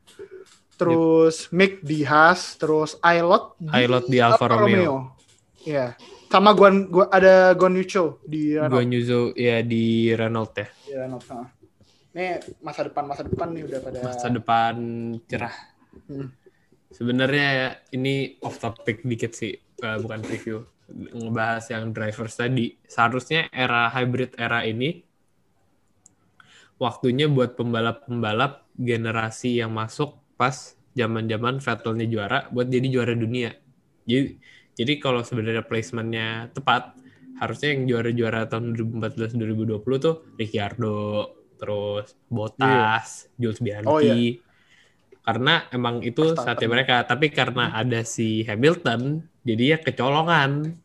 terus 0.84 1.36
Mick 1.50 1.80
di 1.80 2.04
Haas, 2.04 2.60
terus 2.60 3.00
Ailot 3.00 3.56
di, 3.56 3.72
di 4.12 4.18
Alfa 4.20 4.46
Romeo. 4.46 5.16
Iya. 5.64 5.96
Sama 6.28 6.52
Guan, 6.52 6.90
gua 6.92 7.08
ada 7.08 7.54
Guan 7.56 7.78
Yucho 7.78 8.20
di 8.26 8.58
Renault. 8.58 8.84
nyuzu 8.84 9.20
ya 9.38 9.62
di 9.64 10.10
Renault 10.12 10.52
ya. 10.52 10.68
Di 10.68 10.92
Renault. 10.98 11.24
Ini 12.14 12.26
masa 12.62 12.86
depan 12.86 13.04
masa 13.06 13.22
depan 13.26 13.54
nih 13.54 13.62
udah 13.66 13.80
pada 13.82 13.98
Masa 14.02 14.28
depan 14.30 14.74
cerah. 15.26 15.54
Hmm. 16.10 16.30
Sebenarnya 16.90 17.46
ya 17.54 17.68
ini 17.94 18.38
off 18.42 18.58
topic 18.62 19.02
dikit 19.02 19.34
sih, 19.34 19.54
eh, 19.58 19.98
bukan 19.98 20.22
review. 20.26 20.66
Ngebahas 20.90 21.64
yang 21.70 21.90
drivers 21.90 22.34
tadi. 22.38 22.76
Seharusnya 22.86 23.50
era 23.50 23.90
hybrid 23.90 24.34
era 24.38 24.62
ini 24.66 25.02
waktunya 26.78 27.30
buat 27.30 27.54
pembalap-pembalap 27.54 28.66
generasi 28.74 29.62
yang 29.62 29.70
masuk 29.70 30.18
pas 30.44 30.76
zaman-zaman 30.92 31.56
Vettelnya 31.64 32.04
juara 32.04 32.38
buat 32.52 32.68
jadi 32.68 32.84
juara 32.92 33.16
dunia. 33.16 33.56
Jadi 34.04 34.36
jadi 34.76 34.92
kalau 35.00 35.24
sebenarnya 35.24 35.64
placementnya 35.64 36.52
tepat, 36.52 36.92
harusnya 37.40 37.72
yang 37.72 37.88
juara-juara 37.88 38.44
tahun 38.50 38.76
2014-2020 38.76 39.80
tuh 40.04 40.14
Ricciardo, 40.36 41.32
terus 41.56 42.12
Bottas, 42.28 43.32
Jules 43.40 43.62
Bianchi. 43.64 43.88
Oh, 43.88 44.02
iya. 44.02 44.36
Karena 45.24 45.64
emang 45.72 46.04
itu 46.04 46.20
Verstappen. 46.20 46.44
saatnya 46.44 46.68
mereka, 46.68 46.96
tapi 47.08 47.32
karena 47.32 47.72
ada 47.72 48.04
si 48.04 48.44
Hamilton, 48.44 49.24
jadi 49.46 49.64
ya 49.64 49.78
kecolongan. 49.80 50.76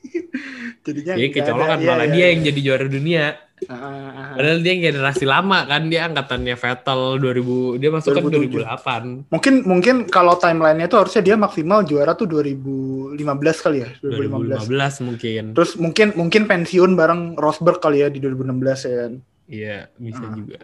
jadinya 0.86 1.14
Jadi 1.18 1.28
kecolongan 1.34 1.78
ada- 1.80 1.82
iya, 1.82 1.90
malah 1.90 2.06
iya, 2.06 2.14
dia 2.14 2.20
iya. 2.20 2.28
yang 2.30 2.40
jadi 2.46 2.60
juara 2.62 2.86
dunia. 2.86 3.24
Ah, 3.68 3.74
ah, 3.76 4.08
ah. 4.14 4.28
Padahal 4.40 4.60
dia 4.64 4.74
generasi 4.80 5.24
lama 5.28 5.68
kan, 5.68 5.92
dia 5.92 6.08
angkatannya 6.08 6.56
Vettel 6.56 7.00
2000, 7.20 7.76
dia 7.76 7.90
masuk 7.92 8.10
kan 8.16 8.22
2007. 8.24 8.64
2008. 8.64 9.28
Mungkin 9.28 9.54
mungkin 9.68 9.94
kalau 10.08 10.34
timelinenya 10.40 10.88
tuh 10.88 11.04
harusnya 11.04 11.20
dia 11.20 11.36
maksimal 11.36 11.84
juara 11.84 12.16
tuh 12.16 12.24
2015 12.24 13.20
kali 13.60 13.84
ya, 13.84 13.90
2015. 14.00 14.64
2015 14.64 15.06
mungkin. 15.06 15.44
Terus 15.52 15.70
mungkin 15.76 16.08
mungkin 16.16 16.42
pensiun 16.48 16.96
bareng 16.96 17.36
Rosberg 17.36 17.78
kali 17.84 18.00
ya 18.00 18.08
di 18.08 18.18
2016 18.22 18.88
ya 18.88 18.94
kan. 19.06 19.12
Iya, 19.50 19.78
bisa 20.00 20.24
Ah. 20.24 20.32
juga. 20.32 20.58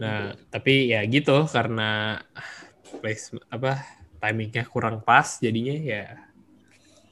Nah, 0.00 0.22
tapi 0.48 0.88
ya 0.88 1.02
gitu 1.04 1.44
karena 1.50 2.20
place 3.00 3.34
apa 3.50 3.84
timingnya 4.20 4.64
kurang 4.68 5.00
pas 5.00 5.40
jadinya 5.40 5.72
ya 5.76 6.29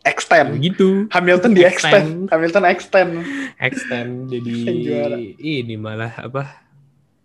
Extend. 0.09 0.49
begitu. 0.55 0.89
Hamilton 1.09 1.53
di 1.53 1.63
extend. 1.63 2.27
Hamilton 2.29 2.65
extend. 2.65 3.13
Extend 3.57 4.13
jadi 4.27 4.57
ini 5.61 5.75
malah 5.77 6.17
apa? 6.19 6.65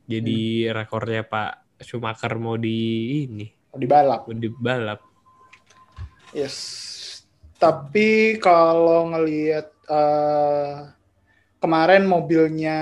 Jadi 0.04 0.68
Hmm. 0.68 0.76
rekornya 0.76 1.24
Pak 1.24 1.52
Schumacher 1.80 2.36
mau 2.36 2.56
di 2.56 2.78
ini, 3.24 3.48
Di 3.72 3.88
balap. 3.88 4.28
mau 4.28 4.36
dibalap. 4.36 5.00
Yes. 6.32 6.58
Tapi 7.56 8.36
kalau 8.38 9.08
ngelihat 9.10 9.68
eh, 9.86 10.76
kemarin 11.58 12.04
mobilnya 12.04 12.80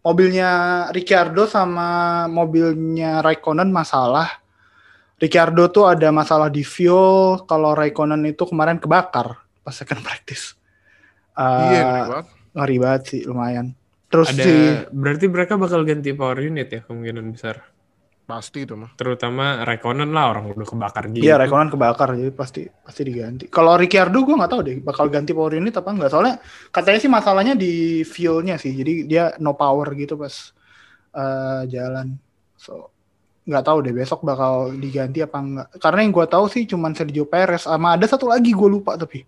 mobilnya 0.00 0.50
Ricciardo 0.88 1.44
sama 1.44 1.88
mobilnya 2.26 3.18
Raikkonen 3.18 3.68
masalah. 3.68 4.38
Ricciardo 5.18 5.66
tuh 5.68 5.90
ada 5.90 6.14
masalah 6.14 6.46
di 6.46 6.62
fuel, 6.62 7.42
kalau 7.44 7.74
Raikkonen 7.74 8.22
itu 8.22 8.46
kemarin 8.46 8.78
kebakar 8.78 9.34
pas 9.60 9.74
second 9.74 9.98
practice. 10.06 10.54
Eh, 11.34 11.42
Iya, 11.42 11.82
ngeri 11.82 12.02
banget. 12.06 12.26
ngeri 12.54 12.76
banget 12.78 13.02
sih 13.10 13.20
lumayan. 13.26 13.66
Terus 14.08 14.32
Ada 14.32 14.40
si 14.40 14.52
berarti 14.88 15.26
mereka 15.28 15.60
bakal 15.60 15.84
ganti 15.84 16.14
power 16.14 16.38
unit 16.40 16.70
ya 16.70 16.80
kemungkinan 16.86 17.34
besar. 17.34 17.60
Pasti 18.24 18.62
itu 18.62 18.76
mah. 18.76 18.92
Terutama 18.94 19.64
Raikkonen 19.64 20.12
lah 20.12 20.32
orang 20.32 20.52
udah 20.52 20.66
kebakar 20.68 21.10
gitu. 21.10 21.24
Iya, 21.26 21.34
Raikkonen 21.36 21.68
kebakar 21.68 22.14
jadi 22.14 22.32
pasti 22.32 22.62
pasti 22.70 23.02
diganti. 23.02 23.50
Kalau 23.50 23.74
Ricciardo 23.74 24.22
gue 24.22 24.36
nggak 24.38 24.50
tahu 24.52 24.60
deh 24.64 24.76
bakal 24.80 25.10
ganti 25.10 25.32
power 25.34 25.56
unit 25.56 25.74
apa 25.74 25.90
enggak. 25.92 26.10
Soalnya 26.14 26.34
katanya 26.70 26.98
sih 27.02 27.10
masalahnya 27.10 27.54
di 27.58 28.04
fuelnya 28.06 28.54
sih. 28.54 28.70
Jadi 28.72 29.08
dia 29.08 29.34
no 29.42 29.56
power 29.58 29.92
gitu 29.98 30.14
pas 30.14 30.54
eh, 31.12 31.62
jalan. 31.68 32.14
So 32.54 32.94
nggak 33.48 33.64
tahu 33.64 33.78
deh 33.80 33.94
besok 33.96 34.20
bakal 34.20 34.76
diganti 34.76 35.24
apa 35.24 35.38
enggak. 35.40 35.68
Karena 35.80 36.00
yang 36.04 36.12
gue 36.12 36.26
tahu 36.28 36.44
sih 36.52 36.68
cuman 36.68 36.92
Sergio 36.92 37.24
Perez 37.24 37.64
sama 37.64 37.96
ada 37.96 38.04
satu 38.04 38.28
lagi 38.28 38.52
gue 38.52 38.68
lupa 38.68 39.00
tapi 39.00 39.24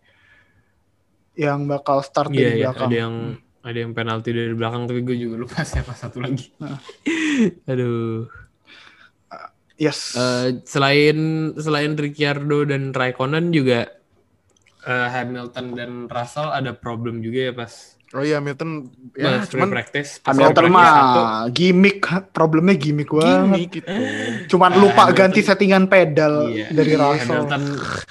yang 1.34 1.64
bakal 1.64 2.04
start 2.04 2.28
Iya, 2.28 2.36
dari 2.36 2.52
iya, 2.52 2.64
belakang. 2.68 2.88
ada 2.92 2.96
yang 3.00 3.14
ada 3.60 3.78
yang 3.80 3.92
penalti 3.92 4.30
dari 4.32 4.52
belakang 4.52 4.84
tapi 4.84 5.00
gue 5.00 5.16
juga 5.16 5.36
lupa 5.40 5.64
siapa 5.72 5.96
satu 5.96 6.20
lagi. 6.20 6.52
Nah. 6.60 6.76
Aduh. 7.64 8.28
Yes. 9.80 10.12
Eh, 10.12 10.60
selain 10.68 11.16
selain 11.56 11.96
Ricciardo 11.96 12.68
dan 12.68 12.92
Raikkonen 12.92 13.48
juga 13.48 13.88
eh, 14.84 15.08
Hamilton 15.08 15.66
dan 15.72 15.90
Russell 16.04 16.52
ada 16.52 16.76
problem 16.76 17.24
juga 17.24 17.48
ya 17.48 17.52
pas 17.56 17.96
Oh 18.10 18.20
iya 18.20 18.36
Hamilton 18.36 18.90
ya, 19.14 19.38
ya 19.38 19.46
cuman 19.46 19.68
practice. 19.70 20.18
Hamilton 20.20 20.64
free 20.64 20.74
mah 20.74 20.90
gimmick, 21.48 22.02
problemnya 22.30 22.74
gimmick 22.74 23.06
banget. 23.08 23.38
gini 23.46 23.62
gitu. 23.70 23.86
Cuman 24.50 24.70
Eh, 24.72 24.78
lupa 24.78 25.06
Hamilton- 25.06 25.18
ganti 25.30 25.40
settingan 25.40 25.84
pedal 25.86 26.50
iya, 26.50 26.66
dari 26.68 26.92
Russell. 26.92 27.46
Hamilton 27.46 27.62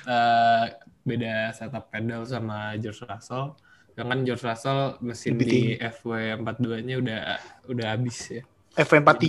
eh, 0.08 0.64
beda 1.02 1.34
setup 1.52 1.86
pedal 1.90 2.24
sama 2.24 2.58
George 2.76 3.04
Russell. 3.04 3.60
Sedangkan 3.90 4.20
George 4.24 4.44
Russell 4.46 4.80
mesin 5.02 5.36
Lebih 5.36 5.46
di 5.46 5.60
FW42-nya 5.76 6.96
udah 6.98 7.20
udah 7.68 7.86
habis 7.90 8.18
ya. 8.30 8.42
FW43 8.74 9.28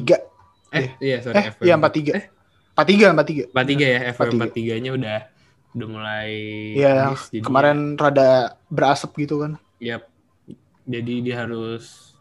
Eh, 0.70 0.86
iya 1.00 1.18
sorry 1.18 1.34
Eh, 1.36 1.44
iya 1.66 1.74
43. 1.74 2.14
Eh, 2.14 2.24
43, 2.72 3.10
43. 3.10 3.44
43 3.50 3.86
ya, 3.88 3.98
43. 4.06 4.14
FW43-nya 4.14 4.90
udah 4.94 5.18
udah 5.72 5.88
mulai 5.88 6.30
Iya, 6.74 7.10
kemarin 7.36 7.94
rada 7.94 8.30
berasap 8.66 9.14
gitu 9.16 9.42
kan. 9.42 9.58
ya, 9.78 9.98
yap. 9.98 10.09
Jadi 10.90 11.14
dia 11.22 11.46
harus 11.46 12.18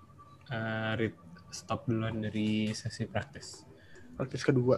rit- 0.93 1.17
stop 1.49 1.89
duluan 1.89 2.21
dari 2.21 2.69
sesi 2.77 3.09
praktis. 3.09 3.65
Praktis 4.13 4.45
kedua. 4.45 4.77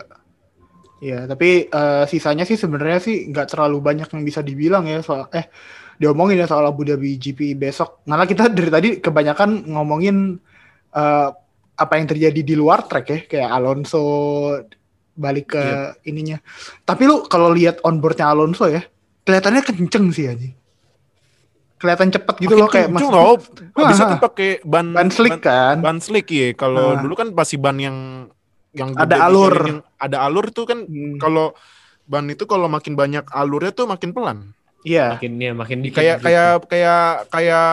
Iya, 1.01 1.25
tapi 1.25 1.65
eh, 1.65 2.03
sisanya 2.05 2.45
sih 2.45 2.55
sebenarnya 2.55 2.99
sih 3.01 3.27
nggak 3.33 3.51
terlalu 3.51 3.81
banyak 3.81 4.07
yang 4.07 4.23
bisa 4.23 4.45
dibilang 4.45 4.85
ya 4.85 5.01
soal 5.01 5.25
eh 5.33 5.49
diomongin 5.97 6.37
ya 6.37 6.45
soal 6.45 6.63
Abu 6.69 6.85
Dhabi 6.85 7.17
GP 7.17 7.57
besok. 7.57 8.05
Malah 8.05 8.29
kita 8.29 8.47
dari 8.53 8.69
tadi 8.69 8.89
kebanyakan 9.01 9.65
ngomongin 9.65 10.37
eh, 10.93 11.29
apa 11.81 11.93
yang 11.97 12.05
terjadi 12.05 12.41
di 12.45 12.53
luar 12.53 12.85
track 12.85 13.05
ya, 13.09 13.19
kayak 13.25 13.49
Alonso 13.49 14.05
balik 15.17 15.57
ke 15.57 15.63
Iya. 15.65 15.81
ininya. 16.05 16.37
Tapi 16.85 17.03
lu 17.09 17.25
kalau 17.25 17.49
lihat 17.49 17.81
onboardnya 17.81 18.29
Alonso 18.29 18.69
ya, 18.69 18.85
kelihatannya 19.25 19.61
kenceng 19.65 20.13
sih 20.13 20.29
aja. 20.29 20.49
Kelihatan 21.81 22.13
cepet 22.13 22.35
gitu 22.37 22.53
loh 22.53 22.69
kayak 22.69 22.87
mas. 22.87 23.01
loh. 23.01 23.41
Bisa 23.89 24.03
tuh 24.07 24.21
pakai 24.21 24.61
ban 24.61 24.93
ban 24.93 25.09
slick 25.09 25.41
kan. 25.41 25.81
ban 25.81 25.97
slick 25.97 26.29
ya. 26.29 26.53
Kalau 26.53 26.93
Ah. 26.93 27.01
dulu 27.01 27.17
kan 27.17 27.33
pasti 27.33 27.57
ban 27.57 27.75
yang 27.75 28.29
yang 28.71 28.93
Ada 28.93 29.03
gede 29.09 29.17
alur. 29.19 29.51
gitu, 29.51 29.67
yang 29.67 29.79
ada 29.97 30.17
alur 30.21 30.45
tuh 30.47 30.63
kan 30.63 30.79
Hmm, 30.81 31.17
kalau 31.17 31.57
ban 32.05 32.23
itu 32.25 32.45
kalau 32.45 32.67
makin 32.67 32.93
banyak 32.93 33.25
alurnya 33.27 33.73
tuh 33.73 33.83
makin 33.83 34.13
pelan. 34.13 34.53
Iya. 34.81 35.17
Makin 35.17 35.33
ya 35.37 35.51
makin 35.51 35.77
dikit. 35.81 35.97
Kayak 35.97 36.17
dikit. 36.17 36.25
kayak 36.25 36.51
kayak 36.65 37.03
kayak 37.29 37.69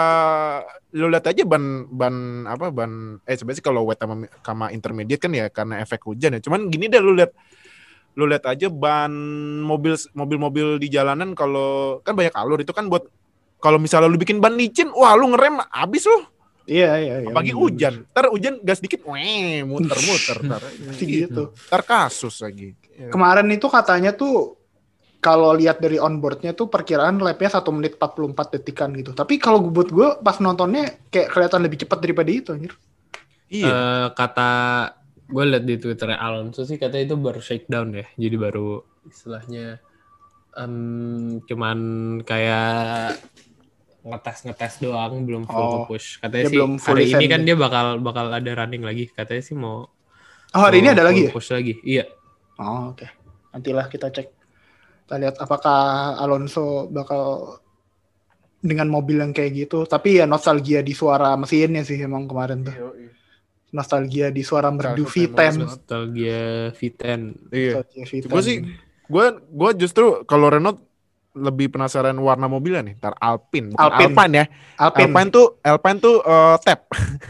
lu 0.91 1.07
lihat 1.07 1.27
aja 1.27 1.43
ban 1.45 1.65
ban 1.87 2.15
apa 2.45 2.67
ban 2.69 2.91
eh 3.23 3.37
sebenarnya 3.37 3.59
sih 3.59 3.67
kalau 3.67 3.85
wet 3.85 3.97
sama, 3.97 4.15
sama 4.41 4.73
intermediate 4.73 5.21
kan 5.21 5.31
ya 5.31 5.47
karena 5.49 5.79
efek 5.79 6.01
hujan 6.03 6.37
ya. 6.37 6.41
Cuman 6.41 6.69
gini 6.69 6.89
deh 6.89 6.99
lu 6.99 7.13
lihat 7.13 7.33
lu 8.13 8.27
lihat 8.27 8.45
aja 8.47 8.67
ban 8.67 9.13
mobil 9.63 9.95
mobil-mobil 10.11 10.77
di 10.77 10.89
jalanan 10.89 11.33
kalau 11.33 12.01
kan 12.03 12.13
banyak 12.13 12.35
alur 12.35 12.59
itu 12.59 12.73
kan 12.73 12.89
buat 12.89 13.07
kalau 13.59 13.79
misalnya 13.79 14.07
lu 14.07 14.19
bikin 14.19 14.39
ban 14.39 14.55
licin, 14.55 14.91
wah 14.95 15.15
lu 15.19 15.35
ngerem 15.35 15.59
abis 15.71 16.07
lu. 16.07 16.19
Iya, 16.69 16.91
iya, 17.01 17.15
iya. 17.25 17.29
Apalagi 17.33 17.53
bener. 17.57 17.63
hujan. 17.65 17.95
Ntar 18.13 18.27
hujan 18.29 18.55
gas 18.61 18.79
dikit, 18.85 19.01
weh, 19.09 19.65
muter-muter. 19.65 20.37
Ntar, 20.45 20.63
Pasti 20.63 21.05
gitu. 21.25 21.57
ntar 21.57 21.83
kasus 21.83 22.45
lagi. 22.45 22.77
Ya. 22.93 23.09
Kemarin 23.09 23.49
itu 23.49 23.67
katanya 23.73 24.13
tuh 24.13 24.61
kalau 25.19 25.51
lihat 25.57 25.81
dari 25.83 25.99
onboardnya 25.99 26.55
tuh 26.55 26.71
perkiraan 26.71 27.19
lapnya 27.19 27.51
1 27.51 27.65
menit 27.75 27.97
44 27.99 28.55
detikan 28.61 28.93
gitu. 28.95 29.17
Tapi 29.17 29.41
kalau 29.41 29.65
buat 29.65 29.89
gue 29.91 30.21
pas 30.21 30.37
nontonnya 30.39 30.95
kayak 31.11 31.33
kelihatan 31.35 31.61
lebih 31.65 31.83
cepat 31.83 31.99
daripada 32.05 32.31
itu 32.31 32.53
anjir. 32.55 32.77
Iya. 33.49 33.67
Eh, 33.67 34.07
kata 34.13 34.51
gue 35.25 35.45
liat 35.49 35.65
di 35.65 35.77
Twitter 35.81 36.15
Alonso 36.15 36.63
sih 36.69 36.77
katanya 36.77 37.11
itu 37.11 37.17
baru 37.17 37.41
shakedown 37.41 37.97
ya. 37.97 38.07
Jadi 38.15 38.37
baru 38.39 38.85
istilahnya 39.09 39.81
em, 40.55 41.41
cuman 41.49 41.79
kayak 42.23 43.19
ngetes 44.09 44.39
ngetes 44.43 44.75
doang 44.79 45.23
belum 45.23 45.45
full 45.45 45.57
Oh, 45.57 45.73
ke 45.85 45.91
push. 45.91 46.19
Katanya 46.19 46.45
sih 46.47 46.55
belum 46.55 46.71
hari 46.79 47.05
ini 47.09 47.25
kan 47.27 47.41
dia 47.43 47.55
bakal 47.55 47.99
bakal 47.99 48.29
ada 48.29 48.51
running 48.55 48.83
lagi. 48.83 49.07
Katanya 49.07 49.41
sih 49.41 49.53
mau 49.53 49.87
Oh, 50.49 50.61
hari 50.61 50.81
ini 50.81 50.89
mau 50.89 50.97
ada 50.97 51.05
lagi 51.05 51.21
full 51.21 51.29
ya? 51.29 51.35
push 51.35 51.51
lagi. 51.51 51.75
Iya. 51.81 52.05
Oh, 52.57 52.91
oke. 52.91 53.07
Nantilah 53.53 53.87
kita 53.87 54.09
cek. 54.09 54.29
Kita 55.05 55.15
lihat 55.17 55.37
apakah 55.37 55.79
Alonso 56.17 56.89
bakal 56.89 57.55
dengan 58.59 58.89
mobil 58.89 59.21
yang 59.21 59.31
kayak 59.31 59.53
gitu. 59.55 59.85
Tapi 59.85 60.19
ya 60.19 60.25
nostalgia 60.25 60.81
di 60.81 60.91
suara 60.91 61.33
mesinnya 61.35 61.85
sih 61.85 61.97
emang 61.99 62.25
kemarin 62.25 62.65
tuh. 62.65 62.75
Nostalgia 63.69 64.33
di 64.33 64.41
suara 64.41 64.73
merdu 64.73 65.05
Salah 65.05 65.13
satu 65.13 65.13
V10. 65.13 65.45
emang 65.45 65.69
Nostalgia 65.69 66.41
V10. 66.73 67.21
Iya. 67.53 67.73
Nostalgia 67.77 68.05
V10. 68.07 68.27
Gue 68.27 68.43
sih, 68.43 68.57
gue 69.05 69.27
gue 69.39 69.71
justru 69.79 70.07
kalau 70.25 70.49
Renault 70.49 70.81
lebih 71.39 71.71
penasaran 71.71 72.17
warna 72.19 72.51
mobilnya 72.51 72.83
nih. 72.83 72.95
Ntar 72.99 73.15
Alpine, 73.23 73.73
bukan 73.73 73.83
Alpine. 73.83 74.13
Alpine, 74.13 74.33
ya. 74.35 74.45
Alpine. 74.79 75.11
Alpine 75.11 75.31
tuh 75.31 75.47
Alpine 75.63 75.99
tuh 76.03 76.17
eh, 76.23 76.57
tab. 76.63 76.81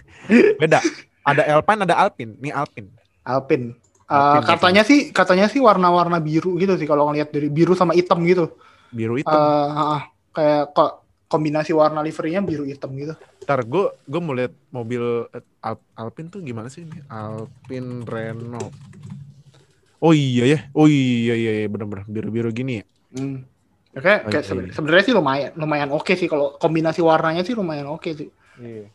Beda. 0.61 0.81
Ada 1.29 1.43
Alpine, 1.53 1.81
ada 1.85 1.95
Alpine. 2.01 2.33
Nih 2.41 2.53
Alpine. 2.53 2.89
Alpine. 3.25 3.67
Uh, 4.09 4.41
Alpine, 4.41 4.49
katanya 4.49 4.83
sih 4.89 5.13
katanya 5.13 5.47
sih 5.53 5.61
warna-warna 5.61 6.17
biru 6.17 6.57
gitu 6.57 6.81
sih 6.81 6.89
kalau 6.89 7.13
ngelihat 7.13 7.29
dari 7.29 7.53
biru 7.53 7.77
sama 7.77 7.93
hitam 7.93 8.25
gitu. 8.25 8.57
Biru 8.89 9.21
hitam. 9.21 9.37
Uh, 9.37 10.01
uh, 10.01 10.01
kayak 10.33 10.73
kok 10.73 11.05
kombinasi 11.29 11.77
warna 11.77 12.01
liverynya 12.01 12.41
biru 12.41 12.65
hitam 12.65 12.97
gitu. 12.97 13.13
Ntar 13.45 13.69
gue 13.69 13.85
gue 14.09 14.21
mau 14.25 14.33
lihat 14.33 14.57
mobil 14.73 15.29
eh, 15.37 15.45
Al- 15.61 15.89
Alpine 15.93 16.33
tuh 16.33 16.41
gimana 16.41 16.73
sih 16.73 16.89
ini? 16.89 17.05
Alpine 17.13 18.09
Renault. 18.09 18.73
Oh 20.01 20.17
iya 20.17 20.57
ya. 20.57 20.59
Oh 20.73 20.89
iya 20.89 21.37
iya, 21.37 21.53
iya. 21.63 21.69
bener-bener 21.69 22.09
biru-biru 22.09 22.49
gini 22.49 22.81
ya. 22.81 22.85
Hmm. 23.13 23.45
Oh, 23.97 24.05
kayak 24.05 24.29
iya, 24.29 24.45
sebenarnya 24.71 25.05
sih 25.09 25.17
lumayan 25.17 25.51
lumayan 25.57 25.91
oke 25.97 26.13
sih 26.13 26.29
kalau 26.29 26.61
kombinasi 26.61 27.01
warnanya 27.01 27.41
sih 27.41 27.57
lumayan 27.57 27.89
oke 27.89 28.13
sih. 28.13 28.29
Iya. 28.61 28.93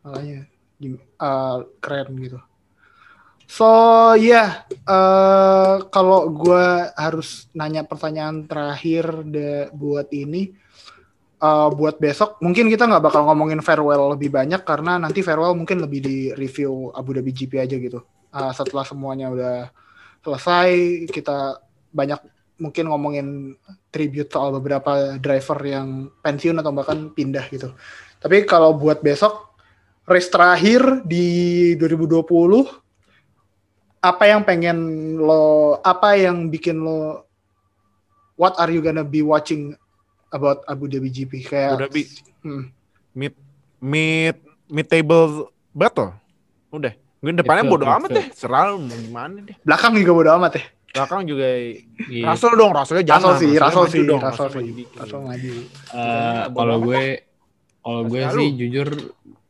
Makanya 0.00 0.38
uh, 1.20 1.56
keren 1.78 2.08
gitu. 2.18 2.38
So 3.46 3.68
ya 4.18 4.66
eh 4.66 5.76
kalau 5.92 6.32
gue 6.34 6.66
harus 6.98 7.46
nanya 7.54 7.86
pertanyaan 7.86 8.48
terakhir 8.48 9.22
de, 9.28 9.70
buat 9.70 10.10
ini, 10.10 10.50
eh 11.38 11.68
buat 11.70 12.00
besok 12.00 12.42
mungkin 12.42 12.66
kita 12.72 12.90
nggak 12.90 13.04
bakal 13.06 13.22
ngomongin 13.28 13.62
farewell 13.62 14.16
lebih 14.16 14.34
banyak 14.34 14.66
karena 14.66 14.98
nanti 14.98 15.22
farewell 15.22 15.54
mungkin 15.54 15.84
lebih 15.84 16.00
di 16.02 16.18
review 16.34 16.90
Abu 16.90 17.14
Dhabi 17.14 17.30
GP 17.30 17.52
aja 17.60 17.76
gitu. 17.78 18.02
Eh, 18.34 18.52
setelah 18.52 18.84
semuanya 18.84 19.30
udah 19.30 19.56
selesai, 20.26 21.06
kita 21.08 21.62
banyak 21.94 22.18
mungkin 22.56 22.88
ngomongin 22.88 23.56
tribute 23.92 24.32
soal 24.32 24.52
beberapa 24.56 25.20
driver 25.20 25.58
yang 25.64 26.08
pensiun 26.24 26.56
atau 26.60 26.72
bahkan 26.72 27.12
pindah 27.12 27.44
gitu. 27.52 27.72
Tapi 28.20 28.48
kalau 28.48 28.72
buat 28.76 29.04
besok 29.04 29.52
race 30.08 30.32
terakhir 30.32 31.04
di 31.04 31.74
2020 31.76 32.24
apa 34.00 34.24
yang 34.28 34.46
pengen 34.46 34.78
lo 35.18 35.76
apa 35.82 36.14
yang 36.14 36.46
bikin 36.46 36.78
lo 36.78 37.26
what 38.38 38.54
are 38.56 38.70
you 38.70 38.78
gonna 38.78 39.02
be 39.02 39.20
watching 39.20 39.74
about 40.30 40.62
Abu 40.70 40.86
Dhabi 40.86 41.10
GP 41.12 41.32
kayak 41.48 41.76
Abu 41.76 41.82
Dhabi. 41.88 42.02
Hmm. 42.40 42.64
Mid 43.12 43.34
mid 43.82 44.36
mid 44.70 44.86
table 44.88 45.52
battle. 45.76 46.14
Udah. 46.72 46.94
Gue 47.16 47.32
depannya 47.32 47.64
bodo 47.66 47.88
amat 47.88 48.10
deh. 48.12 48.26
Serah 48.36 48.76
mau 48.76 48.86
gimana 48.86 49.42
deh. 49.42 49.56
belakang 49.66 49.96
juga 49.98 50.12
bodo 50.12 50.30
amat 50.36 50.52
ya 50.60 50.64
Belakang 50.96 51.22
juga 51.24 51.46
Iya. 52.06 52.24
Russell 52.26 52.54
dong, 52.54 52.72
Russellnya 52.72 53.04
jangan. 53.04 53.22
Russell 53.28 53.36
sih 53.38 53.50
Russell 53.54 53.76
maju 53.78 53.92
sih 53.92 54.00
dong, 54.02 54.18
Russell 54.18 54.30
Russell 54.30 54.48
sih 54.48 54.56
maju 54.58 54.72
dikit. 54.74 54.96
Russell 54.98 55.22
maju 55.22 55.52
kalau 56.50 56.76
gue 56.80 57.02
kalau 57.78 58.02
gue 58.02 58.22
sih 58.32 58.48
jujur 58.56 58.88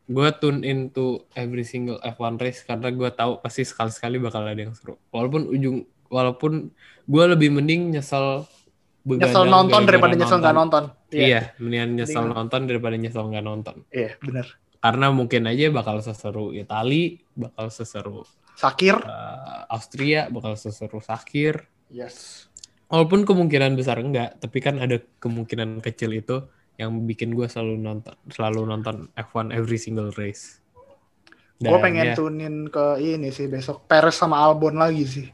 gue 0.06 0.28
tune 0.36 0.60
into 0.62 1.06
every 1.32 1.62
single 1.62 1.98
F1 2.00 2.36
race 2.36 2.62
karena 2.62 2.88
gue 2.88 3.08
tahu 3.10 3.38
pasti 3.40 3.62
sekali-sekali 3.62 4.18
bakal 4.18 4.42
ada 4.42 4.54
yang 4.56 4.70
seru. 4.70 4.98
Walaupun 5.08 5.48
ujung 5.48 5.82
walaupun 6.06 6.70
gue 7.04 7.24
lebih 7.28 7.50
mending 7.50 7.90
nyesel 7.90 8.46
nyesel 9.04 9.44
nonton 9.44 9.82
daripada 9.82 10.14
nyesel 10.14 10.38
nggak 10.38 10.56
nonton 10.56 10.84
Iya, 11.08 11.54
mendingan 11.56 11.90
nyesel 11.96 12.18
Mendingan. 12.20 12.34
nonton 12.36 12.60
daripada 12.66 12.94
nyesel 12.96 13.24
nggak 13.24 13.44
nonton. 13.44 13.76
iya 13.88 14.14
bener 14.18 14.46
Karena 14.76 15.10
mungkin 15.10 15.42
aja 15.44 15.66
bakal 15.72 15.98
seseru 15.98 16.50
Itali, 16.50 17.18
bakal 17.32 17.70
seseru 17.70 18.22
Sakir 18.56 18.96
eh, 18.96 19.62
Austria, 19.70 20.32
bakal 20.32 20.56
seseru 20.56 20.98
Sakir. 21.04 21.68
yes 21.92 22.48
Walaupun 22.86 23.26
kemungkinan 23.26 23.74
besar 23.74 23.98
enggak, 23.98 24.38
tapi 24.38 24.62
kan 24.62 24.78
ada 24.78 25.02
kemungkinan 25.18 25.82
kecil 25.82 26.14
itu 26.14 26.46
yang 26.78 26.94
bikin 27.02 27.34
gue 27.34 27.50
selalu 27.50 27.82
nonton 27.82 28.14
selalu 28.30 28.62
nonton 28.62 29.10
F1 29.16 29.50
every 29.50 29.80
single 29.80 30.12
race. 30.14 30.62
gue 31.56 31.72
pengen 31.80 32.12
ya, 32.12 32.14
tunin 32.14 32.68
ke 32.68 33.00
ini 33.00 33.32
sih 33.32 33.48
besok 33.48 33.88
Perez 33.88 34.12
sama 34.12 34.36
Albon 34.44 34.76
lagi 34.76 35.08
sih 35.08 35.24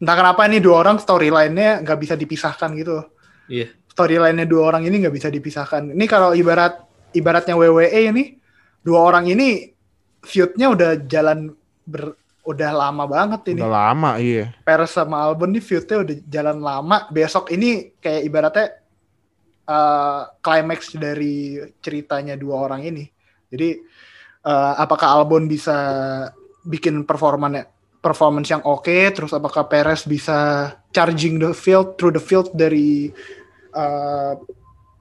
entah 0.00 0.16
kenapa 0.16 0.48
ini 0.48 0.56
dua 0.56 0.80
orang 0.80 0.96
storyline-nya 0.96 1.84
nggak 1.84 2.00
bisa 2.00 2.16
dipisahkan 2.16 2.72
gitu 2.80 3.04
Iya, 3.46 3.70
storyline-nya 3.96 4.44
dua 4.44 4.74
orang 4.74 4.84
ini 4.84 5.06
nggak 5.06 5.14
bisa 5.14 5.30
dipisahkan. 5.30 5.94
Ini 5.94 6.04
kalau 6.10 6.34
ibarat 6.34 6.82
ibaratnya 7.14 7.54
WWE 7.56 8.12
ini 8.12 8.36
dua 8.82 9.06
orang 9.06 9.30
ini 9.30 9.72
feud-nya 10.26 10.66
udah 10.74 10.90
jalan 11.06 11.54
ber, 11.86 12.18
udah 12.46 12.70
lama 12.70 13.04
banget 13.10 13.52
ini. 13.52 13.60
Udah 13.60 13.74
lama 13.90 14.10
iya. 14.22 14.54
Perez 14.62 14.94
sama 14.94 15.26
Albon 15.26 15.50
ini 15.50 15.60
feud-nya 15.60 16.06
udah 16.06 16.16
jalan 16.30 16.58
lama. 16.62 16.96
Besok 17.10 17.50
ini 17.50 17.92
kayak 17.98 18.22
ibaratnya 18.22 18.66
eh 19.66 20.20
climax 20.38 20.94
dari 20.94 21.58
ceritanya 21.82 22.38
dua 22.38 22.70
orang 22.70 22.86
ini. 22.86 23.04
Jadi 23.50 23.82
eh, 24.46 24.72
apakah 24.78 25.18
Albon 25.18 25.50
bisa 25.50 25.74
bikin 26.62 27.02
performanya 27.02 27.66
performance 27.98 28.46
yang 28.46 28.62
oke, 28.62 29.10
terus 29.10 29.34
apakah 29.34 29.66
Perez 29.66 30.06
bisa 30.06 30.70
charging 30.94 31.42
the 31.42 31.50
field 31.50 31.98
through 31.98 32.14
the 32.14 32.22
field 32.22 32.54
dari 32.54 33.10
eh, 33.74 34.32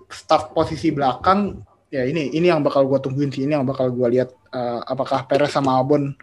start 0.10 0.58
posisi 0.58 0.90
belakang? 0.90 1.62
Ya 1.94 2.02
ini 2.02 2.34
ini 2.34 2.50
yang 2.50 2.66
bakal 2.66 2.90
gue 2.90 2.98
tungguin 2.98 3.30
sih, 3.30 3.46
ini 3.46 3.54
yang 3.54 3.70
bakal 3.70 3.94
gue 3.94 4.10
lihat 4.10 4.34
eh, 4.56 4.80
apakah 4.88 5.28
Perez 5.28 5.52
sama 5.52 5.76
Albon 5.76 6.16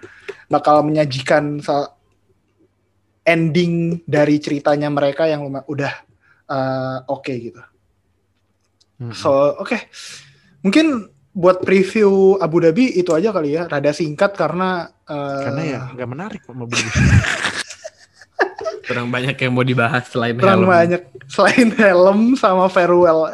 bakal 0.49 0.81
menyajikan 0.81 1.61
ending 3.23 4.01
dari 4.09 4.41
ceritanya 4.41 4.89
mereka 4.89 5.29
yang 5.29 5.45
udah 5.45 5.93
eh, 6.49 6.99
oke 7.13 7.33
gitu. 7.37 7.63
Mm-mm. 9.03 9.13
So 9.13 9.61
oke, 9.61 9.77
mungkin 10.65 11.13
buat 11.33 11.65
preview 11.65 12.37
Abu 12.41 12.61
Dhabi 12.61 12.93
itu 12.97 13.13
aja 13.13 13.33
kali 13.33 13.57
ya, 13.57 13.69
rada 13.69 13.93
singkat 13.93 14.37
karena 14.37 14.89
eh, 15.05 15.43
Karena 15.45 15.63
ya 15.63 15.81
nggak 15.93 16.09
menarik 16.09 16.41
kok 16.45 16.57
mobil 16.57 16.81
ini. 16.81 16.93
kurang 18.83 19.15
banyak 19.15 19.39
yang 19.39 19.53
mau 19.55 19.63
dibahas 19.63 20.11
selain 20.11 20.35
kurang 20.37 20.67
helm. 20.67 20.75
banyak 20.75 21.03
selain 21.31 21.71
helm 21.79 22.35
sama 22.35 22.67
farewell. 22.67 23.31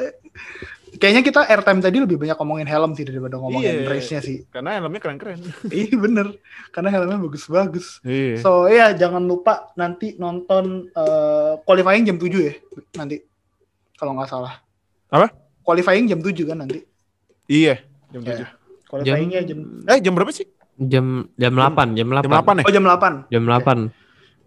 Kayaknya 0.98 1.22
kita 1.22 1.40
airtime 1.46 1.78
tadi 1.78 1.96
lebih 2.02 2.18
banyak 2.18 2.34
ngomongin 2.34 2.66
helm 2.66 2.92
sih 2.92 3.06
daripada 3.06 3.38
ngomongin 3.38 3.82
Iya. 3.82 3.88
race-nya 3.88 4.20
sih. 4.20 4.42
Karena 4.50 4.76
helmnya 4.76 4.98
keren-keren. 4.98 5.38
Iya 5.70 5.94
bener, 5.94 6.26
karena 6.68 6.90
helmnya 6.90 7.18
bagus-bagus. 7.18 8.02
Iya. 8.02 8.42
So 8.42 8.66
ya 8.66 8.90
jangan 8.92 9.22
lupa 9.22 9.70
nanti 9.74 10.18
nonton 10.18 10.90
eh, 10.90 11.52
qualifying 11.62 12.02
jam 12.02 12.18
7 12.18 12.28
ya 12.42 12.54
nanti 12.94 13.22
kalau 13.94 14.18
nggak 14.18 14.26
salah. 14.26 14.58
Apa? 15.08 15.30
Qualifying 15.62 16.06
jam 16.06 16.18
7 16.18 16.34
kan 16.44 16.58
nanti. 16.58 16.82
Iya. 17.46 17.78
Jam 18.10 18.22
Ya. 18.26 18.44
7. 18.44 18.88
Qualifyingnya 18.88 19.40
jam 19.44 19.58
Eh 19.84 19.98
jam 20.00 20.12
berapa 20.16 20.32
sih? 20.32 20.48
Jam 20.78 21.28
jam 21.34 21.52
8, 21.52 21.94
jam 21.94 22.08
8. 22.08 22.24
Jam 22.24 22.32
8 22.32 22.60
ya? 22.60 22.64
Oh 22.64 22.72
jam 22.72 22.84
8. 22.84 23.28
Jam 23.28 23.42
8. 23.44 23.92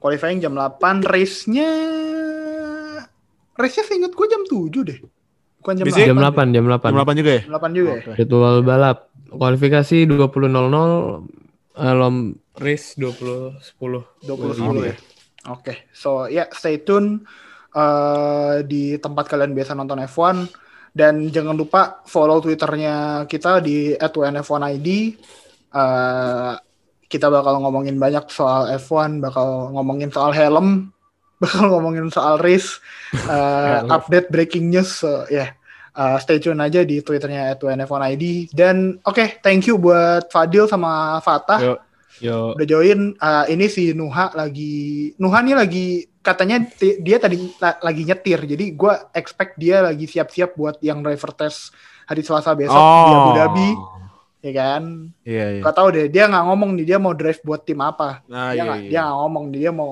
Qualifying 0.02 0.40
jam 0.42 0.54
8, 0.58 1.06
race-nya 1.06 1.70
race-nya 3.54 3.84
seingat 3.86 4.12
gue 4.12 4.28
jam 4.28 4.42
7 4.44 4.82
deh. 4.82 5.00
Bukan 5.62 5.74
jam 5.78 5.86
Biasanya 5.86 6.10
Jam 6.10 6.18
8. 6.18 6.50
8, 6.50 6.56
jam 6.58 6.66
8. 6.66 6.90
Jam 6.90 7.06
8 7.06 7.22
juga 7.22 7.32
ya? 7.32 7.42
Jam 7.46 7.54
8 7.54 7.78
juga 7.78 7.92
ya. 7.94 8.02
Oke. 8.02 8.12
Jadwal 8.18 8.56
balap. 8.66 8.98
Kualifikasi 9.32 9.98
20.00, 10.10 11.24
eh, 11.78 11.94
lom 11.96 12.16
race 12.58 12.88
20.10. 12.98 14.04
20 14.26 14.34
Oke. 14.34 14.58
10 14.58 14.90
ya. 14.90 14.96
Oke. 15.54 15.74
So 15.94 16.26
ya 16.28 16.50
stay 16.52 16.82
tune 16.82 17.24
eh, 17.72 18.66
di 18.66 18.98
tempat 18.98 19.30
kalian 19.30 19.54
biasa 19.54 19.78
nonton 19.78 20.02
F1 20.04 20.50
dan 20.92 21.32
jangan 21.32 21.56
lupa 21.56 22.04
follow 22.04 22.44
Twitternya 22.44 23.24
kita 23.30 23.64
di 23.64 23.96
@wnf1id. 23.96 24.88
Eh, 25.72 26.54
kita 27.12 27.28
bakal 27.28 27.60
ngomongin 27.60 28.00
banyak 28.00 28.28
soal 28.32 28.72
F1, 28.80 29.20
bakal 29.20 29.76
ngomongin 29.76 30.08
soal 30.12 30.32
helm, 30.32 30.96
bakal 31.42 31.68
ngomongin 31.68 32.08
soal 32.08 32.38
race, 32.38 32.78
eh, 33.16 33.20
Helm. 33.82 33.90
update 33.90 34.30
breaking 34.30 34.70
news. 34.70 34.94
So 34.96 35.26
ya, 35.28 35.52
eh, 35.92 36.18
stay 36.18 36.38
tune 36.38 36.58
aja 36.58 36.82
di 36.82 37.00
Twitternya 37.00 37.58
@wnf1id. 37.58 38.54
Dan 38.54 39.02
oke, 39.02 39.42
thank 39.42 39.66
you 39.66 39.76
buat 39.76 40.30
Fadil 40.30 40.66
sama 40.66 41.18
Fatah 41.20 41.60
Yuk. 41.60 41.80
Yo. 42.22 42.54
udah 42.54 42.68
join 42.70 43.18
uh, 43.18 43.50
ini 43.50 43.66
si 43.66 43.92
Nuha 43.92 44.30
lagi 44.32 45.10
Nuha 45.18 45.42
nih 45.42 45.58
lagi 45.58 45.86
katanya 46.22 46.62
dia 46.78 47.18
tadi 47.18 47.50
la- 47.58 47.82
lagi 47.82 48.06
nyetir 48.06 48.38
jadi 48.46 48.66
gue 48.70 48.94
expect 49.12 49.58
dia 49.58 49.82
lagi 49.82 50.06
siap-siap 50.06 50.54
buat 50.54 50.78
yang 50.80 51.02
driver 51.02 51.34
test 51.34 51.74
hari 52.06 52.22
Selasa 52.22 52.54
besok 52.54 52.78
di 52.78 53.12
Abu 53.12 53.32
Dhabi 53.34 53.70
ya 54.40 54.52
kan 54.54 54.84
Iya, 55.26 55.46
iya. 55.50 55.62
gak 55.62 55.74
tahu 55.74 55.88
deh 55.90 56.06
dia 56.08 56.30
nggak 56.30 56.46
ngomong 56.46 56.70
nih 56.78 56.86
dia 56.86 56.98
mau 56.98 57.14
drive 57.14 57.42
buat 57.42 57.66
tim 57.66 57.82
apa 57.82 58.22
Nah, 58.26 58.54
dia 58.54 58.54
iya, 58.54 58.64
nggak 58.66 58.80
iya. 58.80 58.90
dia 58.92 59.00
nggak 59.02 59.18
ngomong 59.18 59.44
nih 59.50 59.60
dia 59.60 59.72
mau 59.74 59.92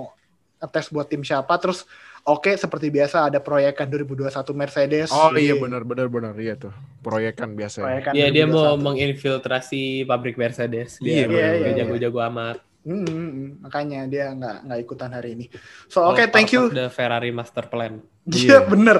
tes 0.67 0.91
buat 0.91 1.07
tim 1.07 1.23
siapa 1.23 1.55
terus 1.55 1.87
oke 2.21 2.51
seperti 2.53 2.91
biasa 2.91 3.31
ada 3.31 3.39
proyekan 3.39 3.87
2021 3.87 4.27
Mercedes 4.51 5.07
Oh 5.09 5.31
Jadi, 5.31 5.47
iya 5.47 5.55
benar 5.55 5.87
benar 5.87 6.11
benar 6.11 6.33
iya 6.35 6.59
tuh. 6.59 6.75
Proyekan 6.99 7.55
biasa. 7.55 7.79
proyekan 7.79 8.11
Iya 8.11 8.27
dia 8.27 8.43
mau 8.43 8.75
2021. 8.75 8.83
menginfiltrasi 8.83 9.81
pabrik 10.03 10.35
Mercedes. 10.35 10.99
Iya, 10.99 11.25
Dia 11.25 11.39
iya, 11.39 11.47
iya, 11.55 11.69
jago-jago 11.83 12.19
amat. 12.27 12.57
Hmm, 12.79 13.03
hmm, 13.03 13.29
hmm. 13.31 13.49
makanya 13.59 13.99
dia 14.07 14.31
nggak 14.31 14.55
nggak 14.65 14.79
ikutan 14.87 15.11
hari 15.11 15.35
ini 15.35 15.45
so 15.91 15.99
All 15.99 16.15
oke 16.15 16.23
thank 16.31 16.47
part 16.47 16.55
you 16.55 16.63
of 16.67 16.75
The 16.75 16.87
Ferrari 16.87 17.31
Master 17.31 17.67
Plan. 17.67 17.99
Iya 18.23 18.47
Iya. 18.63 18.67
bener 18.67 18.97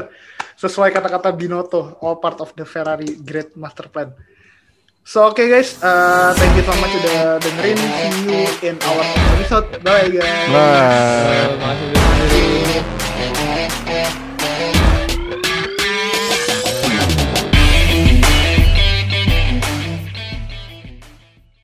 sesuai 0.56 0.92
kata-kata 0.92 1.32
Binotto 1.32 1.96
all 2.04 2.20
part 2.20 2.44
of 2.44 2.52
the 2.56 2.68
Ferrari 2.68 3.16
great 3.20 3.56
master 3.56 3.88
plan. 3.88 4.12
So 5.04 5.26
oke 5.26 5.42
guys, 5.42 5.82
uh, 5.82 6.38
thank 6.38 6.54
you 6.54 6.62
so 6.62 6.74
much 6.78 6.94
udah 6.94 7.42
dengerin. 7.42 7.78
See 7.82 8.30
you 8.30 8.46
in 8.62 8.76
our 8.86 9.02
next 9.02 9.30
episode. 9.34 9.68
Bye 9.82 10.10
guys. 10.14 10.50
Bye. 10.54 11.50
Makasih 11.58 12.46
udah 13.18 13.34
dengerin. 13.34 14.29